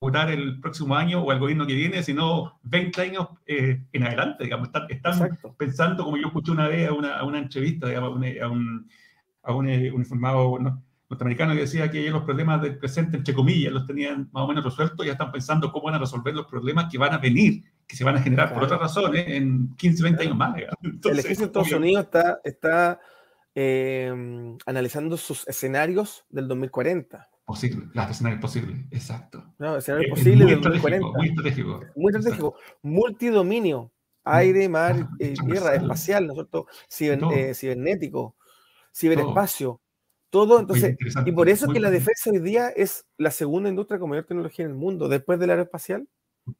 ejecutar 0.00 0.30
el 0.30 0.60
próximo 0.60 0.94
año 0.94 1.22
o 1.22 1.32
el 1.32 1.38
gobierno 1.38 1.66
que 1.66 1.74
viene, 1.74 2.02
sino 2.02 2.58
20 2.62 3.00
años 3.02 3.28
eh, 3.46 3.82
en 3.92 4.04
adelante, 4.04 4.44
digamos, 4.44 4.68
están, 4.68 4.86
están 4.88 5.38
pensando, 5.56 6.04
como 6.04 6.16
yo 6.16 6.28
escuché 6.28 6.52
una 6.52 6.68
vez 6.68 6.88
a 6.88 6.92
una, 6.92 7.18
a 7.18 7.24
una 7.24 7.38
entrevista, 7.38 7.88
digamos, 7.88 8.10
a 8.10 8.48
un, 8.48 8.88
a 9.42 9.54
un, 9.54 9.68
eh, 9.68 9.90
uniformado 9.90 10.56
norteamericano 11.10 11.54
que 11.54 11.62
decía 11.62 11.90
que 11.90 12.10
los 12.10 12.22
problemas 12.22 12.62
del 12.62 12.78
presente, 12.78 13.16
entre 13.16 13.34
comillas, 13.34 13.72
los 13.72 13.86
tenían 13.86 14.28
más 14.32 14.44
o 14.44 14.46
menos 14.46 14.64
resueltos, 14.64 15.04
ya 15.04 15.12
están 15.12 15.32
pensando 15.32 15.72
cómo 15.72 15.86
van 15.86 15.96
a 15.96 15.98
resolver 15.98 16.34
los 16.34 16.46
problemas 16.46 16.86
que 16.90 16.98
van 16.98 17.14
a 17.14 17.18
venir, 17.18 17.64
que 17.86 17.96
se 17.96 18.04
van 18.04 18.16
a 18.16 18.22
generar 18.22 18.54
por 18.54 18.62
otras 18.62 18.80
razones 18.80 19.26
en 19.26 19.74
15, 19.76 20.02
20 20.04 20.22
años 20.22 20.36
más. 20.36 20.56
el 20.56 21.18
ejército 21.18 21.40
de 21.40 21.46
Estados 21.46 21.72
Unidos 21.72 22.04
está, 22.04 22.40
está 22.44 23.00
eh, 23.54 24.54
analizando 24.64 25.16
sus 25.16 25.48
escenarios 25.48 26.24
del 26.28 26.46
2040. 26.46 27.28
Posible, 27.48 27.86
los 27.94 28.10
escenarios 28.10 28.42
posibles, 28.42 28.76
exacto. 28.90 29.42
No, 29.58 29.78
escenarios 29.78 30.10
posibles 30.10 30.48
del 30.48 30.60
2040. 30.60 31.08
Muy 31.16 31.28
estratégico. 31.28 31.80
Muy 31.96 32.12
estratégico. 32.12 32.56
Multidominio, 32.82 33.90
aire, 34.22 34.68
mar, 34.68 35.08
eh, 35.18 35.32
tierra, 35.46 35.74
espacial, 35.74 36.26
¿no 36.26 36.34
es 36.34 36.66
cierto? 36.88 37.30
Eh, 37.34 37.54
cibernético, 37.54 38.36
ciberespacio. 38.94 39.80
Todo, 40.28 40.60
entonces, 40.60 40.98
y 41.24 41.32
por 41.32 41.48
eso 41.48 41.64
es 41.64 41.72
que 41.72 41.80
la 41.80 41.90
defensa 41.90 42.28
hoy 42.30 42.40
día 42.40 42.68
es 42.68 43.06
la 43.16 43.30
segunda 43.30 43.70
industria 43.70 43.98
con 43.98 44.10
mayor 44.10 44.26
tecnología 44.26 44.66
en 44.66 44.72
el 44.72 44.76
mundo. 44.76 45.08
Después 45.08 45.38
del 45.38 45.48
aeroespacial, 45.48 46.06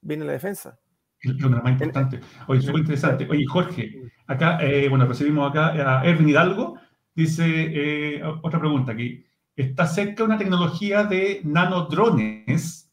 viene 0.01 0.25
la 0.25 0.33
defensa. 0.33 0.79
Es 1.21 1.45
una 1.45 1.61
más 1.61 1.73
importante. 1.73 2.21
Oye, 2.47 2.63
súper 2.63 2.81
interesante. 2.81 3.29
Oye, 3.29 3.45
Jorge, 3.47 4.11
acá, 4.27 4.57
eh, 4.63 4.89
bueno, 4.89 5.05
recibimos 5.05 5.51
acá 5.51 5.99
a 5.99 6.07
Erwin 6.07 6.31
Hidalgo. 6.31 6.79
Dice, 7.15 7.45
eh, 7.45 8.23
otra 8.43 8.59
pregunta 8.59 8.93
aquí. 8.93 9.28
Está 9.59 9.89
cerca 9.89 10.23
una 10.23 10.39
tecnología 10.39 11.03
de 11.03 11.41
nanodrones, 11.43 12.89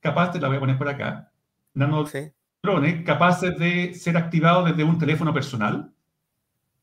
capaz, 0.00 0.32
te 0.32 0.38
la 0.38 0.48
voy 0.48 0.58
a 0.58 0.60
poner 0.60 0.76
por 0.76 0.86
acá, 0.86 1.32
nanodrones 1.72 3.04
capaces 3.06 3.58
de 3.58 3.94
ser 3.94 4.18
activados 4.18 4.68
desde 4.68 4.84
un 4.84 4.98
teléfono 4.98 5.32
personal. 5.32 5.90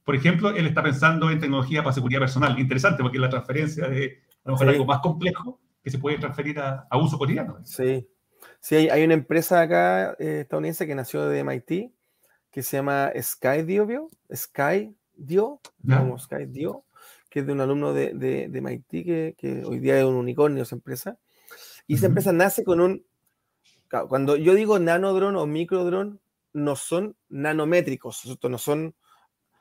Por 0.03 0.15
ejemplo, 0.15 0.49
él 0.49 0.65
está 0.65 0.81
pensando 0.81 1.29
en 1.29 1.39
tecnología 1.39 1.83
para 1.83 1.93
seguridad 1.93 2.19
personal. 2.19 2.57
Interesante, 2.57 3.03
porque 3.03 3.19
la 3.19 3.29
transferencia 3.29 3.87
de 3.87 4.23
a 4.43 4.49
lo 4.49 4.53
mejor 4.53 4.69
algo 4.69 4.85
más 4.85 5.01
complejo 5.01 5.59
que 5.83 5.91
se 5.91 5.99
puede 5.99 6.17
transferir 6.17 6.59
a, 6.59 6.87
uso 6.97 7.19
cotidiano. 7.19 7.59
Sí, 7.63 8.09
sí 8.59 8.75
hay, 8.89 9.03
una 9.03 9.13
empresa 9.13 9.61
acá 9.61 10.15
eh, 10.17 10.39
estadounidense 10.41 10.87
que 10.87 10.95
nació 10.95 11.27
de 11.27 11.43
MIT 11.43 11.93
que 12.49 12.63
se 12.63 12.77
llama 12.77 13.11
Skydio, 13.21 14.07
Skydio, 14.33 15.61
como 15.85 16.17
Skydio, 16.17 16.86
que 17.37 17.41
es 17.41 17.45
de 17.45 17.53
un 17.53 17.61
alumno 17.61 17.93
de, 17.93 18.15
de, 18.15 18.61
MIT 18.61 18.89
que, 18.89 19.35
que, 19.37 19.63
hoy 19.63 19.77
día 19.77 19.99
es 19.99 20.05
un 20.05 20.15
unicornio 20.15 20.63
esa 20.63 20.73
empresa. 20.73 21.19
Y 21.85 21.93
esa 21.93 22.07
empresa 22.07 22.31
nace 22.31 22.63
con 22.63 22.81
un... 22.81 23.05
Cuando 24.09 24.37
yo 24.37 24.55
digo 24.55 24.79
nanodron 24.79 25.35
o 25.35 25.45
microdron, 25.45 26.19
no 26.51 26.75
son 26.75 27.15
nanométricos, 27.29 28.39
no 28.41 28.57
son 28.57 28.95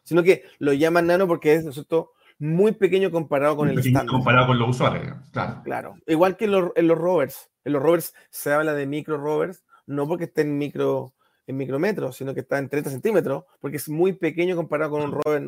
sino 0.05 0.23
que 0.23 0.45
lo 0.59 0.73
llaman 0.73 1.07
nano 1.07 1.27
porque 1.27 1.53
es, 1.53 1.65
¿no 1.65 2.11
muy 2.39 2.73
pequeño 2.73 3.11
comparado 3.11 3.57
con 3.57 3.69
el 3.69 3.79
estándar. 3.79 4.07
Comparado 4.07 4.47
con 4.47 4.59
los 4.59 4.71
usuarios, 4.71 5.19
claro. 5.33 5.61
Claro. 5.65 5.97
Igual 6.07 6.39
que 6.39 6.47
en 6.47 6.53
los, 6.53 6.71
en 6.77 6.89
los, 6.89 6.97
rovers. 6.97 7.51
En 7.65 7.75
los 7.75 7.83
rovers 7.83 8.15
se 8.31 8.53
habla 8.53 8.73
de 8.73 8.87
micro 8.87 9.19
rovers, 9.19 9.65
no 9.87 10.09
porque 10.09 10.25
esté 10.25 10.43
en 10.43 10.57
micro 10.57 11.13
en 11.47 11.57
micrómetros, 11.59 12.17
sino 12.17 12.33
que 12.33 12.41
está 12.41 12.59
en 12.59 12.71
30 12.71 12.91
centímetros, 12.91 13.45
porque 13.61 13.77
es 13.77 13.89
muy 13.89 14.15
pequeño 14.15 14.57
comparado 14.57 14.93
con 14.93 15.03
un 15.03 15.13
rover 15.13 15.43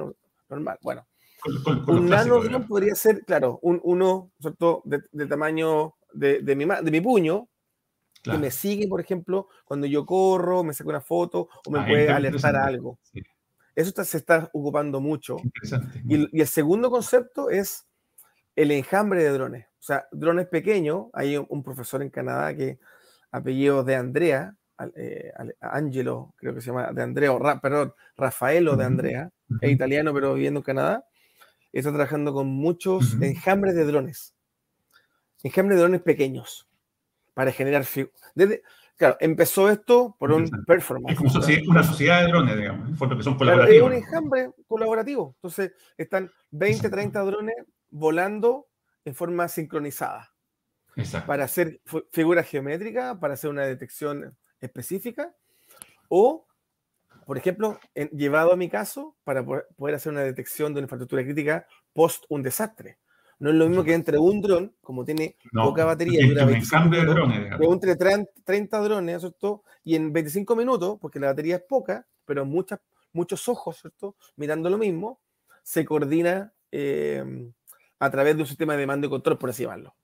normal. 0.48 0.78
Bueno, 0.82 1.06
un 1.86 2.08
nano 2.08 2.40
podría 2.66 2.94
ser, 2.94 3.24
claro, 3.24 3.58
un, 3.62 3.80
uno 3.84 4.32
¿cierto? 4.40 4.82
De, 4.84 5.26
tamaño 5.26 5.94
de, 6.12 6.40
de, 6.40 6.56
mi, 6.56 6.64
de 6.64 6.90
mi 6.90 7.00
puño, 7.00 7.48
que 8.22 8.36
me 8.38 8.50
sigue, 8.50 8.88
por 8.88 9.00
ejemplo, 9.00 9.48
cuando 9.64 9.86
yo 9.86 10.04
corro, 10.04 10.64
me 10.64 10.74
saca 10.74 10.90
una 10.90 11.00
foto 11.00 11.48
o 11.66 11.70
me 11.70 11.80
ah, 11.80 11.86
puede 11.86 12.10
alertar 12.10 12.56
algo. 12.56 12.98
Sí. 13.02 13.22
Eso 13.78 13.92
se 14.04 14.16
está 14.16 14.50
ocupando 14.52 15.00
mucho. 15.00 15.36
Y, 16.04 16.40
el 16.40 16.46
segundo 16.48 16.90
concepto 16.90 17.48
es 17.48 17.86
el 18.56 18.72
enjambre 18.72 19.22
de 19.22 19.30
drones. 19.30 19.66
O 19.66 19.82
sea, 19.82 20.08
drones 20.10 20.48
pequeños. 20.48 21.06
Hay 21.12 21.36
un, 21.36 21.62
profesor 21.62 22.02
en 22.02 22.10
Canadá 22.10 22.56
que, 22.56 22.80
apellido 23.30 23.84
de 23.84 23.94
Andrea, 23.94 24.56
eh, 24.96 25.30
Angelo, 25.60 26.34
creo 26.38 26.56
que 26.56 26.60
se 26.60 26.72
llama, 26.72 26.90
de 26.92 27.02
Andrea, 27.02 27.30
perdón, 27.62 27.94
Rafaelo 28.16 28.74
de 28.74 28.84
Andrea, 28.84 29.30
es 29.60 29.70
italiano 29.70 30.12
pero 30.12 30.34
viviendo 30.34 30.58
en 30.58 30.64
Canadá, 30.64 31.04
está 31.78 31.92
trabajando 31.92 32.32
con 32.32 32.48
muchos 32.48 33.14
enjambres 33.20 33.74
de 33.74 33.84
drones. 33.84 34.34
Enjambres 35.42 35.76
de 35.76 35.82
drones 35.82 36.02
pequeños 36.02 36.68
para 37.34 37.52
generar 37.52 37.86
desde 38.34 38.62
Claro, 38.98 39.16
empezó 39.20 39.70
esto 39.70 40.16
por 40.18 40.32
un 40.32 40.50
performance. 40.66 41.12
Es 41.12 41.18
como 41.18 41.70
una 41.70 41.84
sociedad 41.84 42.22
de 42.22 42.26
drones, 42.26 42.56
digamos, 42.56 42.98
que 42.98 43.22
son 43.22 43.38
colaborativos. 43.38 43.92
es 43.92 43.96
un 43.96 44.04
enjambre 44.04 44.50
colaborativo. 44.66 45.34
Entonces, 45.36 45.72
están 45.96 46.32
20, 46.50 46.90
30 46.90 47.20
drones 47.20 47.54
volando 47.90 48.66
en 49.04 49.14
forma 49.14 49.46
sincronizada. 49.46 50.34
Exacto. 50.96 51.28
Para 51.28 51.44
hacer 51.44 51.80
figuras 52.10 52.48
geométricas, 52.48 53.16
para 53.18 53.34
hacer 53.34 53.50
una 53.50 53.62
detección 53.62 54.36
específica, 54.60 55.32
o, 56.08 56.47
por 57.28 57.36
ejemplo, 57.36 57.78
llevado 58.12 58.54
a 58.54 58.56
mi 58.56 58.70
caso, 58.70 59.14
para 59.22 59.44
poder 59.44 59.94
hacer 59.94 60.10
una 60.10 60.22
detección 60.22 60.72
de 60.72 60.78
una 60.78 60.86
infraestructura 60.86 61.22
crítica 61.22 61.66
post 61.92 62.24
un 62.30 62.42
desastre. 62.42 62.96
No 63.38 63.50
es 63.50 63.56
lo 63.56 63.68
mismo 63.68 63.84
que 63.84 63.92
entre 63.92 64.16
un 64.16 64.40
dron, 64.40 64.74
como 64.80 65.04
tiene 65.04 65.36
poca 65.52 65.84
batería, 65.84 66.26
dura 66.26 66.46
25 66.46 66.88
entre 67.74 67.96
30 67.96 68.80
drones, 68.80 69.20
¿cierto? 69.20 69.62
Y 69.84 69.94
en 69.94 70.10
25 70.10 70.56
minutos, 70.56 70.96
porque 71.02 71.20
la 71.20 71.26
batería 71.26 71.56
es 71.56 71.62
poca, 71.68 72.06
pero 72.24 72.46
muchas, 72.46 72.80
muchos 73.12 73.46
ojos, 73.46 73.76
¿cierto? 73.78 74.16
Mirando 74.36 74.70
lo 74.70 74.78
mismo, 74.78 75.20
se 75.62 75.84
coordina 75.84 76.54
em, 76.70 77.52
a 77.98 78.08
través 78.08 78.36
de 78.36 78.42
un 78.44 78.48
sistema 78.48 78.74
de 78.74 78.86
mando 78.86 79.06
y 79.06 79.10
control, 79.10 79.36
por 79.36 79.50
así 79.50 79.64
llamarlo. 79.64 79.94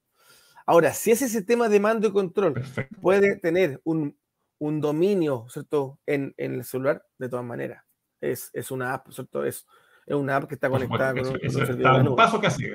Ahora, 0.66 0.92
si 0.92 1.10
ese 1.10 1.30
sistema 1.30 1.70
de 1.70 1.80
mando 1.80 2.06
y 2.06 2.12
control 2.12 2.62
puede 3.00 3.36
tener 3.36 3.80
un, 3.84 4.14
un 4.58 4.80
dominio, 4.80 5.46
¿cierto? 5.48 5.98
En, 6.06 6.34
en, 6.36 6.54
el 6.54 6.64
celular, 6.64 7.04
de 7.18 7.28
todas 7.28 7.44
maneras. 7.44 7.84
Es, 8.20 8.50
es 8.52 8.70
una 8.70 8.94
app, 8.94 9.10
¿cierto? 9.10 9.44
Es, 9.44 9.66
es 10.06 10.14
una 10.14 10.36
app 10.36 10.48
que 10.48 10.54
está 10.54 10.68
conectada 10.68 11.14
con, 11.14 11.26
un 11.26 11.50
servidor. 11.50 12.08
un 12.08 12.16
paso 12.16 12.40
casi. 12.40 12.66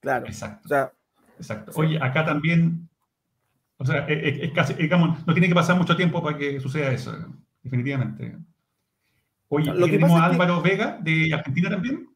Claro. 0.00 0.26
Exacto. 0.26 0.92
Exacto. 1.36 1.72
Oye, 1.74 1.98
acá 2.02 2.24
también, 2.24 2.88
o 3.78 3.84
sea, 3.84 4.06
es, 4.06 4.52
casi, 4.52 4.74
digamos, 4.74 5.26
no 5.26 5.32
tiene 5.32 5.48
que 5.48 5.54
pasar 5.54 5.76
mucho 5.76 5.96
tiempo 5.96 6.22
para 6.22 6.36
que 6.36 6.60
suceda 6.60 6.92
eso, 6.92 7.12
definitivamente. 7.62 8.36
Oye, 9.48 9.72
Lo 9.72 9.86
que 9.86 9.92
tenemos 9.92 10.20
a 10.20 10.26
Álvaro 10.26 10.60
Vega 10.60 10.98
de 11.00 11.32
Argentina 11.32 11.70
también. 11.70 12.08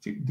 Sí, 0.00 0.24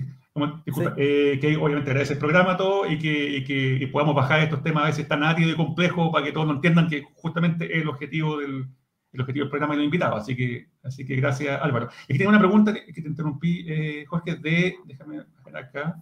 disculpa, 0.66 0.94
eh, 0.98 1.38
que 1.40 1.56
obviamente 1.58 1.92
agradece 1.92 2.14
el 2.14 2.20
programa 2.20 2.58
todo 2.58 2.90
y 2.90 2.98
que, 2.98 3.38
y 3.38 3.44
que 3.44 3.88
podamos 3.88 4.16
bajar 4.16 4.42
estos 4.42 4.64
temas 4.64 4.84
a 4.84 4.88
veces 4.88 5.08
tan 5.08 5.24
áridos 5.24 5.54
y 5.54 5.56
complejos 5.56 6.12
para 6.12 6.26
que 6.26 6.32
todos 6.32 6.48
lo 6.48 6.54
entiendan 6.54 6.88
que 6.88 7.04
justamente 7.16 7.66
es 7.66 7.84
el 7.84 7.90
objetivo 7.90 8.38
del, 8.38 8.68
el 9.14 9.22
objetivo 9.22 9.44
del 9.44 9.52
programa 9.52 9.76
y 9.76 9.78
los 9.78 9.86
invitados. 9.86 10.22
Así 10.22 10.36
que, 10.36 10.68
así 10.84 11.06
que 11.06 11.16
gracias, 11.16 11.62
Álvaro. 11.62 11.90
Y 12.08 12.14
que 12.14 12.18
tengo 12.20 12.30
una 12.30 12.40
pregunta 12.40 12.74
que 12.74 13.02
te 13.02 13.08
interrumpí, 13.08 13.66
eh, 13.68 14.06
Jorge, 14.08 14.36
de, 14.36 14.76
déjame 14.86 15.24
ver 15.46 15.58
acá, 15.58 16.02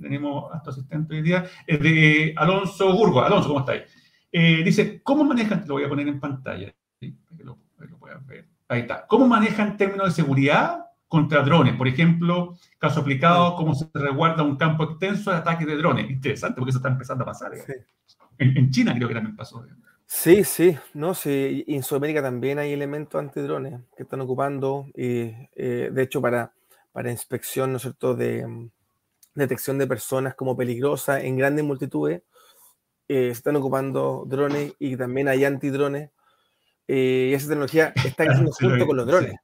tenemos 0.00 0.52
a 0.52 0.62
tu 0.62 0.70
asistente 0.70 1.16
hoy 1.16 1.22
día, 1.22 1.44
es 1.66 1.80
de 1.80 2.34
Alonso 2.36 2.92
Burgo. 2.92 3.22
Alonso, 3.22 3.48
¿cómo 3.48 3.60
estáis? 3.60 3.82
Eh, 4.30 4.62
dice, 4.64 5.00
¿cómo 5.02 5.24
manejan, 5.24 5.64
lo 5.66 5.74
voy 5.74 5.84
a 5.84 5.88
poner 5.88 6.08
en 6.08 6.20
pantalla, 6.20 6.74
¿sí? 7.00 7.16
para 7.24 7.36
que 7.36 7.44
lo, 7.44 7.58
puedan 7.98 8.26
ver. 8.26 8.48
Ahí 8.68 8.80
está. 8.80 9.06
¿Cómo 9.06 9.26
manejan 9.26 9.76
términos 9.76 10.06
de 10.06 10.22
seguridad 10.22 10.86
contra 11.14 11.42
drones? 11.42 11.76
Por 11.76 11.86
ejemplo, 11.86 12.56
caso 12.78 13.00
aplicado, 13.00 13.54
cómo 13.54 13.72
se 13.72 13.86
resguarda 13.94 14.42
un 14.42 14.56
campo 14.56 14.82
extenso 14.82 15.30
de 15.30 15.36
ataques 15.36 15.64
de 15.64 15.76
drones. 15.76 16.10
Interesante, 16.10 16.56
porque 16.56 16.70
eso 16.70 16.78
está 16.78 16.88
empezando 16.88 17.22
a 17.22 17.26
pasar. 17.26 17.52
En, 18.38 18.70
China 18.72 18.92
creo 18.96 19.06
que 19.06 19.14
también 19.14 19.36
pasó. 19.36 19.64
Sí, 20.06 20.42
sí, 20.42 20.76
no, 20.92 21.14
sí, 21.14 21.64
en 21.68 21.84
Sudamérica 21.84 22.20
también 22.20 22.58
hay 22.58 22.72
elementos 22.72 23.16
antidrones 23.20 23.80
que 23.96 24.02
están 24.02 24.20
ocupando, 24.22 24.86
y, 24.92 25.32
eh, 25.54 25.90
de 25.92 26.02
hecho, 26.02 26.20
para, 26.20 26.52
para 26.90 27.12
inspección, 27.12 27.70
¿no 27.70 27.76
es 27.76 27.82
cierto?, 27.82 28.14
de 28.14 28.44
mm, 28.44 28.70
detección 29.36 29.78
de 29.78 29.86
personas 29.86 30.34
como 30.34 30.56
peligrosas 30.56 31.22
en 31.22 31.36
grandes 31.36 31.64
multitudes, 31.64 32.22
eh, 33.06 33.26
se 33.26 33.30
están 33.30 33.54
ocupando 33.54 34.24
drones 34.26 34.74
y 34.80 34.96
también 34.96 35.28
hay 35.28 35.44
antidrones, 35.44 36.10
eh, 36.88 37.28
y 37.30 37.34
esa 37.34 37.48
tecnología 37.48 37.92
está 38.04 38.24
creciendo 38.26 38.50
junto 38.50 38.86
con 38.86 38.96
los 38.96 39.06
drones. 39.06 39.36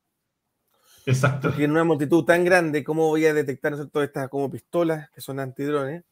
Exacto. 1.06 1.48
Porque 1.48 1.64
en 1.64 1.70
una 1.72 1.84
multitud 1.84 2.24
tan 2.24 2.44
grande, 2.44 2.84
¿cómo 2.84 3.08
voy 3.08 3.26
a 3.26 3.34
detectar 3.34 3.72
¿no 3.72 3.78
cierto? 3.78 4.02
estas 4.02 4.28
como 4.28 4.50
pistolas 4.50 5.10
que 5.10 5.20
son 5.20 5.40
antidrones? 5.40 6.04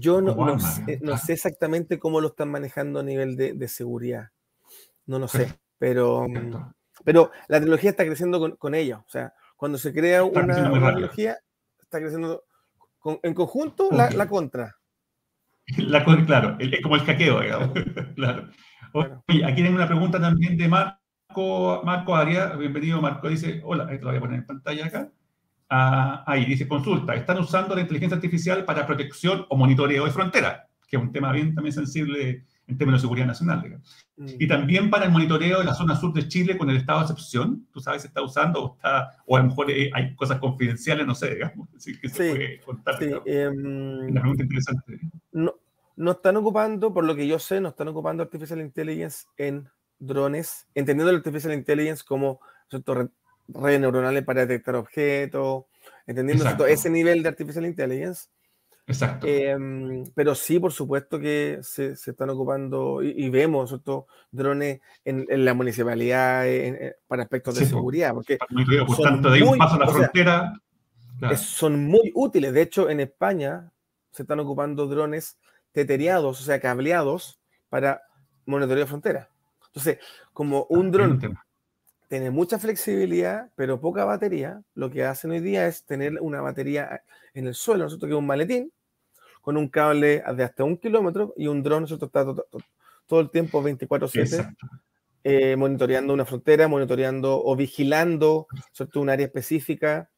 Yo 0.00 0.20
no, 0.20 0.34
no, 0.34 0.58
sé, 0.60 1.00
no, 1.02 1.18
sé, 1.18 1.32
exactamente 1.32 1.98
cómo 1.98 2.20
lo 2.20 2.28
están 2.28 2.48
manejando 2.50 3.00
a 3.00 3.02
nivel 3.02 3.36
de, 3.36 3.54
de 3.54 3.68
seguridad. 3.68 4.30
No 5.06 5.18
lo 5.18 5.26
sé, 5.26 5.52
pero, 5.78 6.26
pero 7.04 7.32
la 7.48 7.58
tecnología 7.58 7.90
está 7.90 8.04
creciendo 8.04 8.38
con, 8.38 8.56
con 8.56 8.74
ella. 8.74 8.98
O 8.98 9.08
sea, 9.08 9.32
cuando 9.56 9.78
se 9.78 9.92
crea 9.92 10.22
una, 10.22 10.54
tecnología, 10.54 11.38
está 11.80 11.98
creciendo 11.98 12.44
en 13.22 13.34
conjunto 13.34 13.88
la, 13.90 14.10
la, 14.10 14.28
contra. 14.28 14.76
La, 15.76 16.04
claro, 16.24 16.56
es 16.58 16.80
como 16.80 16.94
el 16.94 17.02
hackeo, 17.02 17.40
digamos. 17.40 17.70
claro. 18.14 18.50
aquí 19.44 19.62
tengo 19.62 19.76
una 19.76 19.86
pregunta 19.86 20.20
también 20.20 20.56
de 20.56 20.68
Marco, 21.28 21.82
Marco 21.84 22.16
Arias. 22.16 22.58
Bienvenido, 22.58 23.02
Marco. 23.02 23.28
Dice, 23.28 23.60
hola, 23.62 23.92
esto 23.92 24.06
lo 24.06 24.12
voy 24.12 24.16
a 24.16 24.20
poner 24.20 24.38
en 24.38 24.46
pantalla 24.46 24.86
acá. 24.86 25.12
Ah, 25.68 26.24
ahí 26.26 26.46
dice, 26.46 26.66
consulta, 26.66 27.14
¿están 27.14 27.38
usando 27.38 27.74
la 27.74 27.82
inteligencia 27.82 28.16
artificial 28.16 28.64
para 28.64 28.86
protección 28.86 29.44
o 29.50 29.56
monitoreo 29.56 30.06
de 30.06 30.10
frontera? 30.10 30.68
Que 30.88 30.96
es 30.96 31.02
un 31.02 31.12
tema 31.12 31.30
bien 31.32 31.54
también 31.54 31.74
sensible 31.74 32.46
en 32.66 32.78
términos 32.78 33.02
de 33.02 33.04
seguridad 33.04 33.26
nacional. 33.26 33.78
Mm. 34.16 34.26
Y 34.38 34.48
también 34.48 34.88
para 34.88 35.04
el 35.04 35.10
monitoreo 35.10 35.58
de 35.58 35.66
la 35.66 35.74
zona 35.74 35.96
sur 35.96 36.14
de 36.14 36.26
Chile 36.28 36.56
con 36.56 36.70
el 36.70 36.78
estado 36.78 37.00
de 37.00 37.04
excepción, 37.04 37.66
tú 37.72 37.80
sabes 37.80 38.00
si 38.00 38.08
está 38.08 38.22
usando 38.22 38.64
o, 38.64 38.74
está, 38.76 39.10
o 39.26 39.36
a 39.36 39.40
lo 39.40 39.48
mejor 39.48 39.70
eh, 39.70 39.90
hay 39.92 40.14
cosas 40.14 40.38
confidenciales, 40.38 41.06
no 41.06 41.14
sé, 41.14 41.34
digamos, 41.34 41.68
así 41.76 42.00
que 42.00 42.08
se 42.08 42.30
puede 42.30 42.60
contar. 42.60 42.98
Sí, 42.98 43.10
em, 43.26 44.08
una 44.08 44.20
pregunta 44.22 44.44
interesante. 44.44 44.98
No, 45.32 45.54
no 45.96 46.12
están 46.12 46.38
ocupando, 46.38 46.94
por 46.94 47.04
lo 47.04 47.14
que 47.14 47.26
yo 47.26 47.38
sé, 47.38 47.60
no 47.60 47.68
están 47.68 47.88
ocupando 47.88 48.22
Artificial 48.22 48.60
Intelligence 48.60 49.26
en 49.36 49.68
drones, 49.98 50.66
entendiendo 50.74 51.12
la 51.12 51.18
Artificial 51.18 51.52
Intelligence 51.52 52.04
como 52.06 52.40
redes 53.48 53.80
neuronales 53.80 54.24
para 54.24 54.46
detectar 54.46 54.76
objetos, 54.76 55.64
entendiendo 56.06 56.66
ese 56.66 56.90
nivel 56.90 57.22
de 57.22 57.28
Artificial 57.28 57.66
Intelligence. 57.66 58.28
Exacto. 58.86 59.26
Em, 59.26 60.04
pero 60.14 60.34
sí, 60.34 60.58
por 60.58 60.72
supuesto 60.72 61.20
que 61.20 61.58
se, 61.62 61.94
se 61.94 62.12
están 62.12 62.30
ocupando 62.30 63.02
y, 63.02 63.28
vemos 63.28 63.70
estos 63.70 64.04
drones 64.30 64.80
en, 65.04 65.26
en, 65.28 65.44
la 65.44 65.52
municipalidad 65.52 66.46
para 67.06 67.24
aspectos 67.24 67.56
de 67.56 67.66
seguridad. 67.66 68.14
Porque 68.14 68.38
por 68.86 68.96
tanto, 68.96 69.30
de 69.30 69.42
un 69.42 69.58
paso 69.58 69.74
a 69.74 69.78
la 69.78 69.88
frontera. 69.88 70.52
son 71.36 71.84
muy 71.84 72.12
útiles. 72.14 72.54
De 72.54 72.62
hecho, 72.62 72.88
en 72.88 73.00
España 73.00 73.70
se 74.10 74.22
están 74.22 74.40
ocupando 74.40 74.86
drones 74.86 75.38
teteriados, 75.72 76.40
o 76.40 76.44
sea, 76.44 76.58
cableados 76.58 77.38
para 77.68 78.00
monitoreo 78.46 78.84
de 78.84 78.86
frontera. 78.86 79.28
Entonces, 79.68 79.98
como 80.32 80.66
un 80.70 80.88
ah, 80.88 80.90
dron 80.90 81.38
tiene 82.08 82.30
mucha 82.30 82.58
flexibilidad, 82.58 83.50
pero 83.54 83.80
poca 83.80 84.04
batería, 84.04 84.62
lo 84.74 84.90
que 84.90 85.04
hacen 85.04 85.30
hoy 85.30 85.40
día 85.40 85.66
es 85.66 85.84
tener 85.84 86.20
una 86.20 86.40
batería 86.40 87.02
en 87.34 87.46
el 87.46 87.54
suelo, 87.54 87.84
nosotros 87.84 88.08
que 88.08 88.14
es 88.14 88.18
un 88.18 88.26
maletín, 88.26 88.72
con 89.42 89.56
un 89.56 89.68
cable 89.68 90.22
de 90.34 90.44
hasta 90.44 90.64
un 90.64 90.76
kilómetro 90.78 91.34
y 91.36 91.46
un 91.46 91.62
dron, 91.62 91.82
nosotros 91.82 92.08
está 92.08 92.24
todo, 93.06 93.20
el 93.20 93.30
tiempo 93.30 93.62
24/7 93.62 94.56
eh, 95.24 95.56
monitoreando 95.56 96.14
una 96.14 96.24
frontera, 96.24 96.68
monitoreando 96.68 97.42
o 97.44 97.56
vigilando 97.56 98.46
¿cierto? 98.72 99.00
un 99.00 99.10
área 99.10 99.26
específica. 99.26 100.10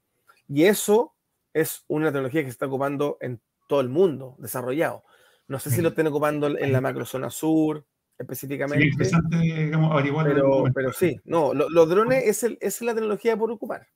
Y 0.48 0.64
eso 0.64 1.14
es 1.52 1.84
una 1.88 2.06
tecnología 2.06 2.42
que 2.42 2.48
se 2.48 2.52
está 2.52 2.66
ocupando 2.66 3.18
en 3.20 3.40
todo 3.68 3.80
el 3.80 3.88
mundo, 3.88 4.36
desarrollado. 4.38 5.04
No 5.48 5.58
sé 5.58 5.70
si 5.70 5.82
lo 5.82 5.88
están 5.88 6.06
ocupando 6.06 6.46
en 6.46 6.72
la 6.72 6.80
macrozona 6.80 7.30
sur, 7.30 7.84
específicamente. 8.20 8.84
Sí, 8.84 8.90
interesante, 8.90 9.36
digamos, 9.38 9.92
averiguar. 9.92 10.26
Pero, 10.26 10.64
pero 10.74 10.92
sí, 10.92 11.18
no, 11.24 11.54
los 11.54 11.88
drones 11.88 12.24
es, 12.26 12.42
el, 12.44 12.58
es 12.60 12.80
la 12.82 12.94
tecnología 12.94 13.36
por 13.36 13.50
ocupar. 13.50 13.88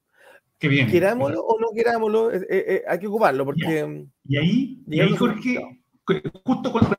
Qué 0.59 0.69
bien. 0.69 0.91
Querámoslo 0.91 1.41
o 1.41 1.61
no 1.61 1.69
querámoslo, 1.75 2.33
eh, 2.33 2.47
eh, 2.49 2.65
eh, 2.69 2.83
hay 2.89 2.99
que 2.99 3.07
ocuparlo. 3.07 3.45
Porque, 3.45 4.07
y 4.27 4.37
ahí, 4.37 4.83
y 4.87 5.01
ahí 5.01 5.17
Jorge, 5.17 5.83
justo 6.43 6.73
cuando, 6.73 6.97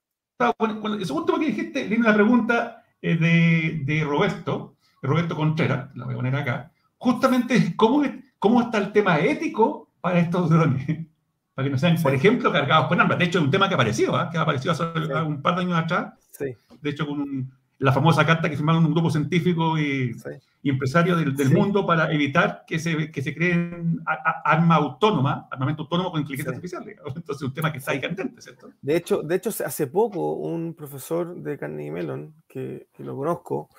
cuando, 0.57 0.95
el 0.95 1.05
segundo 1.05 1.39
que 1.39 1.47
dijiste, 1.47 1.88
viene 1.88 2.05
la 2.05 2.13
pregunta 2.13 2.84
de, 3.01 3.82
de, 3.84 4.03
Roberto, 4.03 4.78
Roberto 5.01 5.36
Contreras, 5.36 5.95
la 5.95 6.05
voy 6.05 6.13
a 6.13 6.17
poner 6.17 6.36
acá, 6.36 6.71
justamente 6.97 7.76
cómo, 7.76 8.03
cómo 8.38 8.61
está 8.61 8.78
el 8.78 8.91
tema 8.91 9.19
ético 9.19 9.89
para 9.99 10.19
estos 10.19 10.49
drones. 10.49 10.86
Para 11.55 11.67
que 11.67 11.71
no 11.71 11.78
sean, 11.78 11.95
por 12.03 12.13
ejemplo, 12.13 12.51
cargados 12.51 12.89
con 12.89 12.99
armas. 12.99 13.17
De 13.17 13.23
hecho, 13.23 13.39
es 13.39 13.45
un 13.45 13.49
tema 13.49 13.69
que 13.69 13.76
apareció, 13.76 14.21
¿eh? 14.21 14.26
que 14.30 14.38
apareció 14.38 14.73
hace 14.73 14.84
un 15.26 15.41
par 15.41 15.55
de 15.55 15.61
años 15.61 15.78
atrás. 15.78 16.13
Sí 16.30 16.53
de 16.86 16.91
hecho, 16.91 17.07
con 17.07 17.51
la 17.79 17.91
famosa 17.91 18.25
carta 18.25 18.47
que 18.47 18.55
firmaron 18.55 18.86
un 18.86 18.93
grupo 18.93 19.09
científico 19.09 19.77
y, 19.77 20.15
empresario 20.63 21.15
del, 21.15 21.51
mundo 21.51 21.86
para 21.86 22.11
evitar 22.13 22.63
que 22.65 22.79
se, 22.79 23.11
que 23.11 23.21
se 23.21 23.33
creen 23.36 24.01
armas 24.05 24.77
autónomas, 24.77 25.45
armamento 25.51 25.83
autónomo 25.83 26.11
con 26.11 26.21
inteligencia 26.21 26.51
artificial. 26.51 26.88
Entonces, 26.88 27.36
es 27.36 27.41
un 27.41 27.53
tema 27.53 27.71
que 27.71 27.79
está 27.79 27.91
ahí 27.91 27.99
candente, 27.99 28.41
¿cierto? 28.41 28.71
De 28.81 28.95
hecho, 28.95 29.21
de 29.23 29.36
hecho, 29.36 29.49
hace 29.49 29.88
poco 29.88 30.33
un 30.33 30.73
profesor 30.75 31.36
de 31.36 31.57
Carnegie 31.57 31.91
Mellon, 31.91 32.33
que, 32.47 32.88
que 32.93 33.03
lo 33.03 33.15
conozco, 33.15 33.69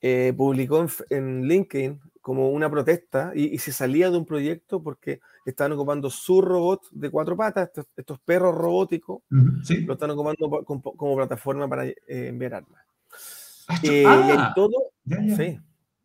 eh, 0.00 0.32
publicó 0.34 0.86
en, 1.10 1.46
LinkedIn 1.46 2.00
como 2.30 2.50
una 2.50 2.70
protesta 2.70 3.32
y, 3.34 3.58
se 3.58 3.72
salía 3.72 4.08
de 4.08 4.16
un 4.16 4.24
proyecto 4.24 4.80
porque 4.80 5.20
estaban 5.44 5.72
ocupando 5.72 6.10
su 6.10 6.40
robot 6.40 6.88
de 6.92 7.10
cuatro 7.10 7.36
patas, 7.36 7.72
estos, 7.96 8.20
perros 8.20 8.54
robóticos, 8.54 9.22
lo 9.28 9.94
están 9.94 10.10
ocupando 10.10 10.64
como, 10.64 11.16
plataforma 11.16 11.68
para 11.68 11.86
eh, 11.86 11.96
enviar 12.06 12.54
armas. 12.54 12.84
Ah, 13.66 13.80
eh, 13.82 14.02
y 14.02 14.06
ah, 14.06 14.52
todo, 14.54 14.92
sí. 15.36 15.58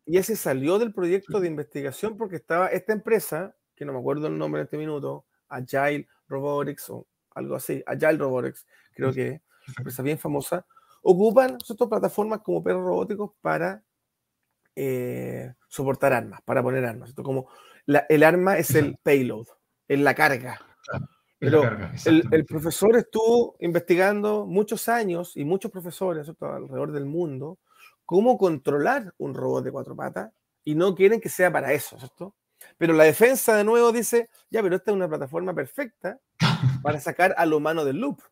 Y 0.04 0.16
ese 0.18 0.34
salió 0.34 0.80
del 0.80 0.92
proyecto 0.92 1.38
de 1.38 1.46
investigación 1.46 2.16
porque 2.16 2.34
estaba 2.34 2.66
esta 2.66 2.92
empresa, 2.92 3.54
que 3.76 3.84
no 3.84 3.92
me 3.92 4.00
acuerdo 4.00 4.26
el 4.26 4.36
nombre 4.36 4.62
en 4.62 4.64
este 4.64 4.78
minuto, 4.78 5.26
Agile 5.48 6.08
Robotics 6.26 6.90
o 6.90 7.06
algo 7.36 7.54
así, 7.54 7.84
Agile 7.86 8.16
Robotics, 8.16 8.66
creo 8.96 9.12
que 9.12 9.28
es 9.28 9.68
una 9.68 9.74
empresa 9.78 10.02
bien 10.02 10.18
famosa, 10.18 10.66
ocupan 11.02 11.56
estas 11.56 11.86
plataformas 11.88 12.40
como 12.40 12.64
perros 12.64 12.82
robóticos 12.82 13.30
para 13.40 13.84
eh, 14.78 15.54
soportar 15.76 16.12
armas, 16.12 16.40
para 16.44 16.62
poner 16.62 16.84
armas. 16.84 17.12
como 17.14 17.48
el 17.86 18.22
arma 18.22 18.58
es 18.58 18.74
el 18.74 18.96
payload, 19.02 19.46
es 19.86 20.00
la 20.00 20.14
carga. 20.14 20.60
Pero 21.38 21.62
el, 22.06 22.46
profesor 22.46 22.96
estuvo 22.96 23.56
investigando 23.60 24.46
muchos 24.46 24.88
años 24.88 25.36
y 25.36 25.44
muchos 25.44 25.70
profesores 25.70 26.30
alrededor 26.40 26.92
del 26.92 27.04
mundo 27.04 27.58
cómo 28.06 28.38
controlar 28.38 29.12
un 29.18 29.34
robot 29.34 29.64
de 29.64 29.72
cuatro 29.72 29.94
patas 29.94 30.32
y 30.64 30.74
no 30.74 30.94
quieren 30.94 31.20
que 31.20 31.28
sea 31.28 31.52
para 31.52 31.72
eso, 31.72 31.98
¿cierto? 31.98 32.34
Pero 32.78 32.94
la 32.94 33.04
defensa 33.04 33.54
de 33.56 33.64
nuevo 33.64 33.92
dice, 33.92 34.30
ya, 34.50 34.62
pero 34.62 34.76
esta 34.76 34.90
es 34.90 34.96
una 34.96 35.08
plataforma 35.08 35.52
perfecta 35.54 36.18
para 36.82 37.00
sacar 37.00 37.34
al 37.36 37.52
humano 37.52 37.84
del 37.84 37.98
loop. 37.98 38.22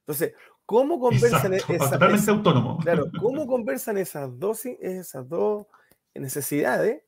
Entonces, 0.00 0.32
¿cómo 0.68 1.00
conversan 1.00 1.54
esas, 1.54 1.90
totalmente 1.90 2.30
autónomo. 2.30 2.78
Claro, 2.82 3.10
¿cómo 3.18 3.46
conversan 3.46 3.96
esas 3.96 4.38
dos, 4.38 4.66
esas 4.66 5.26
dos 5.26 5.66
necesidades? 6.14 7.02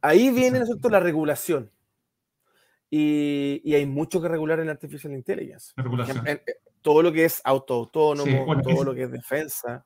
Ahí 0.00 0.30
viene 0.30 0.58
nosotros 0.58 0.90
la 0.90 1.00
regulación. 1.00 1.70
Y, 2.88 3.74
hay 3.74 3.84
mucho 3.84 4.22
que 4.22 4.28
regular 4.28 4.58
en 4.58 4.70
Artificial 4.70 5.12
Intelligence. 5.12 5.72
todo 6.80 7.02
lo 7.02 7.12
que 7.12 7.26
es 7.26 7.42
auto 7.44 7.74
autónomo, 7.74 8.60
todo 8.62 8.84
lo 8.84 8.94
que 8.94 9.02
es 9.02 9.12
defensa, 9.12 9.84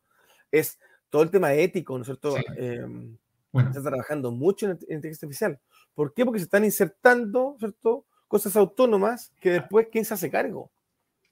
es 0.51 0.79
todo 1.11 1.23
el 1.23 1.31
tema 1.31 1.53
ético, 1.53 1.99
¿no 1.99 2.03
es 2.03 2.07
cierto? 2.07 2.37
Em, 2.57 3.19
se 3.53 3.79
está 3.79 3.83
trabajando 3.83 4.31
mucho 4.31 4.67
en, 4.67 4.73
inteligencia 4.73 5.27
artificial. 5.27 5.61
¿Por 5.93 6.15
qué? 6.15 6.25
Porque 6.25 6.39
se 6.39 6.45
están 6.45 6.65
insertando, 6.65 7.57
¿cierto? 7.59 8.07
Cosas 8.29 8.57
autónomas 8.57 9.33
que 9.41 9.51
después, 9.51 9.89
¿quién 9.91 10.05
se 10.05 10.15
hace 10.15 10.31
cargo? 10.31 10.71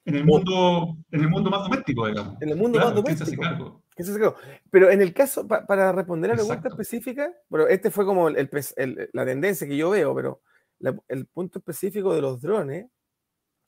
En 0.05 0.15
el 0.15 0.25
mundo, 0.25 0.97
en 1.11 1.21
el 1.21 1.29
mundo 1.29 1.49
más 1.49 1.63
doméstico, 1.63 2.07
digamos. 2.07 2.41
En 2.41 2.49
el 2.49 2.57
mundo 2.57 2.79
más 2.79 2.93
doméstico. 2.93 3.43
Pero 4.69 4.89
en 4.89 5.01
el 5.01 5.13
caso, 5.13 5.47
para 5.47 5.91
responder 5.91 6.31
a 6.31 6.35
la 6.35 6.43
pregunta 6.43 6.67
específica, 6.69 7.31
pero 7.49 7.67
este 7.67 7.91
fue 7.91 8.05
como 8.05 8.27
el, 8.27 8.49
la 9.13 9.25
tendencia 9.25 9.67
que 9.67 9.77
yo 9.77 9.91
veo, 9.91 10.13
pero 10.13 10.41
el 11.07 11.25
punto 11.27 11.59
específico 11.59 12.13
de 12.13 12.21
los 12.21 12.41
drones, 12.41 12.87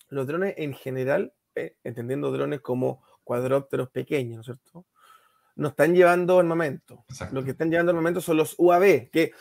los 0.10 0.28
drones 0.28 0.56
en 0.58 0.74
general, 0.74 1.34
eh, 1.56 1.76
entendiendo 1.84 2.32
drones 2.32 2.62
como 2.62 3.04
cuadrópteros 3.24 3.90
pequeños, 3.90 4.36
¿no 4.36 4.42
es 4.42 4.46
cierto? 4.46 4.86
No 5.56 5.70
están 5.70 5.96
llevando 5.96 6.40
armamento. 6.40 7.06
Lo 7.32 7.44
que 7.44 7.52
están 7.52 7.70
llevando 7.72 7.92
armamento 7.92 8.20
son 8.20 8.38
los 8.38 8.56
UAV, 8.58 9.10
que 9.10 9.32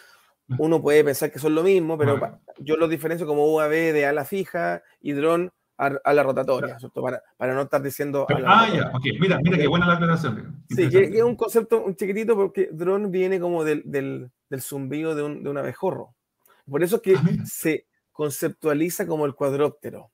uno 0.59 0.80
puede 0.80 1.03
pensar 1.03 1.32
que 1.32 1.38
son 1.38 1.55
lo 1.55 1.62
mismo, 1.62 1.99
pero 1.99 2.40
yo 2.59 2.76
los 2.76 2.88
diferencio 2.88 3.26
como 3.26 3.53
UAV 3.53 3.70
de 3.70 4.07
ala 4.07 4.24
fija 4.24 4.82
y 5.01 5.12
dron 5.12 5.51
a, 5.77 6.12
la 6.12 6.22
rotatoria, 6.22 6.77
para, 6.95 7.22
para, 7.37 7.55
no 7.55 7.62
estar 7.62 7.83
diciendo. 7.83 8.27
ah, 8.47 8.68
ya, 8.72 8.91
ok, 8.95 9.03
mira, 9.20 9.39
mira 9.43 9.59
qué 9.59 9.66
buena 9.66 9.87
la 9.87 9.95
aclaración. 9.95 10.64
Sí, 10.68 10.89
que, 10.89 11.05
es 11.05 11.22
un 11.22 11.37
concepto 11.37 11.83
un 11.83 11.97
chiquitito 11.97 12.37
porque 12.37 12.68
drone 12.72 13.09
viene 13.09 13.41
como 13.41 13.64
del, 13.64 13.83
del, 13.85 14.31
del 14.49 14.62
zumbido 14.62 15.14
de 15.14 15.22
un, 15.22 15.43
de 15.43 15.51
un, 15.51 15.59
abejorro. 15.59 16.14
Por 16.68 16.83
eso 16.83 17.03
que 17.03 17.16
ah, 17.16 17.22
se 17.45 17.87
conceptualiza 18.12 19.07
como 19.07 19.27
el 19.27 19.35
cuadróptero. 19.35 20.11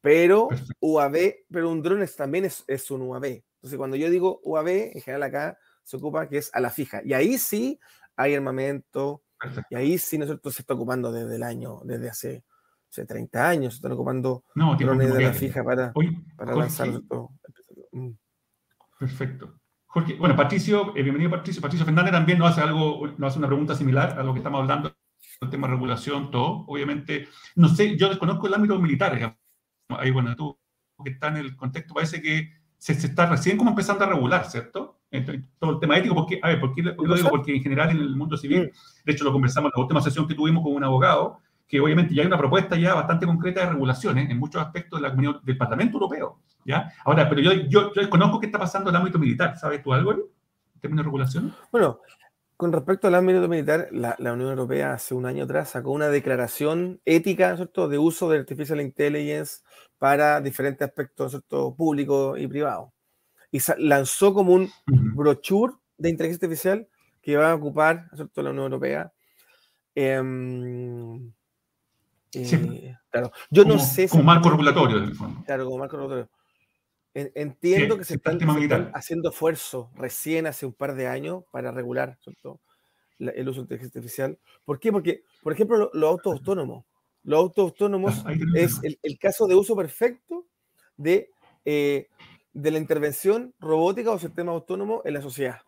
Pero 0.00 0.48
UAV, 0.80 1.34
pero 1.50 1.70
un 1.70 1.82
drone 1.82 2.06
también 2.08 2.44
es, 2.44 2.64
es, 2.66 2.90
un 2.90 3.02
UAV. 3.02 3.24
Entonces, 3.24 3.78
cuando 3.78 3.96
yo 3.96 4.10
digo 4.10 4.40
UAV, 4.42 4.68
en 4.68 5.00
general 5.00 5.22
acá 5.24 5.58
se 5.84 5.96
ocupa 5.96 6.28
que 6.28 6.38
es 6.38 6.50
a 6.52 6.60
la 6.60 6.70
fija. 6.70 7.02
Y 7.04 7.12
ahí 7.12 7.38
sí 7.38 7.78
hay 8.16 8.34
armamento, 8.34 9.22
y 9.70 9.74
ahí 9.74 9.98
sí 9.98 10.18
nosotros 10.18 10.54
se 10.54 10.62
está 10.62 10.74
ocupando 10.74 11.12
desde 11.12 11.36
el 11.36 11.42
año, 11.42 11.80
desde 11.84 12.10
hace 12.10 12.44
hace 12.92 13.06
30 13.06 13.48
años, 13.48 13.74
están 13.74 13.92
ocupando 13.92 14.44
no, 14.54 14.76
drones 14.76 15.14
de 15.14 15.22
la 15.22 15.32
fija 15.32 15.64
para, 15.64 15.94
para 16.36 16.54
lanzar. 16.54 16.88
Mm. 17.90 18.10
Perfecto. 18.98 19.58
Jorge, 19.86 20.16
bueno, 20.16 20.36
Patricio, 20.36 20.94
eh, 20.94 21.02
bienvenido 21.02 21.30
Patricio. 21.30 21.62
Patricio 21.62 21.86
Fernández 21.86 22.12
también 22.12 22.38
nos 22.38 22.50
hace 22.50 22.60
algo, 22.60 23.06
nos 23.16 23.30
hace 23.30 23.38
una 23.38 23.48
pregunta 23.48 23.74
similar 23.74 24.18
a 24.18 24.22
lo 24.22 24.34
que 24.34 24.40
estamos 24.40 24.60
hablando, 24.60 24.94
el 25.40 25.50
tema 25.50 25.66
de 25.66 25.74
regulación, 25.74 26.30
todo. 26.30 26.64
Obviamente, 26.68 27.28
no 27.56 27.68
sé, 27.68 27.96
yo 27.96 28.10
desconozco 28.10 28.46
el 28.46 28.54
ámbito 28.54 28.78
militar, 28.78 29.36
ahí 29.88 30.10
bueno, 30.10 30.36
tú 30.36 30.58
que 31.02 31.10
está 31.10 31.28
en 31.28 31.38
el 31.38 31.56
contexto, 31.56 31.94
parece 31.94 32.22
que 32.22 32.50
se, 32.76 32.92
está 32.92 33.26
recién 33.26 33.56
como 33.56 33.70
empezando 33.70 34.04
a 34.04 34.08
regular, 34.08 34.44
¿cierto? 34.48 35.00
todo 35.58 35.72
el 35.72 35.78
tema 35.78 35.98
ético, 35.98 36.14
porque, 36.14 36.40
a 36.42 36.48
ver, 36.48 36.60
¿por 36.60 36.74
qué 36.74 36.82
lo 36.82 37.14
digo? 37.14 37.28
Porque 37.28 37.54
en 37.54 37.62
general 37.62 37.90
en 37.90 37.98
el 37.98 38.16
mundo 38.16 38.36
civil, 38.36 38.72
de 39.04 39.12
hecho 39.12 39.24
lo 39.24 39.32
conversamos 39.32 39.68
en 39.68 39.72
la 39.76 39.82
última 39.82 40.00
sesión 40.00 40.26
que 40.26 40.34
tuvimos 40.34 40.62
con 40.62 40.74
un 40.74 40.84
abogado, 40.84 41.41
que 41.72 41.80
obviamente 41.80 42.14
ya 42.14 42.20
hay 42.20 42.26
una 42.26 42.36
propuesta 42.36 42.76
ya 42.76 42.92
bastante 42.92 43.24
concreta 43.24 43.62
de 43.62 43.70
regulaciones 43.70 44.28
en 44.28 44.38
muchos 44.38 44.60
aspectos 44.60 45.00
de 45.00 45.08
la 45.08 45.14
comunidad, 45.14 45.40
del 45.40 45.56
Parlamento 45.56 45.94
Europeo, 45.94 46.38
¿ya? 46.66 46.92
Ahora, 47.02 47.26
pero 47.30 47.40
yo, 47.40 47.52
yo, 47.52 47.94
yo 47.94 48.02
desconozco 48.02 48.38
qué 48.38 48.46
está 48.46 48.58
pasando 48.58 48.90
en 48.90 48.96
el 48.96 49.00
ámbito 49.00 49.18
militar, 49.18 49.56
¿sabes 49.58 49.82
tú 49.82 49.94
algo, 49.94 50.12
en 50.12 50.80
términos 50.82 51.02
de 51.02 51.06
regulación? 51.06 51.54
Bueno, 51.72 52.00
con 52.58 52.72
respecto 52.72 53.08
al 53.08 53.14
ámbito 53.14 53.48
militar, 53.48 53.88
la, 53.90 54.14
la, 54.18 54.34
Unión 54.34 54.50
Europea 54.50 54.92
hace 54.92 55.14
un 55.14 55.24
año 55.24 55.44
atrás 55.44 55.70
sacó 55.70 55.92
una 55.92 56.10
declaración 56.10 57.00
ética, 57.06 57.56
¿cierto?, 57.56 57.88
de 57.88 57.96
uso 57.96 58.28
de 58.28 58.40
Artificial 58.40 58.82
Intelligence 58.82 59.62
para 59.96 60.42
diferentes 60.42 60.86
aspectos, 60.86 61.30
¿cierto?, 61.30 61.74
públicos 61.74 62.38
y 62.38 62.48
privados 62.48 62.90
y 63.52 63.60
lanzó 63.78 64.32
como 64.34 64.54
un 64.54 64.70
brochure 64.86 65.74
de 65.98 66.08
inteligencia 66.08 66.46
artificial 66.46 66.88
que 67.20 67.36
va 67.36 67.52
a 67.52 67.54
ocupar 67.54 68.08
¿cierto? 68.14 68.42
la 68.42 68.50
Unión 68.50 68.64
Europea. 68.64 69.12
Em, 69.94 71.32
eh, 72.34 72.96
claro. 73.10 73.32
Yo 73.50 73.64
no 73.64 73.78
sé 73.78 74.08
Como 74.08 74.22
marco 74.22 74.50
regulatorio, 74.50 75.14
fondo. 75.14 75.42
Claro, 75.44 75.64
como 75.64 75.78
marco 75.78 75.96
regulatorio. 75.96 76.30
Entiendo 77.14 77.98
que 77.98 78.04
se 78.04 78.14
están, 78.14 78.38
haciendo 78.94 79.30
esfuerzos 79.30 79.88
recién 79.94 80.46
hace 80.46 80.64
un 80.64 80.72
par 80.72 80.94
de 80.94 81.08
años 81.08 81.44
para 81.52 81.70
regular 81.70 82.16
¿cierto? 82.22 82.60
el 83.18 83.46
uso 83.48 83.60
de 83.60 83.64
inteligencia 83.64 83.98
artificial. 83.98 84.38
¿Por 84.64 84.80
qué? 84.80 84.90
Porque, 84.90 85.22
por 85.42 85.52
ejemplo, 85.52 85.90
los 85.92 86.10
autos 86.10 86.32
autónomos. 86.32 86.86
Los 87.22 87.38
autos 87.38 87.64
autónomos 87.64 88.22
ah, 88.24 88.32
es 88.54 88.80
el, 88.82 89.18
caso 89.18 89.46
de 89.46 89.54
uso 89.54 89.76
perfecto 89.76 90.46
de 90.96 91.28
eh, 91.64 92.08
de 92.52 92.70
la 92.70 92.78
intervención 92.78 93.54
robótica 93.58 94.10
o 94.10 94.18
sistema 94.18 94.52
autónomo 94.52 95.02
en 95.04 95.14
la 95.14 95.22
sociedad. 95.22 95.60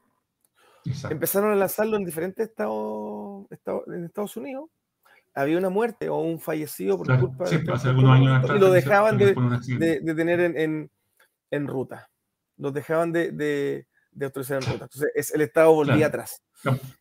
Empezaron 1.08 1.50
a 1.50 1.54
lanzarlo 1.54 1.96
en 1.96 2.04
diferentes 2.04 2.48
estados, 2.48 3.46
en 3.86 4.04
Estados 4.04 4.36
Unidos. 4.36 4.68
Había 5.35 5.59
una 5.59 5.70
muerte 5.70 6.09
o 6.09 6.18
un 6.18 6.39
fallecido 6.39 6.97
por 6.97 7.18
culpa 7.18 7.45
de. 7.49 7.72
Hace 7.72 7.89
algunos 7.89 8.12
años 8.12 8.51
y 8.55 8.59
lo 8.59 8.70
dejaban 8.70 9.18
de, 9.18 9.35
de, 10.01 10.14
tener 10.14 10.41
en, 10.41 10.57
en, 10.57 10.91
en, 11.51 11.66
ruta. 11.66 12.09
Los 12.57 12.72
dejaban 12.72 13.11
de, 13.11 13.32
de, 13.32 13.87
autorizar 14.24 14.62
en 14.62 14.70
ruta. 14.70 14.85
Entonces, 14.85 15.35
el 15.35 15.41
Estado 15.41 15.74
volvía 15.74 16.07
atrás. 16.07 16.41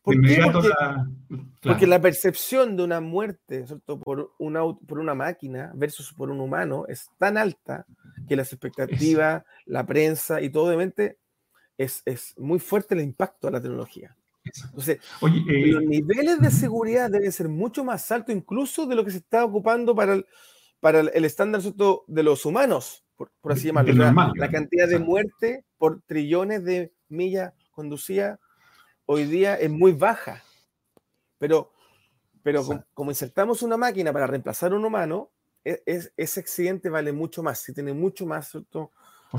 ¿Por 0.02 0.20
qué? 0.20 0.40
Porque 0.52 0.68
la, 0.68 1.08
porque 1.62 1.86
la, 1.86 2.00
percepción 2.00 2.76
de 2.76 2.82
una 2.82 3.00
muerte 3.00 3.64
por, 3.86 4.32
una, 4.38 4.60
por 4.86 4.98
una 4.98 5.14
máquina 5.14 5.70
versus 5.74 6.12
por 6.12 6.28
un 6.28 6.40
humano 6.40 6.84
es 6.88 7.08
tan 7.18 7.38
alta 7.38 7.86
que 8.28 8.36
las 8.36 8.52
expectativas, 8.52 9.44
la 9.66 9.86
prensa 9.86 10.40
y 10.40 10.50
todo, 10.50 10.66
obviamente, 10.66 11.18
es, 11.78 12.02
es 12.04 12.34
muy 12.36 12.58
fuerte 12.58 12.94
el 12.94 13.00
impacto 13.00 13.46
de 13.46 13.52
la 13.52 13.60
tecnología. 13.60 14.16
Entonces, 14.44 14.98
eh, 15.48 15.66
los 15.68 15.82
niveles 15.82 16.40
de 16.40 16.50
seguridad 16.50 17.10
deben 17.10 17.32
ser 17.32 17.48
mucho 17.48 17.84
más 17.84 18.10
altos 18.12 18.34
incluso 18.34 18.86
de 18.86 18.94
lo 18.94 19.04
que 19.04 19.10
se 19.10 19.18
está 19.18 19.44
ocupando 19.44 19.94
para 19.94 20.14
el, 20.14 20.26
para 20.80 21.00
el 21.00 21.24
estándar 21.24 21.62
de 21.62 22.22
los 22.22 22.44
humanos, 22.44 23.04
por, 23.16 23.30
así 23.44 23.68
llamarlo. 23.68 23.94
la, 24.36 24.50
cantidad 24.50 24.88
de 24.88 24.98
muerte 24.98 25.64
por 25.78 26.02
trillones 26.02 26.64
de 26.64 26.92
millas 27.08 27.52
conducidas 27.70 28.38
hoy 29.06 29.24
día 29.24 29.54
es 29.54 29.70
muy 29.70 29.92
baja. 29.92 30.42
Pero, 31.38 31.72
pero 32.42 32.64
como, 32.92 33.10
insertamos 33.10 33.62
una 33.62 33.76
máquina 33.76 34.12
para 34.12 34.26
reemplazar 34.26 34.72
a 34.72 34.76
un 34.76 34.84
humano, 34.84 35.30
e, 35.64 35.82
es, 35.86 36.12
ese 36.16 36.40
accidente 36.40 36.90
vale 36.90 37.12
mucho 37.12 37.42
más, 37.42 37.60
si 37.60 37.72
tiene 37.72 37.92
mucho 37.92 38.26
más 38.26 38.50
Por 38.50 38.88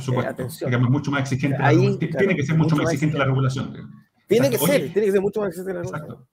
eh, 0.02 0.04
supuesto, 0.04 0.48
mucho 0.90 1.12
más 1.12 1.22
exigente. 1.22 1.58
tiene 2.18 2.36
que 2.36 2.44
ser 2.44 2.58
mucho, 2.58 2.76
más 2.76 2.86
exigente 2.86 3.18
la 3.18 3.26
regulación. 3.26 4.05
Tiene 4.28 4.50
que 4.50 4.58
ser, 4.58 4.92
tiene 4.92 5.08
que 5.08 5.12
ser 5.12 5.22
mucho 5.22 5.42
más 5.42 5.50
exigente 5.50 5.74
la 5.74 5.82
regulación. 5.82 6.26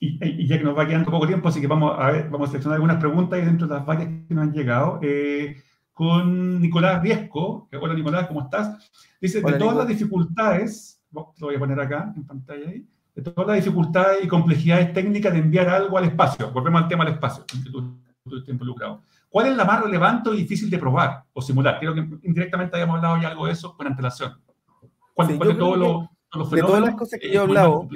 Y, 0.00 0.46
ya 0.46 0.58
que 0.58 0.64
nos 0.64 0.76
va 0.76 0.86
quedando 0.86 1.10
poco 1.10 1.26
tiempo, 1.26 1.48
así 1.48 1.60
que 1.60 1.66
vamos 1.66 1.94
a 1.98 2.10
ver, 2.10 2.28
vamos 2.28 2.48
a 2.48 2.50
seleccionar 2.50 2.76
algunas 2.76 2.98
preguntas 2.98 3.38
y 3.38 3.44
dentro 3.44 3.66
de 3.66 3.74
las 3.74 3.86
varias 3.86 4.08
que 4.28 4.34
nos 4.34 4.44
han 4.44 4.52
llegado. 4.52 5.00
Eh, 5.02 5.56
con 5.92 6.60
Nicolás 6.60 7.00
Riesco, 7.00 7.68
hola 7.80 7.94
Nicolás, 7.94 8.26
¿cómo 8.26 8.42
estás? 8.42 8.90
Dice, 9.20 9.40
de 9.40 9.52
todas 9.52 9.76
las 9.76 9.86
dificultades 9.86 10.94
lo 11.14 11.46
voy 11.46 11.54
a 11.54 11.58
poner 11.58 11.80
acá 11.80 12.12
en 12.16 12.26
pantalla 12.26 12.68
ahí, 12.68 12.86
de 13.14 13.22
todas 13.22 13.46
las 13.46 13.64
dificultades 13.64 14.24
y 14.24 14.28
complejidades 14.28 14.92
técnicas 14.92 15.32
de 15.32 15.38
enviar 15.38 15.68
algo 15.68 15.96
al 15.96 16.04
espacio. 16.04 16.50
Volvemos 16.50 16.82
al 16.82 16.88
tema 16.88 17.04
del 17.04 17.14
espacio, 17.14 17.44
que 17.46 17.70
tú, 17.70 17.96
estás 18.24 18.48
involucrado. 18.48 19.02
¿Cuál 19.28 19.48
es 19.48 19.56
la 19.56 19.64
más 19.64 19.82
relevante 19.82 20.30
y 20.30 20.38
difícil 20.38 20.70
de 20.70 20.78
probar 20.78 21.24
o 21.32 21.42
simular? 21.42 21.78
Creo 21.78 21.94
que 21.94 22.00
indirectamente 22.22 22.76
habíamos 22.76 22.96
hablado 22.96 23.20
ya 23.20 23.28
algo 23.28 23.46
de 23.46 23.52
eso 23.52 23.76
con 23.76 23.86
antelación. 23.86 24.40
¿Cuál, 25.12 25.38
de, 25.38 25.54
todos 25.54 26.08
los, 26.34 26.50
de 26.50 26.60
todas 26.60 26.82
las 26.82 26.94
cosas 26.94 27.20
que 27.20 27.30
yo 27.30 27.40
he 27.40 27.42
hablado, 27.42 27.88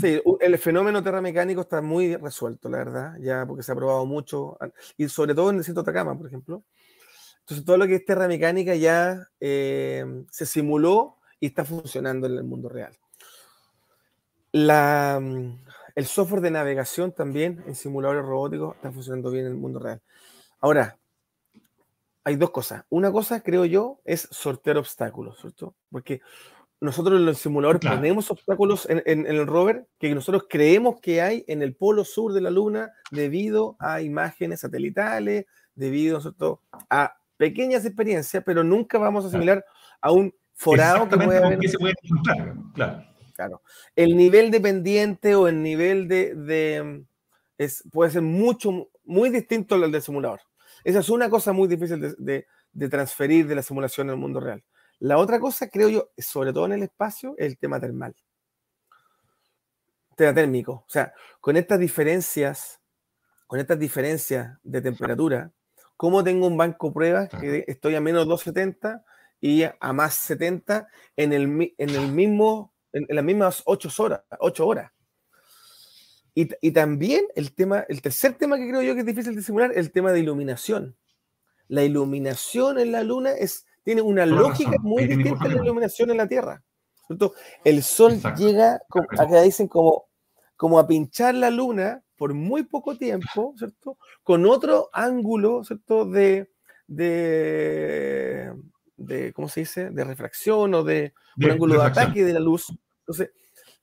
Sí, 0.00 0.20
el 0.40 0.58
fenómeno 0.58 1.00
terramecánico 1.00 1.60
está 1.60 1.80
muy 1.80 2.16
resuelto, 2.16 2.68
la 2.68 2.78
verdad, 2.78 3.14
ya 3.20 3.46
porque 3.46 3.62
se 3.62 3.70
ha 3.70 3.76
probado 3.76 4.04
mucho, 4.04 4.58
y 4.96 5.08
sobre 5.08 5.32
todo 5.32 5.50
en 5.50 5.58
el 5.58 5.64
centro 5.64 5.84
de 5.84 5.90
Atacama, 5.90 6.18
por 6.18 6.26
ejemplo. 6.26 6.64
Entonces, 7.40 7.64
todo 7.64 7.76
lo 7.76 7.86
que 7.86 7.96
es 7.96 8.04
terramecánica 8.04 8.74
ya 8.74 9.28
eh, 9.38 10.24
se 10.28 10.44
simuló 10.44 11.18
y 11.38 11.46
está 11.46 11.64
funcionando 11.64 12.26
en 12.26 12.38
el 12.38 12.44
mundo 12.44 12.68
real. 12.68 12.98
La, 14.50 15.20
mm, 15.22 15.60
el 15.94 16.06
software 16.06 16.42
de 16.42 16.50
navegación 16.50 17.12
también 17.12 17.62
en 17.66 17.76
simuladores 17.76 18.24
robóticos 18.24 18.74
está 18.74 18.90
funcionando 18.90 19.30
bien 19.30 19.46
en 19.46 19.52
el 19.52 19.58
mundo 19.58 19.78
real. 19.78 20.02
Ahora, 20.60 20.98
hay 22.24 22.36
dos 22.36 22.50
cosas. 22.50 22.84
Una 22.90 23.10
cosa, 23.12 23.40
creo 23.40 23.64
yo, 23.64 24.00
es 24.04 24.28
sortear 24.30 24.78
obstáculos, 24.78 25.38
¿cierto? 25.40 25.74
Porque 25.90 26.20
nosotros 26.80 27.18
en 27.18 27.26
los 27.26 27.38
simuladores 27.38 27.82
ponemos 27.82 28.30
obstáculos 28.30 28.88
en, 28.88 29.02
en, 29.04 29.26
el 29.26 29.46
rover 29.46 29.86
que 29.98 30.14
nosotros 30.14 30.46
creemos 30.48 31.00
que 31.00 31.20
hay 31.20 31.44
en 31.46 31.62
el 31.62 31.74
polo 31.74 32.04
sur 32.04 32.32
de 32.32 32.40
la 32.40 32.50
Luna 32.50 32.90
debido 33.10 33.76
a 33.78 34.00
imágenes 34.00 34.60
satelitales, 34.60 35.44
debido 35.74 36.20
a 36.88 37.16
pequeñas 37.36 37.84
experiencias, 37.84 38.42
pero 38.44 38.64
nunca 38.64 38.98
vamos 38.98 39.24
a 39.24 39.28
asimilar 39.28 39.64
a 40.00 40.12
un 40.12 40.34
forado 40.52 41.08
que 41.08 41.16
puede 41.16 41.44
haber. 41.44 41.68
Se 41.68 41.78
puede 41.78 41.94
encontrar, 42.02 42.54
claro. 42.74 43.04
claro. 43.34 43.62
El 43.96 44.16
nivel 44.16 44.50
dependiente 44.50 45.34
o 45.34 45.48
el 45.48 45.62
nivel 45.62 46.06
de, 46.06 47.04
es, 47.56 47.82
puede 47.90 48.10
ser 48.10 48.22
mucho, 48.22 48.88
muy 49.04 49.30
distinto 49.30 49.74
al 49.74 49.90
del 49.90 50.02
simulador. 50.02 50.40
Esa 50.84 51.00
es 51.00 51.08
una 51.08 51.28
cosa 51.28 51.52
muy 51.52 51.68
difícil 51.68 52.14
de, 52.18 52.46
de, 52.72 52.88
transferir 52.88 53.46
de 53.46 53.54
la 53.54 53.62
simulación 53.62 54.10
al 54.10 54.16
mundo 54.16 54.40
real. 54.40 54.62
La 55.00 55.16
otra 55.16 55.40
cosa, 55.40 55.68
creo 55.68 55.88
yo, 55.88 56.10
sobre 56.18 56.52
todo 56.52 56.66
en 56.66 56.72
el 56.72 56.82
espacio, 56.82 57.34
es 57.38 57.46
el 57.46 57.58
tema 57.58 57.80
termal. 57.80 58.14
Tema 60.14 60.34
térmico. 60.34 60.84
O 60.86 60.90
sea, 60.90 61.14
con 61.40 61.56
estas 61.56 61.78
diferencias, 61.78 62.80
con 63.46 63.58
estas 63.58 63.78
diferencias 63.78 64.58
de 64.62 64.82
temperatura, 64.82 65.52
¿cómo 65.96 66.22
tengo 66.22 66.46
un 66.46 66.56
banco 66.58 66.92
pruebas 66.92 67.30
que 67.30 67.64
estoy 67.66 67.94
a 67.94 68.00
menos 68.00 68.26
270 68.26 69.04
y 69.40 69.62
a 69.62 69.92
más 69.92 70.14
70 70.14 70.88
en 71.16 71.32
el, 71.32 71.74
en 71.78 71.90
el 71.90 72.12
mismo, 72.12 72.74
en, 72.92 73.06
las 73.08 73.24
mismas 73.24 73.62
8 73.64 73.88
horas. 74.02 74.20
8 74.38 74.66
horas. 74.66 74.92
Y, 76.34 76.48
y, 76.60 76.72
también 76.72 77.24
el 77.34 77.54
tema, 77.54 77.84
el 77.88 78.02
tercer 78.02 78.34
tema 78.34 78.56
que 78.56 78.68
creo 78.68 78.82
yo 78.82 78.94
que 78.94 79.00
es 79.00 79.06
difícil 79.06 79.34
de 79.34 79.42
simular, 79.42 79.72
el 79.74 79.90
tema 79.90 80.12
de 80.12 80.20
iluminación. 80.20 80.96
La 81.68 81.82
iluminación 81.84 82.78
en 82.78 82.92
la 82.92 83.02
luna 83.02 83.32
es, 83.32 83.66
tiene 83.82 84.02
una 84.02 84.26
lógica 84.26 84.76
muy 84.80 85.06
distinta 85.06 85.44
a 85.44 85.48
la 85.48 85.62
iluminación 85.62 86.10
en 86.10 86.16
la 86.18 86.28
Tierra. 86.28 86.62
El 87.64 87.82
sol 87.82 88.20
llega, 88.36 88.80
acá 89.18 89.42
dicen, 89.42 89.66
como, 89.66 90.04
como 90.56 90.78
a 90.78 90.86
pinchar 90.86 91.34
la 91.34 91.50
luna 91.50 92.02
por 92.16 92.34
muy 92.34 92.64
poco 92.64 92.96
tiempo, 92.96 93.54
¿cierto? 93.56 93.96
Con 94.22 94.46
otro 94.46 94.90
ángulo, 94.92 95.64
¿cierto? 95.64 96.04
De, 96.04 96.50
de, 96.86 98.52
de, 98.96 99.32
¿cómo 99.32 99.48
se 99.48 99.60
dice?, 99.60 99.90
de 99.90 100.04
refracción 100.04 100.74
o 100.74 100.84
de, 100.84 101.14
un 101.36 101.50
ángulo 101.50 101.80
de 101.80 101.86
ataque 101.86 102.24
de 102.24 102.32
la 102.32 102.40
luz. 102.40 102.66
Entonces, 103.00 103.30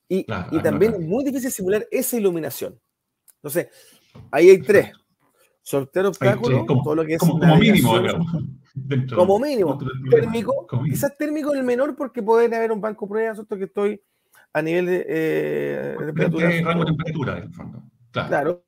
y, 0.08 0.24
y 0.52 0.62
también 0.62 0.94
es 0.94 1.00
muy 1.00 1.24
difícil 1.24 1.50
simular 1.50 1.86
esa 1.90 2.16
iluminación. 2.16 2.80
Entonces, 3.36 3.68
ahí 4.30 4.48
hay 4.48 4.62
tres. 4.62 4.92
Sortear 5.60 6.06
obstáculos, 6.06 6.64
todo 6.66 6.94
lo 6.94 7.04
que 7.04 7.14
es. 7.14 7.20
Como, 7.20 7.36
mínimo, 7.56 7.92
como 9.14 9.38
mínimo. 9.38 9.78
Térmico, 10.10 10.66
quizás 10.84 11.16
térmico 11.16 11.54
el 11.54 11.64
menor 11.64 11.96
porque 11.96 12.22
puede 12.22 12.54
haber 12.54 12.72
un 12.72 12.80
banco 12.80 13.08
prueba, 13.08 13.34
que 13.34 13.64
estoy 13.64 14.02
a 14.52 14.62
nivel 14.62 14.86
de, 14.86 15.06
eh, 15.08 15.96
temperatura. 15.98 16.50
rango 16.62 16.80
de 16.80 16.86
temperatura, 16.86 17.38
en 17.38 17.42
el 17.44 17.52
fondo. 17.52 17.82
Claro. 18.10 18.28
claro. 18.28 18.64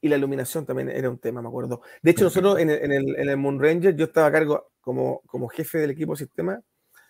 y 0.00 0.08
la 0.08 0.16
iluminación 0.16 0.66
también 0.66 0.90
era 0.90 1.10
un 1.10 1.18
tema, 1.18 1.42
me 1.42 1.48
acuerdo. 1.48 1.80
De 2.02 2.10
hecho, 2.10 2.24
nosotros 2.24 2.58
en 2.58 2.70
el, 2.70 3.16
en 3.16 3.28
el, 3.28 3.36
Moon 3.36 3.60
Ranger, 3.60 3.96
yo 3.96 4.04
estaba 4.04 4.26
a 4.28 4.32
cargo, 4.32 4.70
como, 4.80 5.22
como 5.26 5.48
jefe 5.48 5.78
del 5.78 5.90
equipo 5.90 6.14
sistema, 6.14 6.60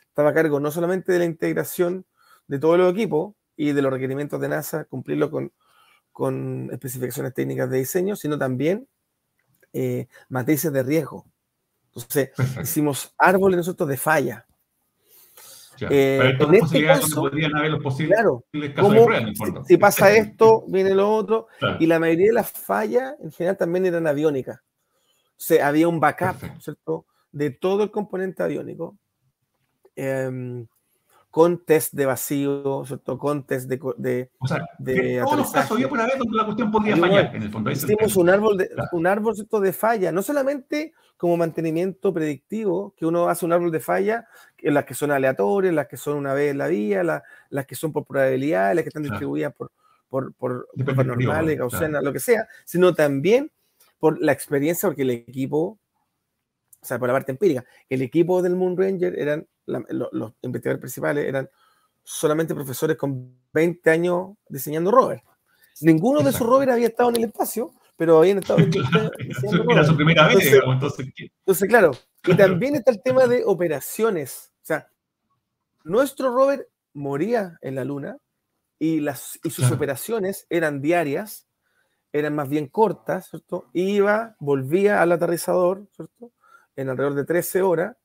estaba 0.09 0.31
a 0.31 0.35
cargo 0.35 0.61
no 0.61 0.71
solamente 0.71 1.13
de 1.13 1.19
la 1.19 1.25
integración 1.25 2.07
de 2.47 2.59
todo 2.59 2.75
el 2.75 2.89
equipo 2.89 3.37
y 3.57 3.73
de 3.73 3.83
los 3.83 3.93
requerimientos 3.93 4.41
de 4.41 4.49
NASA, 4.49 4.85
cumplirlo 4.85 5.31
con, 5.31 5.53
con 6.13 6.71
especificaciones 6.73 7.35
técnicas 7.35 7.71
de 7.71 7.79
diseño, 7.79 8.17
sino 8.17 8.39
también 8.39 8.89
eh, 9.73 10.09
matrices 10.29 10.73
de 10.73 10.83
riesgo. 10.83 11.27
Entonces, 12.03 12.31
hicimos 12.63 13.15
árboles 13.19 13.57
nosotros 13.57 13.89
de 13.89 13.97
falla. 13.97 14.47
Eh, 15.91 16.37
en 16.39 16.55
este 16.55 16.85
caso, 16.85 17.23
podrían 17.23 17.57
haber 17.57 17.71
los 17.71 17.83
posibles 17.83 18.17
claro, 18.17 18.45
casos 18.75 18.93
de 18.93 19.05
prueba, 19.05 19.19
el 19.19 19.37
fondo. 19.37 19.65
Si, 19.65 19.77
pasa 19.77 20.13
esto, 20.13 20.65
viene 20.67 20.95
lo 20.95 21.13
otro. 21.13 21.49
Y 21.79 21.87
la 21.87 21.99
mayoría 21.99 22.29
de 22.29 22.33
las 22.33 22.51
fallas, 22.51 23.15
en 23.23 23.31
general, 23.31 23.57
también 23.57 23.87
eran 23.87 24.07
aviónicas. 24.07 24.59
O 24.59 25.41
sea, 25.41 25.69
había 25.69 25.87
un 25.87 26.01
backup, 26.01 26.61
¿cierto? 26.61 27.07
De 27.31 27.51
todo 27.51 27.85
el 27.85 27.91
componente 27.91 28.43
aviónico. 28.43 28.99
Em, 29.95 30.67
con 31.39 31.65
test 31.65 31.93
de 31.93 32.05
vacío, 32.05 32.83
¿cierto? 32.85 33.17
con 33.17 33.47
test 33.47 33.69
de. 33.69 33.79
de 33.97 34.29
o 34.41 34.49
sea, 34.49 34.67
de 34.77 35.21
todos 35.23 35.37
los 35.37 35.53
casos 35.53 35.71
había 35.71 35.89
por 35.89 36.01
haber 36.01 36.19
donde 36.19 36.37
la 36.37 36.45
cuestión 36.45 36.73
podría 36.73 36.97
fallar, 36.97 37.37
en 37.37 37.43
el 37.45 37.51
fondo. 37.53 37.71
Hicimos 37.71 38.17
un 38.17 38.29
árbol, 38.29 38.59
de, 38.59 38.69
un 38.91 39.07
árbol 39.07 39.37
¿cierto? 39.37 39.61
de 39.61 39.73
falla, 39.73 40.11
no 40.11 40.21
solamente 40.23 40.95
como 41.17 41.37
mantenimiento 41.37 42.13
predictivo, 42.13 42.93
que 42.97 43.07
uno 43.07 43.29
hace 43.29 43.47
un 43.47 43.53
árbol 43.53 43.71
de 43.71 43.79
falla, 43.79 44.27
en 44.59 44.75
las 44.75 44.85
que 44.85 44.95
son 44.95 45.13
aleatorias, 45.13 45.73
las 45.73 45.87
que 45.87 45.97
son 45.97 46.17
una 46.17 46.35
vez 46.35 46.51
en 46.51 46.59
la 46.59 46.67
vía, 46.67 47.05
las 47.05 47.67
que 47.67 47.77
son 47.77 47.93
por 47.93 48.05
probabilidad, 48.05 48.75
las 48.75 48.83
que 48.83 48.89
están 48.89 49.05
distribuidas 49.05 49.55
por, 49.55 49.71
por, 50.09 50.35
por, 50.35 50.67
por 50.75 51.07
normales, 51.07 51.57
gaussianas, 51.57 52.03
lo 52.03 52.13
que 52.13 52.19
sea, 52.19 52.49
sino 52.65 52.97
también 52.97 53.53
por 54.01 54.21
la 54.21 54.33
experiencia, 54.33 54.89
porque 54.89 55.03
el 55.03 55.11
equipo, 55.11 55.79
o 56.83 56.85
sea, 56.85 56.99
por 56.99 57.07
la 57.07 57.15
parte 57.15 57.31
empírica, 57.31 57.65
el 57.89 58.03
equipo 58.03 58.43
del 58.43 58.57
Moon 58.57 58.77
Ranger 58.77 59.17
eran, 59.17 59.47
los, 59.69 60.35
investigadores 60.43 60.81
principales 60.81 61.27
eran 61.27 61.49
solamente 62.03 62.55
profesores 62.55 62.97
con 62.97 63.39
20 63.53 63.91
años 63.91 64.31
diseñando 64.49 64.91
rovers. 64.91 65.23
Ninguno 65.81 66.21
de 66.23 66.31
esos 66.31 66.47
rovers 66.47 66.73
había 66.73 66.89
estado 66.89 67.11
en 67.11 67.17
el 67.17 67.25
espacio, 67.25 67.71
pero 67.97 68.19
habían 68.19 68.39
estado. 68.39 68.59
claro, 68.91 69.11
era 69.71 69.85
su 69.85 69.95
primera 69.95 70.27
vez, 70.29 70.53
entonces, 70.53 71.07
entonces, 71.19 71.69
claro. 71.69 71.93
Y 72.25 72.35
también 72.35 72.75
está 72.75 72.91
el 72.91 73.03
tema 73.03 73.27
de 73.27 73.45
operaciones. 73.45 74.53
O 74.63 74.67
sea, 74.67 74.89
nuestro 75.85 76.33
rover 76.33 76.69
moría 76.95 77.59
en 77.63 77.75
la 77.75 77.85
Luna 77.85 78.19
y, 78.79 79.01
las, 79.01 79.39
y 79.43 79.51
sus 79.51 79.71
operaciones 79.71 80.47
eran 80.51 80.81
diarias, 80.81 81.47
eran 82.13 82.35
más 82.35 82.49
bien 82.49 82.69
cortas, 82.69 83.29
¿cierto? 83.29 83.69
Iba, 83.73 84.37
volvía 84.41 85.03
al 85.03 85.13
aterrizador, 85.13 85.87
¿cierto? 85.95 86.33
En 86.77 86.89
alrededor 86.89 87.15
de 87.15 87.25
13 87.25 87.63
horas, 87.63 87.97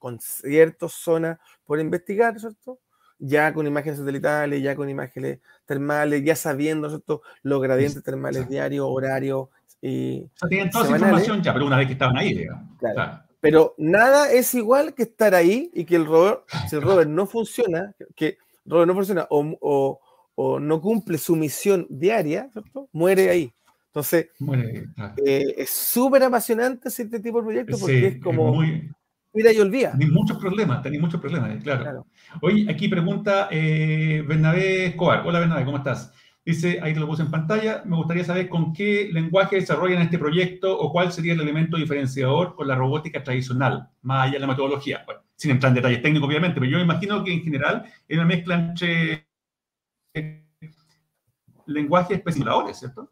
con 0.00 0.18
ciertas 0.18 0.92
zonas 0.92 1.38
por 1.64 1.78
investigar, 1.78 2.40
¿cierto? 2.40 2.80
ya 3.20 3.52
con 3.52 3.66
imágenes 3.66 3.98
satelitales, 3.98 4.62
ya 4.62 4.74
con 4.74 4.88
imágenes 4.88 5.40
termales, 5.66 6.24
ya 6.24 6.34
sabiendo 6.34 6.88
¿cierto? 6.88 7.22
los 7.42 7.60
gradientes 7.60 8.02
termales 8.02 8.48
diarios, 8.48 8.86
horarios 8.88 9.48
y. 9.80 10.22
O 10.22 10.38
sea, 10.38 10.48
tienen 10.48 10.70
toda 10.70 10.86
esa 10.86 10.96
información 10.96 11.42
ya, 11.42 11.52
pero 11.52 11.66
una 11.66 11.76
vez 11.76 11.86
que 11.86 11.92
estaban 11.92 12.16
ahí, 12.16 12.34
digamos. 12.34 12.78
Claro. 12.78 13.22
Pero 13.40 13.74
nada 13.78 14.30
es 14.32 14.54
igual 14.54 14.94
que 14.94 15.04
estar 15.04 15.34
ahí 15.34 15.70
y 15.72 15.84
que 15.84 15.96
el 15.96 16.06
rover, 16.06 16.40
si 16.68 16.76
el 16.76 16.82
rover 16.82 17.06
no 17.06 17.26
funciona, 17.26 17.94
que 18.14 18.38
el 18.66 18.70
rover 18.70 18.86
no 18.86 18.94
funciona 18.94 19.26
o, 19.30 19.56
o, 19.60 20.00
o 20.34 20.60
no 20.60 20.80
cumple 20.80 21.16
su 21.16 21.36
misión 21.36 21.86
diaria, 21.88 22.50
¿cierto? 22.52 22.88
muere 22.92 23.30
ahí. 23.30 23.52
Entonces, 23.86 24.28
eh, 25.24 25.54
es 25.56 25.70
súper 25.70 26.22
apasionante 26.22 26.88
este 26.88 27.18
tipo 27.18 27.38
de 27.38 27.44
proyectos 27.44 27.80
porque 27.80 28.06
es 28.06 28.20
como. 28.20 28.54
muy, 28.54 28.90
Mira 29.32 29.52
y 29.52 29.60
olvida. 29.60 29.92
Tenéis 29.92 30.10
muchos 30.10 30.38
problemas, 30.38 30.82
tenéis 30.82 31.00
muchos 31.00 31.20
problemas, 31.20 31.62
claro. 31.62 32.06
Hoy 32.42 32.68
aquí 32.68 32.88
pregunta 32.88 33.48
eh, 33.50 34.24
Bernabé 34.26 34.86
Escobar. 34.86 35.24
Hola 35.24 35.38
Bernabé, 35.38 35.64
¿cómo 35.64 35.76
estás? 35.78 36.12
Dice, 36.44 36.80
ahí 36.82 36.94
te 36.94 37.00
lo 37.00 37.06
puse 37.06 37.22
en 37.22 37.30
pantalla, 37.30 37.82
me 37.84 37.96
gustaría 37.96 38.24
saber 38.24 38.48
con 38.48 38.72
qué 38.72 39.10
lenguaje 39.12 39.56
desarrollan 39.56 40.02
este 40.02 40.18
proyecto 40.18 40.76
o 40.76 40.90
cuál 40.90 41.12
sería 41.12 41.34
el 41.34 41.40
elemento 41.40 41.76
diferenciador 41.76 42.56
con 42.56 42.66
la 42.66 42.74
robótica 42.74 43.22
tradicional, 43.22 43.90
más 44.02 44.24
allá 44.24 44.32
de 44.32 44.38
la 44.40 44.46
metodología. 44.46 45.02
Bueno, 45.04 45.20
sin 45.36 45.52
entrar 45.52 45.70
en 45.70 45.76
detalles 45.76 46.02
técnicos, 46.02 46.28
obviamente, 46.28 46.58
pero 46.58 46.72
yo 46.72 46.78
me 46.78 46.84
imagino 46.84 47.22
que 47.22 47.32
en 47.32 47.42
general 47.42 47.84
es 48.08 48.16
una 48.16 48.26
mezcla 48.26 48.54
entre 48.54 49.28
lenguajes 51.66 52.18
especificadores, 52.18 52.78
¿cierto? 52.78 53.10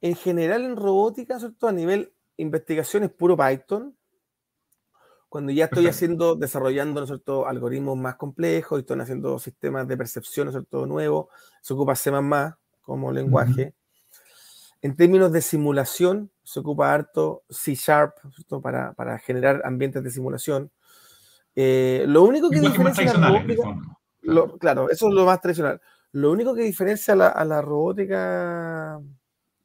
en 0.00 0.14
general 0.16 0.64
en 0.64 0.76
robótica, 0.76 1.38
¿cierto? 1.38 1.68
A 1.68 1.72
nivel 1.72 2.12
investigación 2.36 3.04
es 3.04 3.10
puro 3.10 3.36
Python, 3.36 3.94
cuando 5.30 5.52
ya 5.52 5.66
estoy 5.66 5.86
haciendo, 5.86 6.34
desarrollando, 6.34 7.06
¿no 7.06 7.46
algoritmos 7.46 7.96
más 7.96 8.16
complejos 8.16 8.78
y 8.78 8.80
estoy 8.80 8.98
haciendo 8.98 9.38
sistemas 9.38 9.86
de 9.86 9.96
percepción, 9.96 10.46
¿no 10.46 10.50
cierto?, 10.50 10.86
nuevos, 10.86 11.28
se 11.62 11.72
ocupa 11.72 11.94
C++ 11.94 12.10
como 12.82 13.12
lenguaje. 13.12 13.72
En 14.82 14.96
términos 14.96 15.30
de 15.30 15.40
simulación, 15.40 16.32
se 16.42 16.58
ocupa 16.58 16.92
harto 16.92 17.44
C 17.48 17.76
Sharp 17.76 18.16
para, 18.60 18.92
para, 18.94 19.20
generar 19.20 19.62
ambientes 19.64 20.02
de 20.02 20.10
simulación. 20.10 20.72
Eh, 21.54 22.04
lo 22.08 22.24
único 22.24 22.50
que 22.50 22.58
diferencia 22.58 23.14
la 23.14 23.28
robótica, 23.28 24.58
claro, 24.58 24.90
eso 24.90 25.08
es 25.08 25.14
lo 25.14 25.26
más 25.26 25.40
tradicional. 25.40 25.80
Lo 26.10 26.32
único 26.32 26.56
que 26.56 26.62
diferencia 26.62 27.14
a 27.14 27.16
la, 27.16 27.28
a 27.28 27.44
la 27.44 27.62
robótica 27.62 29.00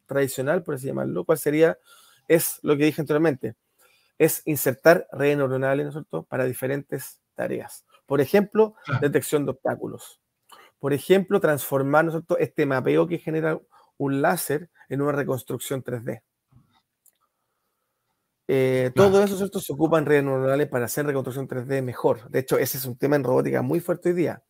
tradicional, 0.05 0.61
por 0.61 0.76
así 0.76 0.86
llamarlo, 0.86 1.26
cuál 1.26 1.39
sería, 1.39 1.76
es 2.28 2.59
lo 2.61 2.78
que 2.78 2.86
dije 2.86 3.01
anteriormente 3.01 3.55
es 4.18 4.41
insertar 4.45 5.07
redes 5.11 5.38
neuronales, 5.38 5.86
¿no 5.86 5.89
es 5.89 5.93
cierto?, 5.95 6.24
para 6.24 6.45
diferentes 6.45 7.20
tareas. 7.34 7.86
Por 8.05 8.22
ejemplo, 8.22 8.76
detección 9.01 9.45
de 9.45 9.51
obstáculos. 9.51 10.22
Por 10.80 10.93
ejemplo, 10.93 11.39
transformar, 11.39 12.05
¿no 12.05 12.11
es 12.11 12.13
cierto?, 12.16 12.38
este 12.38 12.66
mapeo 12.66 13.07
que 13.07 13.18
genera 13.18 13.59
un 13.97 14.22
láser 14.22 14.70
en 14.89 15.01
una 15.01 15.11
reconstrucción 15.11 15.84
3D. 15.84 16.22
Eh, 18.47 18.91
todo 18.93 19.24
eso 19.24 19.38
¿cierto? 19.38 19.59
se 19.59 19.74
ocupa 19.74 19.97
en 19.97 20.05
redes 20.05 20.24
neuronales 20.24 20.68
para 20.68 20.86
hacer 20.86 21.05
reconstrucción 21.05 21.47
3D 21.47 21.82
mejor. 21.82 22.30
De 22.30 22.39
hecho, 22.39 22.57
ese 22.57 22.78
es 22.78 22.86
un 22.86 22.97
tema 22.97 23.16
en 23.16 23.24
robótica 23.24 23.61
muy 23.61 23.80
fuerte 23.80 24.09
hoy 24.09 24.16
día. 24.16 24.43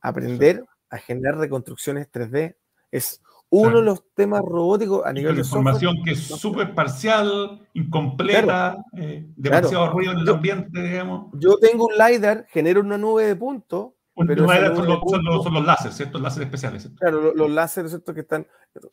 Aprender 0.00 0.64
a 0.88 0.98
generar 0.98 1.36
reconstrucciones 1.36 2.10
3D 2.10 2.56
es 2.90 3.20
uno 3.50 3.78
de 3.78 3.84
los 3.84 4.02
temas 4.14 4.42
robóticos 4.42 5.04
a 5.04 5.12
nivel 5.12 5.36
de 5.36 5.40
información 5.42 5.96
que 6.04 6.12
es 6.12 6.20
súper 6.20 6.74
parcial, 6.74 7.66
incompleta, 7.74 8.76
eh, 8.96 9.26
demasiado 9.36 9.90
ruido 9.90 10.12
en 10.12 10.18
el 10.18 10.28
ambiente, 10.28 10.82
digamos. 10.82 11.30
Yo 11.34 11.56
tengo 11.58 11.86
un 11.86 11.94
LiDAR, 11.94 12.46
genero 12.48 12.80
una 12.80 12.98
nube 12.98 13.24
de 13.24 13.36
puntos. 13.36 13.92
Pero 14.26 14.46
son, 14.46 14.86
los, 14.86 15.42
son, 15.42 15.52
los, 15.52 15.66
láseres, 15.66 15.94
¿cierto? 15.94 16.18
Láseres 16.18 16.46
especiales. 16.46 16.90
Claro, 16.98 17.34
los, 17.34 17.50
láseres, 17.50 17.90
¿cierto? 17.90 18.14
Que 18.14 18.22
están 18.22 18.46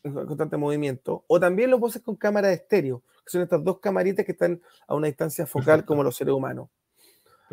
en 0.04 0.14
constante 0.26 0.58
movimiento. 0.58 1.24
O 1.28 1.40
también 1.40 1.72
lo 1.72 1.84
hacer 1.86 2.02
con 2.02 2.18
cámaras 2.18 2.50
de 2.50 2.56
estéreo, 2.56 3.04
que 3.24 3.32
son 3.32 3.42
estas 3.42 3.64
dos 3.64 3.80
camaritas 3.80 4.26
que 4.26 4.34
están 4.34 4.62
a 4.86 4.96
una 4.96 5.08
distancia 5.08 5.46
focal 5.46 5.86
como 5.86 6.04
los 6.04 6.18
seres 6.18 6.34
humanos. 6.34 6.68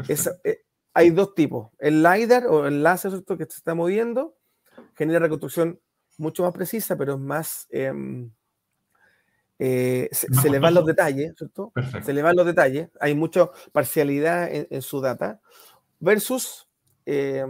Eh, 0.08 0.64
hay 0.94 1.10
dos 1.10 1.32
tipos. 1.36 1.68
El 1.78 2.02
LiDAR 2.02 2.48
o 2.48 2.66
el 2.66 2.82
láser, 2.82 3.12
¿cierto? 3.12 3.38
Que 3.38 3.44
se 3.44 3.58
está 3.58 3.76
moviendo, 3.76 4.34
genera 4.96 5.20
reconstrucción 5.20 5.78
mucho 6.20 6.44
más 6.44 6.52
precisa, 6.52 6.96
pero 6.96 7.14
es 7.14 7.20
más... 7.20 7.66
Em, 7.70 8.30
eh, 9.62 10.08
se, 10.12 10.48
le 10.48 10.58
van 10.58 10.72
los 10.72 10.86
detalles, 10.86 11.34
¿cierto? 11.36 11.72
Se 12.02 12.14
le 12.14 12.22
van 12.22 12.34
los 12.34 12.46
detalles, 12.46 12.88
hay 12.98 13.14
mucha 13.14 13.50
parcialidad 13.72 14.48
en, 14.50 14.80
su 14.80 15.02
data, 15.02 15.38
versus 15.98 16.66
eh, 17.04 17.44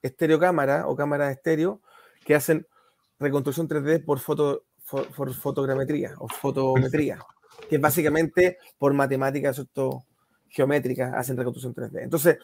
estereocámara 0.00 0.86
o 0.86 0.94
cámara 0.94 1.32
estéreo 1.32 1.80
que 2.24 2.36
hacen 2.36 2.68
reconstrucción 3.18 3.68
3D 3.68 4.04
por, 4.04 4.20
foto, 4.20 4.64
fotogrametría 5.42 6.14
o 6.18 6.28
fotometría, 6.28 7.18
que 7.68 7.76
es 7.76 7.82
básicamente 7.82 8.58
por 8.78 8.94
matemáticas 8.94 9.56
¿cierto? 9.56 10.04
geométricas 10.48 11.12
hacen 11.14 11.36
reconstrucción 11.36 11.74
3D. 11.74 12.04
Entonces, 12.04 12.38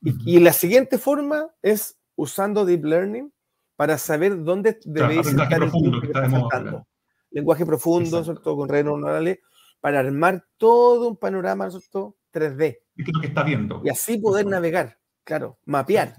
y, 0.00 0.36
y, 0.36 0.40
la 0.40 0.54
siguiente 0.54 0.96
forma 0.96 1.50
es 1.60 1.98
usando 2.16 2.64
Deep 2.64 2.84
Learning 2.86 3.32
para 3.76 3.98
saber 3.98 4.42
dónde 4.42 4.78
debéis 4.84 5.26
estar 5.26 5.48
profundo, 5.48 6.00
que 6.00 6.06
está 6.06 6.86
Lenguaje 7.30 7.66
profundo, 7.66 8.24
¿cierto? 8.24 8.56
con 8.56 8.68
redes 8.68 8.86
neuronales, 8.86 9.40
para 9.80 10.00
armar 10.00 10.42
todo 10.56 11.08
un 11.08 11.16
panorama, 11.16 11.70
¿cierto? 11.70 12.16
3D. 12.32 12.78
¿Y 12.96 13.04
qué 13.04 13.10
es 13.10 13.14
lo 13.14 13.20
que 13.20 13.26
está 13.26 13.42
viendo? 13.42 13.82
Y 13.84 13.90
así 13.90 14.18
poder 14.18 14.46
navegar, 14.46 14.98
claro, 15.22 15.58
mapear. 15.66 16.16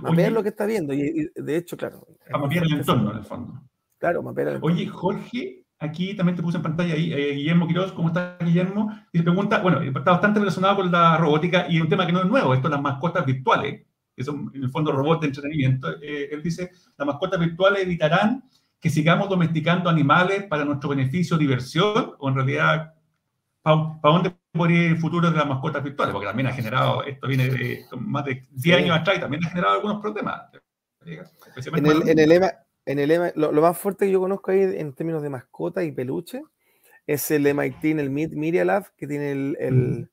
Mapear 0.00 0.32
lo 0.32 0.42
que 0.42 0.48
está 0.48 0.66
viendo. 0.66 0.92
Y, 0.94 1.30
de 1.34 1.56
hecho, 1.56 1.76
claro. 1.76 2.06
A 2.32 2.38
mapear 2.38 2.64
el 2.64 2.72
entorno, 2.72 3.12
en 3.12 3.18
el 3.18 3.24
fondo. 3.24 3.62
Claro, 3.98 4.22
mapear 4.22 4.48
el 4.48 4.54
entorno. 4.54 4.74
Oye, 4.74 4.86
Jorge, 4.88 5.64
aquí 5.78 6.16
también 6.16 6.34
te 6.34 6.42
puse 6.42 6.56
en 6.56 6.62
pantalla 6.62 6.94
ahí, 6.94 7.12
eh, 7.12 7.34
Guillermo 7.34 7.68
Quiroz, 7.68 7.92
¿cómo 7.92 8.08
está 8.08 8.36
Guillermo? 8.40 8.90
Y 9.12 9.18
se 9.18 9.24
pregunta, 9.24 9.60
bueno, 9.60 9.80
está 9.80 10.12
bastante 10.12 10.40
relacionado 10.40 10.76
con 10.76 10.90
la 10.90 11.18
robótica 11.18 11.66
y 11.68 11.80
un 11.80 11.88
tema 11.88 12.06
que 12.06 12.12
no 12.12 12.20
es 12.20 12.26
nuevo, 12.26 12.54
esto 12.54 12.66
es 12.66 12.72
las 12.72 12.82
mascotas 12.82 13.24
virtuales 13.24 13.86
que 14.14 14.24
son 14.24 14.50
en 14.54 14.64
el 14.64 14.70
fondo 14.70 14.92
robots 14.92 15.20
de 15.22 15.26
entretenimiento, 15.28 15.90
eh, 16.00 16.28
él 16.30 16.42
dice, 16.42 16.70
las 16.96 17.06
mascotas 17.06 17.40
virtuales 17.40 17.82
evitarán 17.82 18.44
que 18.80 18.90
sigamos 18.90 19.28
domesticando 19.28 19.88
animales 19.88 20.44
para 20.44 20.64
nuestro 20.64 20.90
beneficio, 20.90 21.38
diversión, 21.38 22.14
o 22.18 22.28
en 22.28 22.34
realidad, 22.34 22.94
¿para 23.62 23.98
dónde 24.02 24.34
podría 24.50 24.84
ir 24.84 24.90
el 24.90 24.98
futuro 24.98 25.30
de 25.30 25.36
las 25.36 25.46
mascotas 25.46 25.84
virtuales? 25.84 26.12
Porque 26.12 26.26
también 26.26 26.48
ha 26.48 26.52
generado, 26.52 27.04
esto 27.04 27.28
viene 27.28 27.48
de 27.48 27.84
más 27.96 28.24
de 28.24 28.44
10 28.50 28.78
años 28.78 28.98
atrás 28.98 29.18
y 29.18 29.20
también 29.20 29.44
ha 29.44 29.50
generado 29.50 29.74
algunos 29.74 30.00
problemas. 30.00 30.42
En 31.04 31.86
el, 31.86 32.08
en 32.08 32.18
el, 32.18 32.28
lema, 32.28 32.52
en 32.84 32.98
el 32.98 33.32
lo, 33.36 33.52
más 33.52 33.78
fuerte 33.78 34.06
que 34.06 34.12
yo 34.12 34.20
conozco 34.20 34.50
ahí 34.50 34.62
en 34.62 34.92
términos 34.94 35.22
de 35.22 35.30
mascota 35.30 35.84
y 35.84 35.92
peluche 35.92 36.42
es 37.06 37.30
el 37.30 37.46
MIT, 37.54 37.84
el 37.84 38.10
Media 38.10 38.64
Lab, 38.64 38.86
que 38.96 39.06
tiene 39.06 39.32
el, 39.32 39.56
el 39.60 40.10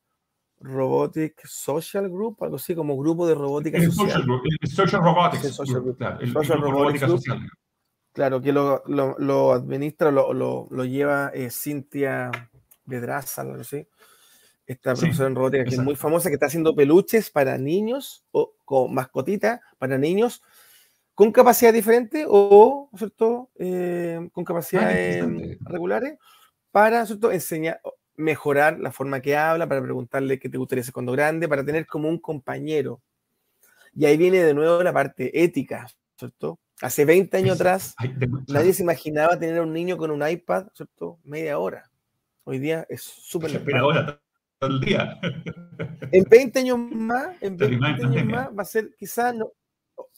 Robotic 0.60 1.46
Social 1.46 2.10
Group, 2.10 2.38
algo 2.42 2.58
así 2.58 2.76
como 2.76 2.98
grupo 2.98 3.28
de 3.28 3.36
robótica 3.36 3.78
social. 3.82 3.94
Social, 3.94 4.24
group, 4.24 4.42
el 4.62 4.70
social 4.70 5.02
Robotics. 5.02 5.46
El 5.46 5.54
social, 5.54 5.82
group, 5.82 5.98
claro, 5.98 6.20
el, 6.20 6.34
social 6.34 6.62
robótica 6.62 7.08
social. 7.08 7.50
Claro, 8.12 8.42
que 8.42 8.52
lo, 8.52 8.84
lo, 8.88 9.16
lo 9.20 9.54
administra, 9.54 10.12
lo, 10.12 10.34
lo 10.34 10.86
lleva 10.86 11.32
eh, 11.34 11.50
Cintia 11.52 12.32
Bedraza, 12.86 13.44
algo 13.44 13.62
así. 13.62 13.88
Esta 14.66 14.94
profesora 14.94 15.30
en 15.30 15.36
robótica 15.36 15.64
que 15.64 15.76
es 15.76 15.80
muy 15.80 15.96
famosa, 15.96 16.30
que 16.30 16.36
está 16.36 16.46
haciendo 16.46 16.76
peluches 16.76 17.30
para 17.32 17.58
niños 17.58 18.26
o 18.32 18.54
con 18.66 18.94
mascotitas 18.94 19.62
para 19.80 19.98
niños 19.98 20.44
con 21.16 21.32
capacidad 21.32 21.74
diferente 21.74 22.26
o 22.28 22.90
¿cierto? 22.96 23.50
Eh, 23.58 24.30
con 24.32 24.46
capacidades 24.46 25.26
regulares 25.62 26.18
para 26.72 27.06
¿cierto? 27.06 27.32
enseñar, 27.32 27.82
mejorar 28.20 28.80
la 28.80 28.92
forma 28.92 29.22
que 29.22 29.38
habla, 29.38 29.68
para 29.68 29.82
preguntarle 29.82 30.40
qué 30.40 30.50
te 30.50 30.58
gustaría 30.58 30.82
hacer 30.82 30.94
cuando 30.94 31.14
grande, 31.14 31.48
para 31.48 31.64
tener 31.64 31.88
como 31.88 32.10
un 32.10 32.20
compañero. 32.20 33.02
Y 33.96 34.06
ahí 34.06 34.18
viene 34.18 34.44
de 34.44 34.54
nuevo 34.54 34.84
la 34.84 34.92
parte 34.92 35.42
ética, 35.42 35.88
¿cierto? 36.18 36.60
Hace 36.82 37.06
20 37.06 37.38
años 37.38 37.56
atrás, 37.56 37.96
nadie 38.48 38.74
se 38.74 38.84
imaginaba 38.84 39.40
tener 39.40 39.60
a 39.60 39.64
un 39.64 39.72
niño 39.72 39.98
con 39.98 40.12
un 40.12 40.28
iPad, 40.28 40.68
¿cierto? 40.74 41.18
Media 41.24 41.60
hora. 41.60 41.90
Hoy 42.44 42.60
día 42.60 42.86
es 42.90 43.02
súper 43.02 43.52
Espera 43.52 43.80
ahora, 43.80 44.22
todo 44.60 44.70
el 44.70 44.82
día. 44.82 45.20
En 46.12 46.24
20 46.26 46.60
años 46.60 46.78
más, 46.78 47.42
en 47.42 47.56
20 47.56 47.86
años 47.86 48.26
más, 48.26 48.50
va 48.50 48.64
a 48.64 48.66
ser 48.66 48.96
quizás 48.98 49.34
no, 49.34 49.54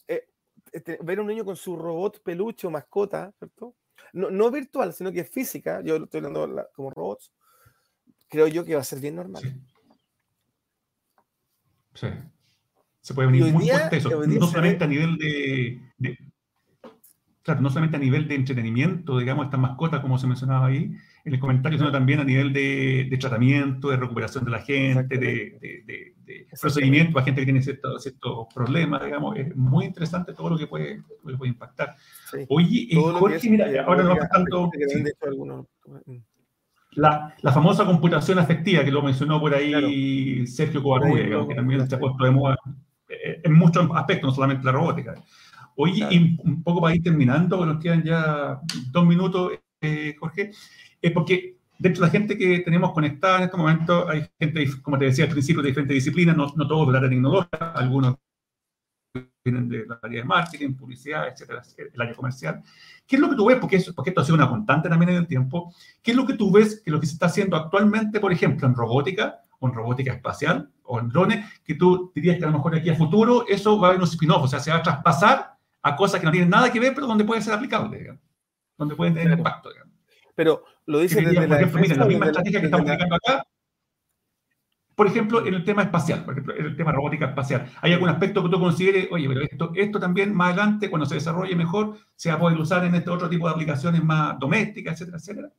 eh, 0.08 0.26
este, 0.72 0.98
ver 1.04 1.20
a 1.20 1.22
un 1.22 1.28
niño 1.28 1.46
con 1.46 1.56
su 1.56 1.76
robot 1.76 2.24
peluche 2.24 2.66
o 2.66 2.72
mascota, 2.72 3.32
¿cierto? 3.38 3.76
No, 4.14 4.32
no 4.32 4.50
virtual, 4.50 4.92
sino 4.92 5.12
que 5.12 5.20
es 5.20 5.30
física, 5.30 5.82
yo 5.82 5.98
estoy 5.98 6.18
hablando 6.18 6.68
como 6.74 6.90
robots, 6.90 7.32
creo 8.32 8.48
yo 8.48 8.66
que 8.66 8.76
va 8.76 8.82
a 8.82 8.86
ser 8.86 9.00
bien 9.00 9.16
normal. 9.18 9.44
Sí. 11.94 12.08
Se 13.02 13.14
puede 13.14 13.28
venir 13.30 13.52
muy 13.54 13.68
fuerte 13.68 13.98
eso, 13.98 14.26
no 14.26 14.48
solamente 14.48 14.84
a 14.84 14.88
nivel 14.88 15.18
de, 15.18 15.82
claro, 17.42 17.62
no 17.62 17.70
solamente 17.70 17.98
a 17.98 18.00
nivel 18.00 18.28
de 18.28 18.36
entretenimiento, 18.36 19.18
digamos, 19.18 19.46
estas 19.46 19.60
mascotas, 19.60 20.00
como 20.00 20.18
se 20.18 20.28
mencionaba 20.28 20.68
ahí 20.68 20.96
en 21.26 21.34
el 21.34 21.40
comentario, 21.40 21.78
sino 21.78 21.92
también 21.92 22.20
a 22.20 22.24
nivel 22.24 22.54
de, 22.54 23.18
tratamiento, 23.20 23.90
de 23.90 23.98
recuperación 23.98 24.46
de 24.46 24.52
la 24.52 24.62
gente, 24.62 25.18
de, 25.18 25.84
de, 25.86 26.48
procedimiento 26.62 27.20
a 27.20 27.24
gente 27.24 27.42
que 27.42 27.46
tiene 27.46 27.62
ciertos, 27.62 28.08
problemas, 28.54 29.04
digamos. 29.04 29.38
Es 29.38 29.56
muy 29.56 29.86
interesante 29.86 30.34
todo 30.34 30.52
lo 30.52 30.58
que 30.58 30.68
puede, 30.68 31.04
puede 31.22 31.50
impactar. 31.50 31.98
Oye, 32.48 32.88
eh, 32.92 32.96
Jorge, 32.96 33.50
mira, 33.50 33.84
ahora 33.84 34.04
nos 34.04 34.30
tanto... 34.30 34.72
La, 36.94 37.34
la, 37.42 37.52
famosa 37.54 37.86
computación 37.86 38.38
afectiva 38.40 38.84
que 38.84 38.92
lo 38.92 39.02
mencionó 39.02 39.40
por 39.40 39.56
ahí 39.56 40.46
Sergio 40.46 40.84
Covarrubias, 40.84 41.48
que 41.48 41.56
también 41.56 41.88
se 41.88 41.96
ha 41.96 42.00
puesto 42.00 42.24
de 42.26 42.32
moda 42.32 42.58
eh, 43.08 43.40
en 43.44 43.54
muchos 43.54 43.90
aspectos, 43.96 44.30
no 44.30 44.36
solamente 44.36 44.66
la 44.66 44.74
robótica. 44.74 45.16
Oye, 45.76 46.06
y 46.12 46.38
un 46.44 46.62
poco 46.64 46.82
para 46.82 46.96
ir 46.96 47.02
terminando, 47.02 47.66
nos 47.66 47.82
quedan 47.82 48.04
ya 48.04 48.60
dos 48.92 49.06
minutos, 49.06 49.54
eh, 49.80 50.16
Jorge, 50.20 50.52
es 51.02 51.12
porque 51.12 51.56
de 51.80 51.96
la 51.96 52.10
gente 52.10 52.38
que 52.38 52.60
tenemos 52.60 52.92
conectada 52.92 53.38
en 53.38 53.44
este 53.46 53.58
momento, 53.58 54.08
hay 54.08 54.28
gente, 54.40 54.68
como 54.82 55.00
te 55.00 55.06
decía 55.06 55.26
al 55.26 55.32
principio, 55.32 55.62
de 55.62 55.70
diferentes 55.70 55.96
disciplinas, 55.96 56.36
no, 56.36 56.52
no 56.56 56.68
todos 56.68 56.88
de 56.88 56.94
la 56.94 57.00
área 57.00 57.10
tecnológica, 57.10 57.72
algunos 57.72 58.16
vienen 59.44 59.68
de 59.70 59.86
la 59.86 60.00
área 60.02 60.22
de 60.22 60.28
marketing, 60.28 60.74
publicidad, 60.74 61.28
etcétera, 61.28 61.62
el 61.78 62.02
área 62.02 62.16
comercial. 62.16 62.62
¿Qué 63.08 63.16
es 63.16 63.22
lo 63.22 63.30
que 63.30 63.36
tú 63.36 63.46
ves? 63.46 63.58
Porque, 63.60 63.84
porque 63.96 64.12
esto 64.12 64.22
ha 64.22 64.26
sido 64.26 64.36
una 64.36 64.50
constante 64.50 64.90
también 64.90 65.10
en 65.10 65.18
el 65.18 65.28
tiempo. 65.28 65.74
¿Qué 66.02 66.12
es 66.12 66.18
lo 66.18 66.26
que 66.26 66.36
tú 66.36 66.52
ves 66.52 66.82
que 66.84 66.92
lo 66.92 67.00
que 67.00 67.08
se 67.08 67.14
está 67.14 67.26
haciendo 67.26 67.56
actualmente, 67.56 68.20
por 68.20 68.32
ejemplo, 68.32 68.68
en 68.68 68.76
robótica, 68.76 69.42
o 69.60 69.68
en 69.68 69.74
robótica 69.74 70.14
espacial, 70.14 70.70
o 70.84 71.00
en 71.00 71.10
drones, 71.10 71.46
que 71.64 71.76
tú 71.76 72.12
dirías 72.16 72.38
que 72.38 72.44
a 72.44 72.48
lo 72.48 72.54
mejor 72.54 72.76
aquí 72.76 72.90
a 72.90 72.96
futuro 72.96 73.46
eso 73.48 73.80
va 73.80 73.88
a 73.88 73.90
haber 73.92 74.02
un 74.02 74.08
spin-off, 74.08 74.44
o 74.44 74.48
sea, 74.48 74.60
se 74.60 74.72
va 74.72 74.78
a 74.78 74.84
traspasar 74.84 75.52
a 75.84 75.96
cosas 75.96 76.20
que 76.20 76.26
no 76.26 76.32
tienen 76.32 76.50
nada 76.50 76.72
que 76.72 76.80
ver, 76.80 76.94
pero 76.94 77.08
donde 77.08 77.24
puede 77.24 77.42
ser 77.42 77.54
aplicable, 77.54 77.98
digamos, 77.98 78.22
donde 78.78 78.96
pueden 78.96 79.14
tener 79.14 79.38
impacto. 79.38 79.70
Digamos. 79.72 79.94
Pero 80.36 80.64
lo 80.86 81.00
dice 81.00 81.22
desde 81.22 81.44
ejemplo, 81.44 81.80
mira, 81.80 81.96
la 81.96 82.06
misma 82.06 82.26
estrategia 82.26 82.60
que 82.60 82.66
estamos 82.66 82.90
aplicando 82.90 83.16
acá, 83.16 83.46
por 85.02 85.08
ejemplo, 85.08 85.44
en 85.44 85.56
el 85.56 85.66
tema 85.66 85.82
espacial, 85.82 86.24
por 86.24 86.36
ejemplo, 86.36 86.56
en 86.56 86.64
el 86.64 86.78
tema 86.78 86.92
robótica 86.92 87.26
espacial, 87.26 87.68
¿hay 87.82 87.92
algún 87.92 88.10
aspecto 88.10 88.44
que 88.44 88.50
tú 88.50 88.60
consideres, 88.60 89.08
oye, 89.10 89.28
pero 89.28 89.42
esto, 89.42 89.72
esto 89.74 90.00
también 90.00 90.32
más 90.32 90.50
adelante, 90.50 90.92
cuando 90.92 91.08
se 91.08 91.16
desarrolle 91.16 91.56
mejor, 91.56 91.98
se 92.16 92.30
va 92.30 92.36
a 92.36 92.40
poder 92.40 92.60
usar 92.60 92.86
en 92.86 92.94
este 92.94 93.10
otro 93.10 93.28
tipo 93.28 93.48
de 93.48 93.54
aplicaciones 93.56 94.04
más 94.04 94.38
domésticas, 94.38 95.02
etcétera, 95.02 95.18
etcétera? 95.18 95.52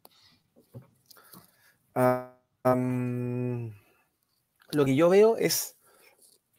Ah, 1.97 2.37
lo 4.71 4.85
que 4.85 4.95
yo 4.95 5.09
veo 5.09 5.37
es, 5.37 5.77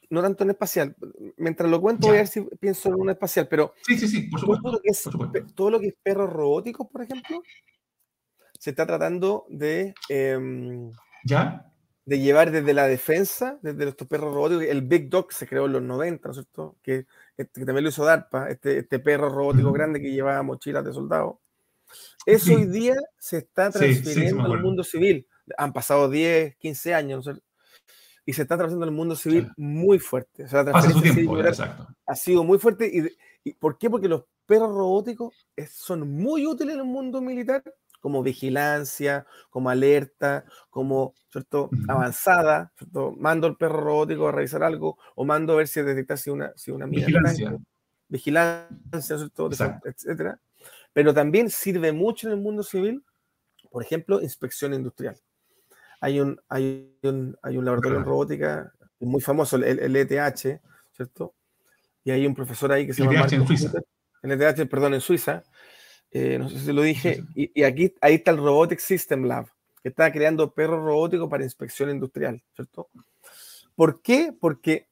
no 0.09 0.21
tanto 0.21 0.43
en 0.43 0.49
espacial, 0.49 0.93
mientras 1.37 1.71
lo 1.71 1.79
cuento 1.79 2.07
voy 2.07 2.17
a 2.17 2.19
ver 2.19 2.27
si 2.27 2.41
pienso 2.59 2.89
en 2.89 2.95
un 2.95 3.11
espacial, 3.11 3.47
pero 3.49 3.75
sí, 3.87 3.97
sí, 3.97 4.09
sí, 4.09 4.23
por 4.23 4.41
supuesto, 4.41 4.63
todo, 4.63 4.73
lo 4.73 4.81
que 4.81 4.89
es, 4.89 5.09
todo 5.55 5.69
lo 5.69 5.79
que 5.79 5.87
es 5.87 5.95
perros 6.03 6.29
robóticos, 6.29 6.85
por 6.91 7.03
ejemplo, 7.03 7.43
se 8.59 8.71
está 8.71 8.85
tratando 8.85 9.45
de... 9.47 9.95
Em, 10.09 10.91
¿Ya? 11.23 11.69
De 12.05 12.19
llevar 12.19 12.51
desde 12.51 12.73
la 12.73 12.87
defensa, 12.87 13.59
desde 13.61 13.89
estos 13.89 14.07
perros 14.07 14.33
robóticos, 14.33 14.63
el 14.63 14.81
Big 14.81 15.09
Dog 15.09 15.31
se 15.31 15.47
creó 15.47 15.65
en 15.65 15.73
los 15.73 15.81
90, 15.81 16.27
¿no 16.27 16.31
es 16.31 16.37
cierto? 16.37 16.75
Que, 16.83 17.05
este, 17.37 17.61
que 17.61 17.65
también 17.65 17.83
lo 17.83 17.89
hizo 17.89 18.03
DARPA, 18.03 18.49
este, 18.49 18.79
este 18.79 18.99
perro 18.99 19.29
robótico 19.29 19.71
grande 19.71 20.01
que 20.01 20.11
llevaba 20.11 20.43
mochilas 20.43 20.83
de 20.83 20.93
soldado. 20.93 21.39
Eso 22.25 22.55
hoy 22.55 22.65
día 22.65 22.95
se 23.17 23.37
está 23.37 23.69
transfiriendo 23.69 24.43
al 24.43 24.61
mundo 24.61 24.83
civil. 24.83 25.27
Han 25.57 25.73
pasado 25.73 26.09
10, 26.09 26.55
15 26.57 26.93
años, 26.93 27.27
¿no 27.27 27.33
y 28.25 28.33
se 28.33 28.43
está 28.43 28.55
transfiriendo 28.55 28.85
al 28.85 28.91
mundo 28.91 29.15
civil 29.15 29.51
muy 29.57 29.99
fuerte. 29.99 30.45
O 30.45 30.47
sea, 30.47 30.63
la 30.63 30.81
su 30.81 31.01
tiempo, 31.01 31.37
exacto. 31.39 31.87
ha 32.05 32.15
sido 32.15 32.43
muy 32.43 32.57
fuerte. 32.57 32.87
Y, 32.87 33.49
¿Y 33.49 33.53
por 33.53 33.77
qué? 33.77 33.89
Porque 33.89 34.07
los 34.07 34.23
perros 34.45 34.73
robóticos 34.73 35.33
son 35.69 36.09
muy 36.09 36.45
útiles 36.45 36.75
en 36.75 36.79
el 36.81 36.85
mundo 36.85 37.21
militar 37.21 37.63
como 38.03 38.21
vigilancia, 38.21 39.25
como 39.49 39.69
alerta, 39.69 40.43
como 40.69 41.13
¿cierto? 41.31 41.69
avanzada, 41.87 42.73
¿cierto? 42.77 43.13
mando 43.17 43.47
al 43.47 43.55
perro 43.55 43.79
robótico 43.79 44.27
a 44.27 44.33
revisar 44.33 44.61
algo 44.61 44.97
o 45.15 45.23
mando 45.23 45.53
a 45.53 45.55
ver 45.55 45.69
si 45.69 45.81
detecta 45.81 46.17
si 46.17 46.29
una, 46.29 46.51
si 46.57 46.71
una 46.71 46.85
mina 46.85 47.05
vigilancia, 47.05 47.57
vigilancia 48.09 49.17
¿cierto? 49.17 49.49
etcétera. 49.85 50.37
Pero 50.91 51.13
también 51.13 51.49
sirve 51.49 51.93
mucho 51.93 52.27
en 52.27 52.33
el 52.33 52.41
mundo 52.41 52.61
civil, 52.61 53.05
por 53.71 53.81
ejemplo, 53.81 54.21
inspección 54.21 54.73
industrial. 54.73 55.15
Hay 56.01 56.19
un, 56.19 56.41
hay 56.49 56.93
un, 57.03 57.37
hay 57.41 57.55
un 57.55 57.63
laboratorio 57.63 57.99
de 57.99 58.03
robótica 58.03 58.73
muy 58.99 59.21
famoso, 59.21 59.55
el, 59.55 59.79
el, 59.79 59.95
ETH, 59.95 60.59
¿cierto? 60.91 61.35
Y 62.03 62.11
hay 62.11 62.27
un 62.27 62.35
profesor 62.35 62.69
ahí 62.73 62.85
que 62.85 62.93
se 62.93 63.03
llama... 63.03 63.21
ETH 63.21 63.31
en 63.31 63.47
Suiza. 63.47 63.71
El 64.21 64.31
ETH, 64.33 64.67
perdón, 64.69 64.93
en 64.93 64.99
Suiza, 64.99 65.45
eh, 66.15 66.37
no 66.37 66.47
sé 66.47 66.59
si 66.59 66.71
lo 66.71 66.83
dije, 66.83 67.23
y, 67.33 67.63
aquí 67.63 67.91
ahí 67.99 68.15
está 68.15 68.29
el 68.29 68.37
Robotic 68.37 68.77
System 68.77 69.23
Lab, 69.25 69.47
que 69.81 69.89
está 69.89 70.11
creando 70.11 70.53
perros 70.53 70.83
robóticos 70.83 71.27
para 71.27 71.43
inspección 71.43 71.89
industrial, 71.89 72.39
¿cierto? 72.53 72.87
¿Por 73.73 74.03
qué? 74.03 74.31
Porque 74.39 74.87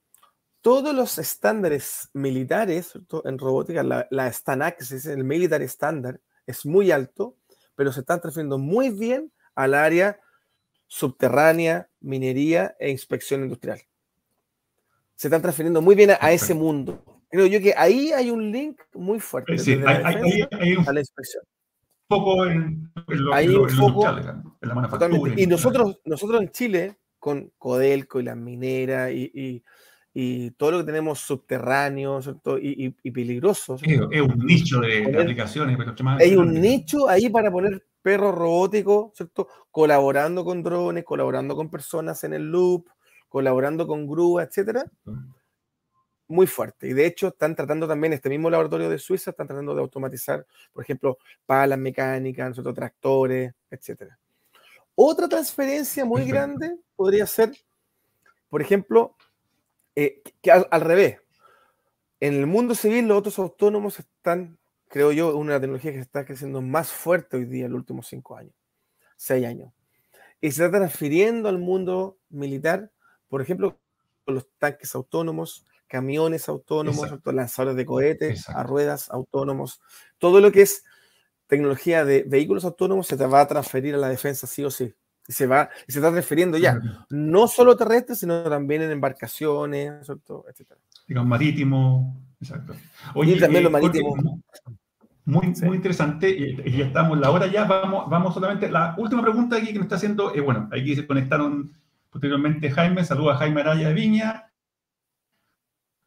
todos 0.62 0.96
los 0.96 1.20
estándares 1.20 2.10
militares 2.14 2.94
en 3.24 3.38
robótica, 3.38 3.84
la, 3.84 4.08
la 4.10 4.34
STANAC, 4.34 4.78
el 5.06 5.24
Military 5.24 5.66
Standard, 5.66 6.20
es 6.48 6.66
muy 6.66 6.90
alto, 6.90 7.36
pero 7.76 7.94
se 7.94 8.00
están 8.00 8.20
transfiriendo 8.20 8.58
muy 8.58 8.90
bien 8.90 9.32
al 9.54 9.76
área 9.76 10.20
subterránea, 10.88 11.88
minería 12.00 12.76
e 12.80 12.90
inspección 12.90 13.44
industrial. 13.44 13.80
Se 15.16 15.28
están 15.28 15.44
transfiriendo 15.44 15.84
muy 15.84 15.94
bien 15.94 16.18
a 16.20 16.32
ese 16.32 16.56
mundo 16.56 17.11
creo 17.32 17.46
yo 17.48 17.60
que 17.62 17.74
ahí 17.76 18.12
hay 18.12 18.30
un 18.30 18.52
link 18.52 18.80
muy 18.94 19.20
fuerte. 19.20 19.58
Sí, 19.58 19.80
hay, 19.86 20.04
hay, 20.04 20.76
un 20.76 20.88
a 20.88 20.94
la 20.94 21.00
inspección. 21.00 21.44
poco 22.08 22.46
en, 22.46 22.92
lo, 23.08 23.34
hay 23.34 23.48
un 23.48 23.70
foco, 23.70 24.08
en 24.08 24.44
la 24.62 24.76
manufactura. 24.76 25.34
Y 25.38 25.48
nosotros, 25.48 26.00
nosotros 26.06 26.42
en 26.42 26.50
Chile, 26.50 26.98
con 27.18 27.52
Codelco 27.58 28.20
y 28.20 28.24
las 28.24 28.36
mineras 28.36 29.12
y, 29.12 29.32
y, 29.34 29.64
y 30.14 30.52
todo 30.52 30.72
lo 30.72 30.78
que 30.80 30.86
tenemos 30.86 31.20
subterráneo 31.20 32.20
y, 32.62 32.94
y, 33.02 33.12
peligroso. 33.12 33.78
Es, 33.82 34.22
un 34.22 34.46
nicho 34.46 34.82
de, 34.82 35.18
aplicaciones. 35.18 35.78
hay 36.20 36.36
un 36.36 36.54
nicho 36.60 37.08
ahí 37.08 37.30
para 37.30 37.50
poner 37.50 37.86
perros 38.02 38.36
robóticos, 38.36 39.12
¿cierto? 39.16 39.48
Colaborando 39.70 40.44
con 40.44 40.64
drones, 40.64 41.06
colaborando 41.06 41.56
con 41.56 41.70
personas 41.70 42.24
en 42.26 42.34
el 42.34 42.52
loop, 42.52 42.90
colaborando 43.30 43.88
con 43.88 44.06
grúas, 44.06 44.48
etcétera 44.50 44.84
muy 46.32 46.48
fuerte. 46.48 46.88
Y 46.88 46.94
de 46.94 47.06
hecho 47.06 47.28
están 47.28 47.56
tratando 47.56 47.88
también, 47.88 48.14
este 48.14 48.30
mismo 48.30 48.50
laboratorio 48.50 48.90
de 48.90 48.98
Suiza, 48.98 49.32
están 49.32 49.48
tratando 49.48 49.76
de 49.76 49.82
automatizar, 49.82 50.46
por 50.74 50.84
ejemplo, 50.84 51.18
palas 51.46 51.78
mecánicas, 51.78 52.50
nosotros 52.50 52.74
tractores, 52.74 53.54
etc. 53.70 54.14
Otra 54.96 55.28
transferencia 55.28 56.06
muy 56.06 56.26
grande 56.26 56.78
podría 56.96 57.28
ser, 57.28 57.52
por 58.50 58.62
ejemplo, 58.62 59.16
eh, 59.96 60.22
que 60.42 60.52
al, 60.52 60.82
revés. 60.82 61.20
En 62.20 62.36
el 62.36 62.48
mundo 62.48 62.76
civil 62.76 63.08
los 63.08 63.18
otros 63.18 63.40
autónomos 63.40 64.00
están, 64.00 64.58
creo 64.88 65.12
yo, 65.12 65.36
una 65.36 65.60
tecnología 65.60 65.92
que 65.92 66.00
está 66.00 66.26
creciendo 66.26 66.62
más 66.62 66.92
fuerte 66.92 67.38
hoy 67.38 67.46
día 67.46 67.66
en 67.66 67.72
los 67.72 67.80
últimos 67.80 68.08
cinco 68.08 68.38
años, 68.38 68.54
seis 69.18 69.46
años. 69.46 69.74
Y 70.40 70.52
se 70.52 70.66
está 70.66 70.78
transfiriendo 70.78 71.50
al 71.50 71.58
mundo 71.58 72.18
militar, 72.30 72.92
por 73.28 73.42
ejemplo, 73.42 73.80
con 74.24 74.36
los 74.36 74.48
tanques 74.60 74.94
autónomos, 74.96 75.66
camiones 75.92 76.48
autónomos, 76.48 77.10
lanzadores 77.26 77.76
de 77.76 77.86
cohetes 77.86 78.48
a 78.48 78.64
ruedas 78.64 79.10
autónomos, 79.12 79.82
todo 80.20 80.40
lo 80.40 80.50
que 80.50 80.62
es 80.62 80.86
tecnología 81.48 82.06
de 82.06 82.24
vehículos 82.26 82.64
autónomos 82.64 83.08
se 83.08 83.18
te 83.18 83.26
va 83.26 83.42
a 83.42 83.48
transferir 83.48 83.94
a 83.96 83.98
la 83.98 84.08
defensa 84.08 84.48
sí 84.48 84.64
o 84.64 84.72
sí. 84.72 84.94
Y 85.28 85.34
se 85.34 85.48
va, 85.48 85.70
y 85.88 85.92
se 85.92 86.00
está 86.00 86.10
transfiriendo 86.10 86.58
ya, 86.58 86.80
no 87.10 87.48
solo 87.48 87.76
terrestre, 87.76 88.16
sino 88.16 88.42
también 88.44 88.82
en 88.84 88.92
embarcaciones, 88.92 90.10
etc. 90.10 90.72
Digamos, 91.08 91.30
marítimo, 91.30 92.22
exacto. 92.40 92.74
Oye, 93.14 93.34
y 93.34 93.40
también 93.40 93.64
lo 93.64 93.70
eh, 93.70 93.74
marítimo. 93.74 94.16
Muy, 95.26 95.54
muy 95.62 95.76
interesante, 95.76 96.30
y, 96.30 96.78
ya 96.78 96.86
estamos 96.86 97.20
la 97.20 97.30
hora 97.30 97.48
ya, 97.48 97.66
vamos, 97.66 98.10
vamos 98.10 98.34
solamente, 98.34 98.72
la 98.72 98.96
última 98.98 99.22
pregunta 99.22 99.58
aquí 99.58 99.74
que 99.74 99.80
me 99.80 99.84
está 99.84 99.96
haciendo, 99.96 100.34
eh, 100.34 100.40
bueno, 100.40 100.70
aquí 100.72 100.96
se 100.96 101.06
conectaron 101.06 101.72
posteriormente 102.10 102.72
Jaime, 102.72 103.04
saluda 103.04 103.34
a 103.34 103.38
Jaime 103.38 103.62
Araya 103.62 103.90
de 103.90 103.94
Viña, 103.94 104.51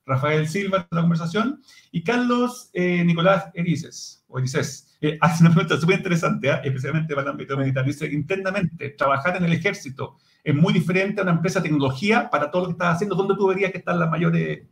Rafael 0.07 0.49
Silva 0.49 0.79
de 0.79 0.97
la 0.97 1.01
conversación, 1.01 1.63
y 1.91 2.03
Carlos 2.03 2.71
eh, 2.73 3.05
Nicolás 3.05 3.51
Erices, 3.55 4.25
o 4.29 4.39
Erices, 4.39 4.97
eh, 5.01 5.19
hace 5.21 5.43
una 5.43 5.53
pregunta 5.53 5.81
súper 5.81 5.99
interesante, 5.99 6.49
¿eh? 6.49 6.61
especialmente 6.65 7.15
para 7.15 7.27
el 7.27 7.33
ámbito 7.33 7.57
militar. 7.57 7.85
Dice, 7.85 8.07
internamente, 8.07 8.91
trabajar 8.91 9.37
en 9.37 9.45
el 9.45 9.53
ejército 9.53 10.17
es 10.43 10.55
muy 10.55 10.73
diferente 10.75 11.21
a 11.21 11.25
una 11.25 11.33
empresa 11.33 11.59
de 11.59 11.65
tecnología 11.69 12.29
para 12.31 12.51
todo 12.51 12.63
lo 12.63 12.69
que 12.69 12.73
estás 12.73 12.97
haciendo. 12.97 13.17
¿Dónde 13.17 13.35
tú 13.35 13.47
verías 13.49 13.73
que 13.73 13.79
están 13.79 13.99
las 13.99 14.11
mayores, 14.11 14.63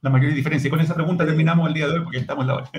la 0.00 0.10
mayor 0.10 0.34
diferencia? 0.34 0.66
Y 0.66 0.70
con 0.70 0.80
esa 0.80 0.94
pregunta 0.94 1.24
terminamos 1.24 1.68
el 1.68 1.74
día 1.74 1.86
de 1.86 1.94
hoy 1.94 2.00
porque 2.02 2.18
estamos 2.18 2.42
en 2.42 2.48
la 2.48 2.54
hora. 2.54 2.70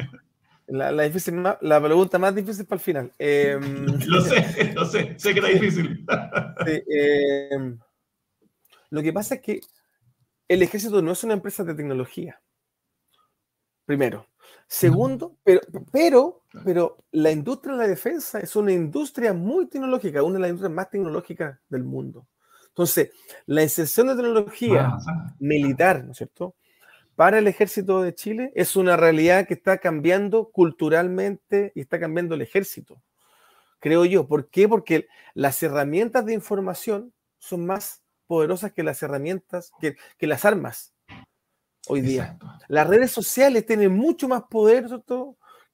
La, 0.68 0.92
la, 0.92 1.04
difícil, 1.04 1.42
la 1.62 1.82
pregunta 1.82 2.20
más 2.20 2.36
difícil 2.36 2.66
para 2.66 2.78
el 2.78 2.84
final. 2.84 3.12
Em, 3.18 3.86
lo 4.08 4.20
sé, 4.20 4.74
lo 4.76 4.86
sé, 4.86 5.16
sé 5.18 5.34
que 5.34 5.40
era 5.40 5.48
difícil. 5.48 6.06
Em, 6.66 7.80
lo 8.90 9.02
que 9.02 9.14
pasa 9.14 9.36
es 9.36 9.42
que 9.42 9.62
el 10.48 10.62
ejército 10.62 11.02
no 11.02 11.12
es 11.12 11.24
una 11.24 11.34
empresa 11.34 11.64
de 11.64 11.76
tecnología. 11.76 12.42
Primero. 13.86 14.28
Segundo, 14.68 15.38
pero, 15.44 15.62
pero, 15.92 16.44
pero 16.66 16.98
la 17.12 17.32
industria 17.32 17.74
de 17.74 17.80
la 17.80 17.88
defensa 17.88 18.40
es 18.40 18.56
una 18.56 18.74
industria 18.74 19.34
muy 19.34 19.68
tecnológica, 19.68 20.24
una 20.24 20.36
de 20.36 20.40
las 20.42 20.50
industrias 20.50 20.76
más 20.76 20.90
tecnológicas 20.90 21.60
del 21.70 21.84
mundo. 21.84 22.28
Entonces, 22.68 23.12
la 23.46 23.64
inserción 23.64 24.08
de 24.08 24.16
tecnología 24.16 24.88
ah, 24.88 25.36
militar, 25.40 26.04
¿no 26.04 26.12
es 26.12 26.18
cierto? 26.18 26.56
Para 27.16 27.40
el 27.40 27.48
ejército 27.48 28.02
de 28.02 28.14
Chile 28.14 28.52
es 28.56 28.76
una 28.76 28.96
realidad 28.96 29.48
que 29.48 29.56
está 29.56 29.80
cambiando 29.80 30.50
culturalmente 30.50 31.72
y 31.74 31.82
está 31.82 32.00
cambiando 32.00 32.36
el 32.36 32.42
ejército, 32.42 33.02
creo 33.80 34.06
yo. 34.06 34.28
¿Por 34.28 34.50
qué? 34.50 34.68
Porque 34.68 35.08
las 35.34 35.64
herramientas 35.64 36.26
de 36.26 36.34
información 36.34 37.14
son 37.40 37.66
más 37.66 38.04
poderosas 38.28 38.74
que 38.74 38.84
las 38.84 39.02
herramientas, 39.02 39.72
que, 39.80 39.96
que 40.18 40.28
las 40.28 40.46
armas 40.46 40.94
hoy 41.88 42.02
día. 42.02 42.38
Las 42.68 42.88
redes 42.88 43.12
sociales 43.12 43.66
tienen 43.66 43.94
mucho 43.94 44.28
más 44.28 44.44
poder 44.50 44.88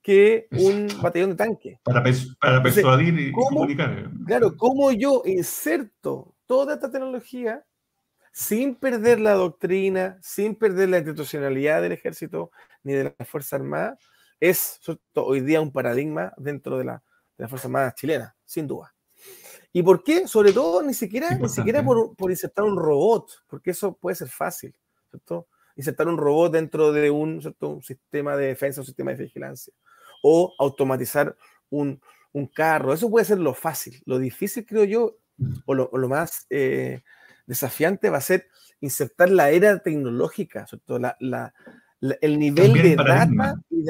que 0.02 0.48
un 0.52 0.88
batallón 1.02 1.32
de 1.32 1.36
tanque. 1.36 1.80
Para, 1.84 2.04
persuadir 2.04 3.20
y 3.20 3.32
comunicar. 3.32 4.10
Claro, 4.26 4.56
¿cómo 4.58 4.92
yo 4.92 5.24
inserto 5.26 6.36
toda 6.46 6.76
esta 6.76 6.92
tecnología 6.92 7.66
sin 8.32 8.76
perder 8.76 9.20
la 9.20 9.34
doctrina, 9.34 10.18
sin 10.22 10.56
perder 10.56 10.90
la 10.90 10.98
institucionalidad 10.98 11.82
del 11.82 11.94
ejército 11.94 12.52
ni 12.84 12.94
de 12.94 13.16
la 13.18 13.26
Fuerza 13.26 13.56
Armada? 13.56 13.98
Es 14.40 14.80
hoy 15.16 15.40
día 15.42 15.62
un 15.62 15.72
paradigma 15.72 16.34
dentro 16.38 16.78
de 16.78 16.86
la, 16.86 17.04
de 17.38 17.44
la 17.44 17.48
Fuerza 17.48 17.68
Armada 17.68 17.94
chilena, 17.94 18.36
sin 18.46 18.68
duda. 18.68 18.93
¿Y 19.76 19.82
por 19.82 20.04
qué? 20.04 20.28
Sobre 20.28 20.54
todo, 20.54 20.84
ni 20.84 20.94
siquiera, 20.94 21.36
ni 21.36 21.50
siquiera 21.50 21.84
por, 21.84 22.16
por, 22.16 22.30
insertar 22.30 22.64
un 22.64 22.78
robot, 22.78 23.44
porque 23.48 23.72
eso 23.72 23.98
puede 23.98 24.16
ser 24.16 24.30
fácil, 24.30 24.76
¿cierto? 25.10 25.48
Insertar 25.76 26.08
un 26.08 26.18
robot 26.18 26.54
dentro 26.54 26.94
de 26.94 27.10
un, 27.10 27.42
un 27.60 27.82
sistema 27.82 28.38
de 28.38 28.46
defensa, 28.46 28.82
un 28.82 28.86
sistema 28.86 29.12
de 29.12 29.24
vigilancia, 29.24 29.74
o 30.22 30.54
automatizar 30.60 31.36
un, 31.72 32.00
un, 32.34 32.48
carro. 32.48 32.94
Eso 32.94 33.10
puede 33.10 33.26
ser 33.26 33.40
lo 33.40 33.56
fácil. 33.56 34.00
Lo 34.06 34.20
difícil, 34.20 34.64
creo 34.64 34.84
yo, 34.84 35.18
o 35.66 35.74
lo, 35.74 35.90
lo 35.92 36.08
más 36.08 36.46
eh, 36.52 37.02
desafiante 37.48 38.12
va 38.12 38.20
a 38.20 38.22
ser 38.22 38.48
insertar 38.80 39.32
la 39.32 39.50
era 39.50 39.80
tecnológica, 39.80 40.68
¿cierto? 40.68 41.00
La, 41.00 41.18
la, 41.20 41.52
el 42.22 42.38
nivel 42.38 42.74
de 42.74 42.96
data 42.96 43.56
y 43.72 43.86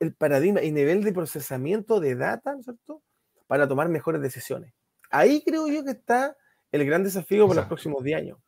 el 0.00 0.14
paradigma 0.14 0.62
y 0.62 0.72
nivel 0.72 1.04
de 1.04 1.12
procesamiento 1.12 2.00
de 2.00 2.16
data, 2.16 2.56
¿cierto? 2.60 3.02
Para 3.46 3.68
tomar 3.68 3.88
mejores 3.88 4.20
decisiones. 4.20 4.72
Ahí 5.12 5.42
creo 5.44 5.68
yo 5.68 5.84
que 5.84 5.90
está 5.92 6.36
el 6.72 6.84
gran 6.86 7.04
desafío 7.04 7.46
para 7.46 7.60
los 7.60 7.68
próximos 7.68 8.02
10 8.02 8.18
años. 8.18 8.38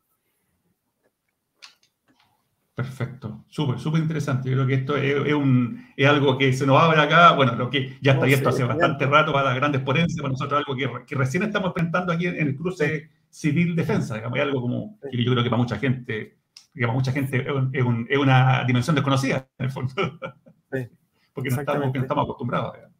Perfecto, 2.75 3.45
súper, 3.49 3.79
súper 3.79 4.01
interesante. 4.01 4.51
Yo 4.51 4.57
creo 4.57 4.67
que 4.67 4.75
esto 4.75 4.97
es, 4.97 5.33
un, 5.33 5.87
es, 5.97 6.09
algo 6.09 6.37
que 6.37 6.53
se 6.53 6.67
nos 6.67 6.83
abre 6.83 7.01
acá, 7.01 7.33
bueno, 7.33 7.55
lo 7.55 7.71
que 7.71 7.97
ya 8.01 8.13
está 8.13 8.25
abierto 8.25 8.49
hace 8.49 8.65
bastante 8.65 9.07
rato 9.07 9.33
para 9.33 9.51
las 9.51 9.55
grandes 9.55 9.83
ponencias, 9.83 10.21
para 10.21 10.33
nosotros 10.33 10.59
algo 10.59 10.75
que, 10.75 11.07
que 11.07 11.15
recién 11.15 11.45
estamos 11.45 11.69
enfrentando 11.69 12.13
aquí 12.13 12.27
en, 12.27 12.37
el 12.37 12.57
cruce 12.57 13.11
civil-defensa, 13.31 14.17
digamos, 14.17 14.39
es 14.39 14.43
algo 14.43 14.61
como 14.61 14.99
que 15.09 15.23
yo 15.23 15.31
creo 15.31 15.45
que 15.45 15.51
para 15.51 15.63
mucha 15.63 15.79
gente, 15.79 16.39
digamos, 16.73 16.97
mucha 16.97 17.13
gente 17.13 17.47
es, 17.47 17.85
es 18.09 18.19
una 18.19 18.65
dimensión 18.65 18.97
desconocida, 18.97 19.47
en 19.57 19.67
el 19.67 19.71
fondo, 19.71 19.95
porque 21.33 21.51
no 21.51 21.61
estamos, 21.61 21.95
no 21.95 22.01
estamos 22.01 22.25
acostumbrados. 22.25 22.73
Digamos. 22.75 22.94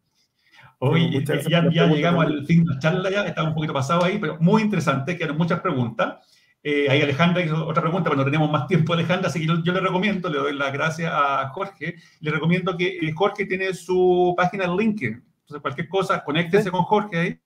Hoy 0.79 1.25
ya, 1.49 1.63
llegamos 1.63 2.27
al 2.27 2.47
fin 2.47 2.65
de 2.65 2.75
la 2.75 2.79
charla, 2.79 3.11
ya 3.11 3.27
estaba 3.27 3.49
un 3.49 3.55
poquito 3.55 3.73
pasado 3.73 4.05
ahí, 4.05 4.19
pero 4.19 4.39
muy 4.41 4.63
interesante, 4.63 5.17
quedaron 5.17 5.39
muchas 5.39 5.61
preguntas. 5.61 6.17
Eh, 6.63 6.89
ahí 6.89 7.03
Alejandra 7.03 7.43
hizo 7.43 7.67
otra 7.67 7.83
pregunta, 7.83 8.09
pero 8.09 8.17
no 8.17 8.25
tenemos 8.25 8.51
más 8.51 8.67
tiempo, 8.67 8.95
Alejandra, 8.95 9.29
así 9.29 9.41
que 9.41 9.47
yo, 9.47 9.73
le 9.73 9.81
recomiendo, 9.81 10.31
le 10.31 10.39
doy 10.39 10.55
las 10.57 10.73
gracias 10.73 11.13
a 11.15 11.49
Jorge, 11.51 11.97
le 12.21 12.31
recomiendo 12.31 12.77
que 12.77 12.99
eh, 12.99 13.13
Jorge 13.15 13.45
tiene 13.45 13.75
su 13.75 14.35
página 14.37 14.65
en 14.65 14.77
LinkedIn. 14.77 15.13
Entonces, 15.41 15.61
cualquier 15.61 15.89
cosa, 15.89 16.25
conéctese 16.25 16.71
con 16.71 16.83
Jorge 16.85 17.19
ahí. 17.19 17.39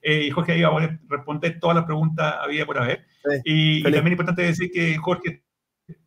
Eh, 0.00 0.26
y 0.26 0.30
Jorge 0.30 0.52
ahí 0.52 0.62
va 0.62 0.84
a 0.84 0.98
responder 1.08 1.58
todas 1.58 1.74
las 1.76 1.86
preguntas 1.86 2.36
había 2.40 2.64
por 2.64 2.78
haber. 2.78 3.04
y, 3.44 3.82
también 3.82 4.06
es 4.06 4.12
importante 4.12 4.42
decir 4.42 4.70
que 4.70 4.96
Jorge 4.96 5.42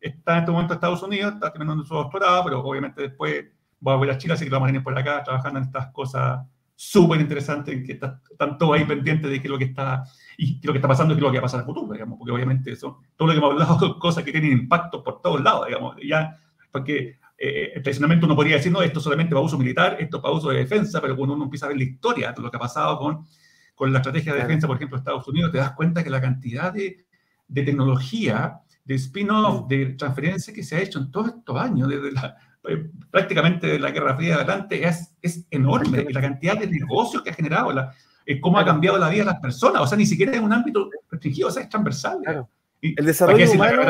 está 0.00 0.34
en 0.34 0.38
este 0.40 0.50
momento 0.50 0.72
en 0.72 0.76
Estados 0.76 1.02
Unidos, 1.02 1.34
está 1.34 1.52
terminando 1.52 1.84
su 1.84 1.94
doctorado, 1.94 2.44
pero 2.44 2.60
obviamente 2.64 3.02
después 3.02 3.44
voy 3.80 3.94
a 3.94 3.96
volver 3.96 4.14
a 4.14 4.18
Chile, 4.18 4.34
así 4.34 4.44
que 4.44 4.50
vamos 4.50 4.66
a 4.66 4.72
venir 4.72 4.82
por 4.82 4.96
acá 4.98 5.22
trabajando 5.22 5.58
en 5.58 5.66
estas 5.66 5.88
cosas 5.92 6.40
súper 6.80 7.20
interesantes, 7.20 7.84
que 7.84 7.92
están 7.92 8.56
todos 8.56 8.76
ahí 8.76 8.84
pendientes 8.84 9.28
de 9.28 9.40
qué 9.40 9.48
es 9.48 9.50
lo 9.50 9.58
que 9.58 9.64
está, 9.64 10.04
y 10.36 10.64
lo 10.64 10.72
que 10.72 10.78
está 10.78 10.86
pasando 10.86 11.12
y 11.12 11.16
qué 11.16 11.20
es 11.20 11.24
lo 11.24 11.32
que 11.32 11.38
va 11.38 11.40
a 11.40 11.42
pasar 11.42 11.58
en 11.58 11.62
el 11.62 11.74
futuro, 11.74 11.92
digamos, 11.92 12.16
porque 12.16 12.32
obviamente 12.32 12.76
son 12.76 12.98
todo 13.16 13.26
lo 13.26 13.34
que 13.34 13.38
hemos 13.38 13.52
hablado 13.52 13.78
son 13.80 13.98
cosas 13.98 14.22
que 14.22 14.30
tienen 14.30 14.52
impacto 14.52 15.02
por 15.02 15.20
todos 15.20 15.42
lados, 15.42 15.66
digamos, 15.66 15.96
ya, 16.06 16.38
porque 16.70 17.18
eh, 17.36 17.80
tradicionalmente 17.82 18.26
uno 18.26 18.36
podría 18.36 18.56
decir, 18.56 18.70
no, 18.70 18.80
esto 18.80 19.00
solamente 19.00 19.34
para 19.34 19.44
uso 19.44 19.58
militar, 19.58 19.96
esto 19.98 20.22
para 20.22 20.34
uso 20.34 20.50
de 20.50 20.58
defensa, 20.58 21.00
pero 21.00 21.16
cuando 21.16 21.34
uno 21.34 21.44
empieza 21.44 21.66
a 21.66 21.70
ver 21.70 21.78
la 21.78 21.84
historia 21.84 22.32
de 22.32 22.42
lo 22.42 22.48
que 22.48 22.56
ha 22.56 22.60
pasado 22.60 22.96
con, 22.96 23.26
con 23.74 23.92
la 23.92 23.98
estrategia 23.98 24.32
de 24.34 24.40
defensa, 24.40 24.68
por 24.68 24.76
ejemplo, 24.76 24.96
de 24.96 25.00
Estados 25.00 25.26
Unidos, 25.26 25.50
te 25.50 25.58
das 25.58 25.72
cuenta 25.72 26.04
que 26.04 26.10
la 26.10 26.20
cantidad 26.20 26.72
de, 26.72 27.06
de 27.48 27.62
tecnología, 27.64 28.60
de 28.84 28.94
spin-off, 28.94 29.66
de 29.66 29.94
transferencia 29.94 30.54
que 30.54 30.62
se 30.62 30.76
ha 30.76 30.80
hecho 30.80 31.00
en 31.00 31.10
todos 31.10 31.28
estos 31.28 31.56
años, 31.56 31.88
desde 31.88 32.12
la, 32.12 32.36
eh, 32.68 32.90
prácticamente 33.10 33.66
de 33.66 33.78
la 33.78 33.90
Guerra 33.90 34.16
Fría 34.16 34.36
adelante 34.36 34.86
es, 34.86 35.14
es 35.22 35.44
enorme. 35.50 36.06
La 36.10 36.20
cantidad 36.20 36.58
de 36.58 36.66
negocios 36.66 37.22
que 37.22 37.30
ha 37.30 37.34
generado, 37.34 37.72
la, 37.72 37.92
eh, 38.26 38.40
cómo 38.40 38.58
ha 38.58 38.64
cambiado 38.64 38.98
la 38.98 39.08
vida 39.08 39.20
de 39.20 39.30
las 39.30 39.40
personas. 39.40 39.82
O 39.82 39.86
sea, 39.86 39.96
ni 39.96 40.06
siquiera 40.06 40.36
en 40.36 40.44
un 40.44 40.52
ámbito 40.52 40.90
restringido, 41.10 41.48
o 41.48 41.50
sea, 41.50 41.62
es 41.62 41.68
transversal. 41.68 42.18
Claro. 42.22 42.48
el 42.82 43.04
desarrollo 43.04 43.50
humano. 43.52 43.82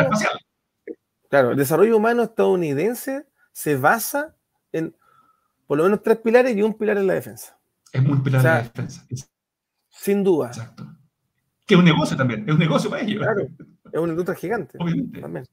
Claro, 1.28 1.50
el 1.50 1.56
desarrollo 1.56 1.96
humano 1.96 2.22
estadounidense 2.22 3.26
se 3.52 3.76
basa 3.76 4.34
en 4.72 4.94
por 5.66 5.76
lo 5.76 5.84
menos 5.84 6.02
tres 6.02 6.18
pilares 6.18 6.56
y 6.56 6.62
un 6.62 6.74
pilar 6.74 6.96
en 6.96 7.06
la 7.06 7.14
defensa. 7.14 7.58
Es 7.92 8.02
muy 8.02 8.18
pilar 8.20 8.40
en 8.40 8.46
la 8.46 8.62
defensa. 8.62 9.06
Sin 9.90 10.24
duda. 10.24 10.48
Exacto. 10.48 10.86
Que 11.66 11.74
es 11.74 11.78
un 11.78 11.84
negocio 11.84 12.16
también, 12.16 12.44
es 12.48 12.54
un 12.54 12.58
negocio 12.58 12.88
para 12.88 13.02
ellos. 13.02 13.22
Claro, 13.22 13.42
es 13.92 14.00
una 14.00 14.12
industria 14.12 14.36
gigante. 14.36 14.78
Obviamente. 14.80 15.20
También. 15.20 15.44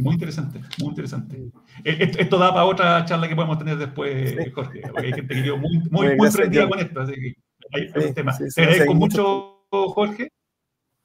Muy 0.00 0.14
interesante, 0.14 0.60
muy 0.78 0.88
interesante. 0.88 1.36
Eh, 1.84 2.12
esto, 2.18 2.38
da 2.38 2.52
para 2.52 2.64
otra 2.64 3.04
charla 3.04 3.28
que 3.28 3.36
podemos 3.36 3.58
tener 3.58 3.76
después, 3.76 4.36
Jorge, 4.54 4.82
porque 4.82 5.06
hay 5.06 5.12
gente 5.12 5.34
que 5.34 5.42
quedó 5.42 5.58
muy, 5.58 5.78
muy, 5.90 6.16
muy 6.16 6.30
prendida 6.30 6.68
con 6.68 6.78
esto, 6.78 7.00
así 7.00 7.12
que 7.14 7.34
hay, 7.72 7.88
sí, 7.88 8.14
temas. 8.14 8.38
Te 8.54 8.62
agradezco 8.62 8.94
mucho, 8.94 9.66
Jorge, 9.70 10.32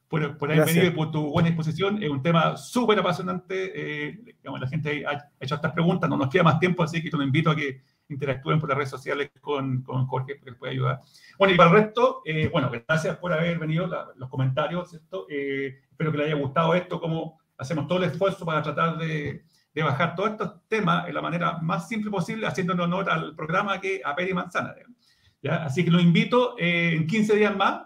por, 0.08 0.38
por 0.38 0.52
haber 0.52 0.66
venido 0.66 0.88
y 0.88 0.92
por 0.92 1.12
tu 1.12 1.32
buena 1.32 1.50
disposición. 1.50 2.02
Es 2.02 2.10
un 2.10 2.22
tema 2.22 2.58
súper 2.58 3.00
apasionante. 3.00 3.72
Eh, 3.76 4.20
digamos, 4.26 4.60
la 4.60 4.68
gente 4.68 5.06
ha 5.06 5.32
hecho 5.40 5.56
estas 5.56 5.74
preguntas, 5.74 6.10
no 6.10 6.18
nos 6.18 6.30
queda 6.30 6.44
más 6.44 6.60
tiempo, 6.60 6.84
así 6.84 7.02
que 7.02 7.10
te 7.10 7.18
invito 7.18 7.52
a 7.52 7.56
que 7.56 7.82
interactúen 8.10 8.60
por 8.60 8.70
las 8.70 8.78
redes 8.78 8.92
sociales 8.92 9.32
con, 9.42 9.82
con 9.82 10.06
Jorge, 10.06 10.36
porque 10.36 10.52
les 10.52 10.60
puede 10.60 10.74
ayudar. 10.74 11.02
Bueno, 11.38 11.54
y 11.54 11.58
para 11.58 11.70
el 11.72 11.76
resto, 11.78 12.22
eh, 12.26 12.50
bueno, 12.52 12.70
gracias 12.70 13.18
por 13.18 13.34
haber 13.34 13.58
venido, 13.58 13.88
los 14.16 14.30
comentarios, 14.30 14.90
¿cierto? 14.90 15.26
Eh, 15.30 15.82
espero 15.90 16.12
que 16.12 16.18
les 16.20 16.28
haya 16.28 16.36
gustado 16.36 16.76
esto, 16.76 17.00
como 17.00 17.40
hacemos 17.58 17.88
todo 17.88 18.00
el 18.00 18.06
esfuerzo 18.06 18.46
para 18.46 18.62
tratar 18.62 18.98
de, 18.98 19.46
de, 19.74 19.84
bajar 19.84 20.16
todos 20.16 20.32
estos 20.32 20.68
temas 20.68 21.06
de 21.06 21.14
la 21.14 21.22
manera 21.22 21.58
más 21.60 21.88
simple 21.88 22.12
posible, 22.12 22.48
haciendo 22.48 22.74
honor 22.74 23.10
al 23.10 23.36
programa 23.36 23.80
que 23.80 24.02
a 24.04 24.16
Peri 24.16 24.34
Manzana. 24.34 24.74
¿ya? 25.42 25.66
Así 25.66 25.84
que 25.84 25.92
los 25.92 26.02
invito 26.02 26.56
eh, 26.58 26.96
en 26.96 27.08
15 27.08 27.36
días 27.36 27.56
más 27.56 27.84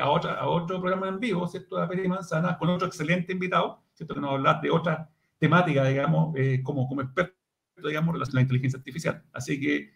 a, 0.00 0.10
otra, 0.10 0.34
a 0.34 0.48
otro 0.48 0.80
programa 0.80 1.08
en 1.08 1.20
vivo, 1.20 1.46
¿cierto? 1.46 1.78
A 1.78 1.88
Peri 1.88 2.08
Manzana, 2.08 2.58
con 2.58 2.68
otro 2.68 2.86
excelente 2.86 3.32
invitado, 3.32 3.82
¿cierto? 3.94 4.14
Que 4.14 4.20
nos 4.20 4.30
va 4.30 4.34
a 4.34 4.36
hablar 4.36 4.60
de 4.60 4.70
otra 4.70 5.08
temática, 5.38 5.84
digamos, 5.84 6.34
como, 6.62 6.86
como 6.86 7.00
experto 7.00 7.40
digamos, 7.88 8.12
relacionado 8.14 8.38
a 8.38 8.40
la 8.40 8.42
inteligencia 8.42 8.78
artificial. 8.78 9.22
Así 9.32 9.60
que 9.60 9.94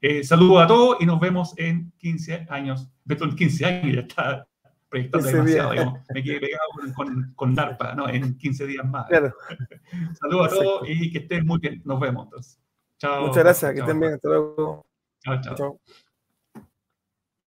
eh, 0.00 0.24
saludos 0.24 0.64
a 0.64 0.66
todos 0.66 0.96
y 1.00 1.06
nos 1.06 1.20
vemos 1.20 1.54
en 1.56 1.92
15 1.98 2.46
años. 2.50 2.88
en 3.08 3.36
15 3.36 3.64
años 3.64 3.94
ya 3.94 4.00
está 4.00 4.48
proyectando 4.88 5.26
demasiado, 5.26 5.70
digamos. 5.72 6.00
Me 6.14 6.22
quedé 6.22 6.40
pegado 6.40 6.68
con, 6.94 7.32
con, 7.34 7.54
DARPA, 7.54 7.94
¿no? 7.94 8.08
En 8.08 8.36
15 8.36 8.66
días 8.66 8.88
más. 8.88 9.06
Claro. 9.06 9.34
saludos 10.20 10.52
a 10.52 10.54
todos 10.54 10.88
y 10.88 11.10
que 11.10 11.18
estén 11.18 11.46
muy 11.46 11.58
bien. 11.58 11.82
Nos 11.84 12.00
vemos 12.00 12.24
entonces. 12.24 12.60
Chao. 12.98 13.26
Muchas 13.26 13.44
gracias, 13.44 13.72
que 13.74 13.80
estén 13.80 14.00
bien. 14.00 14.14
Hasta 14.14 14.28
luego. 14.28 14.86
chao. 15.22 15.40
chao. 15.42 15.54
chao. 15.54 15.80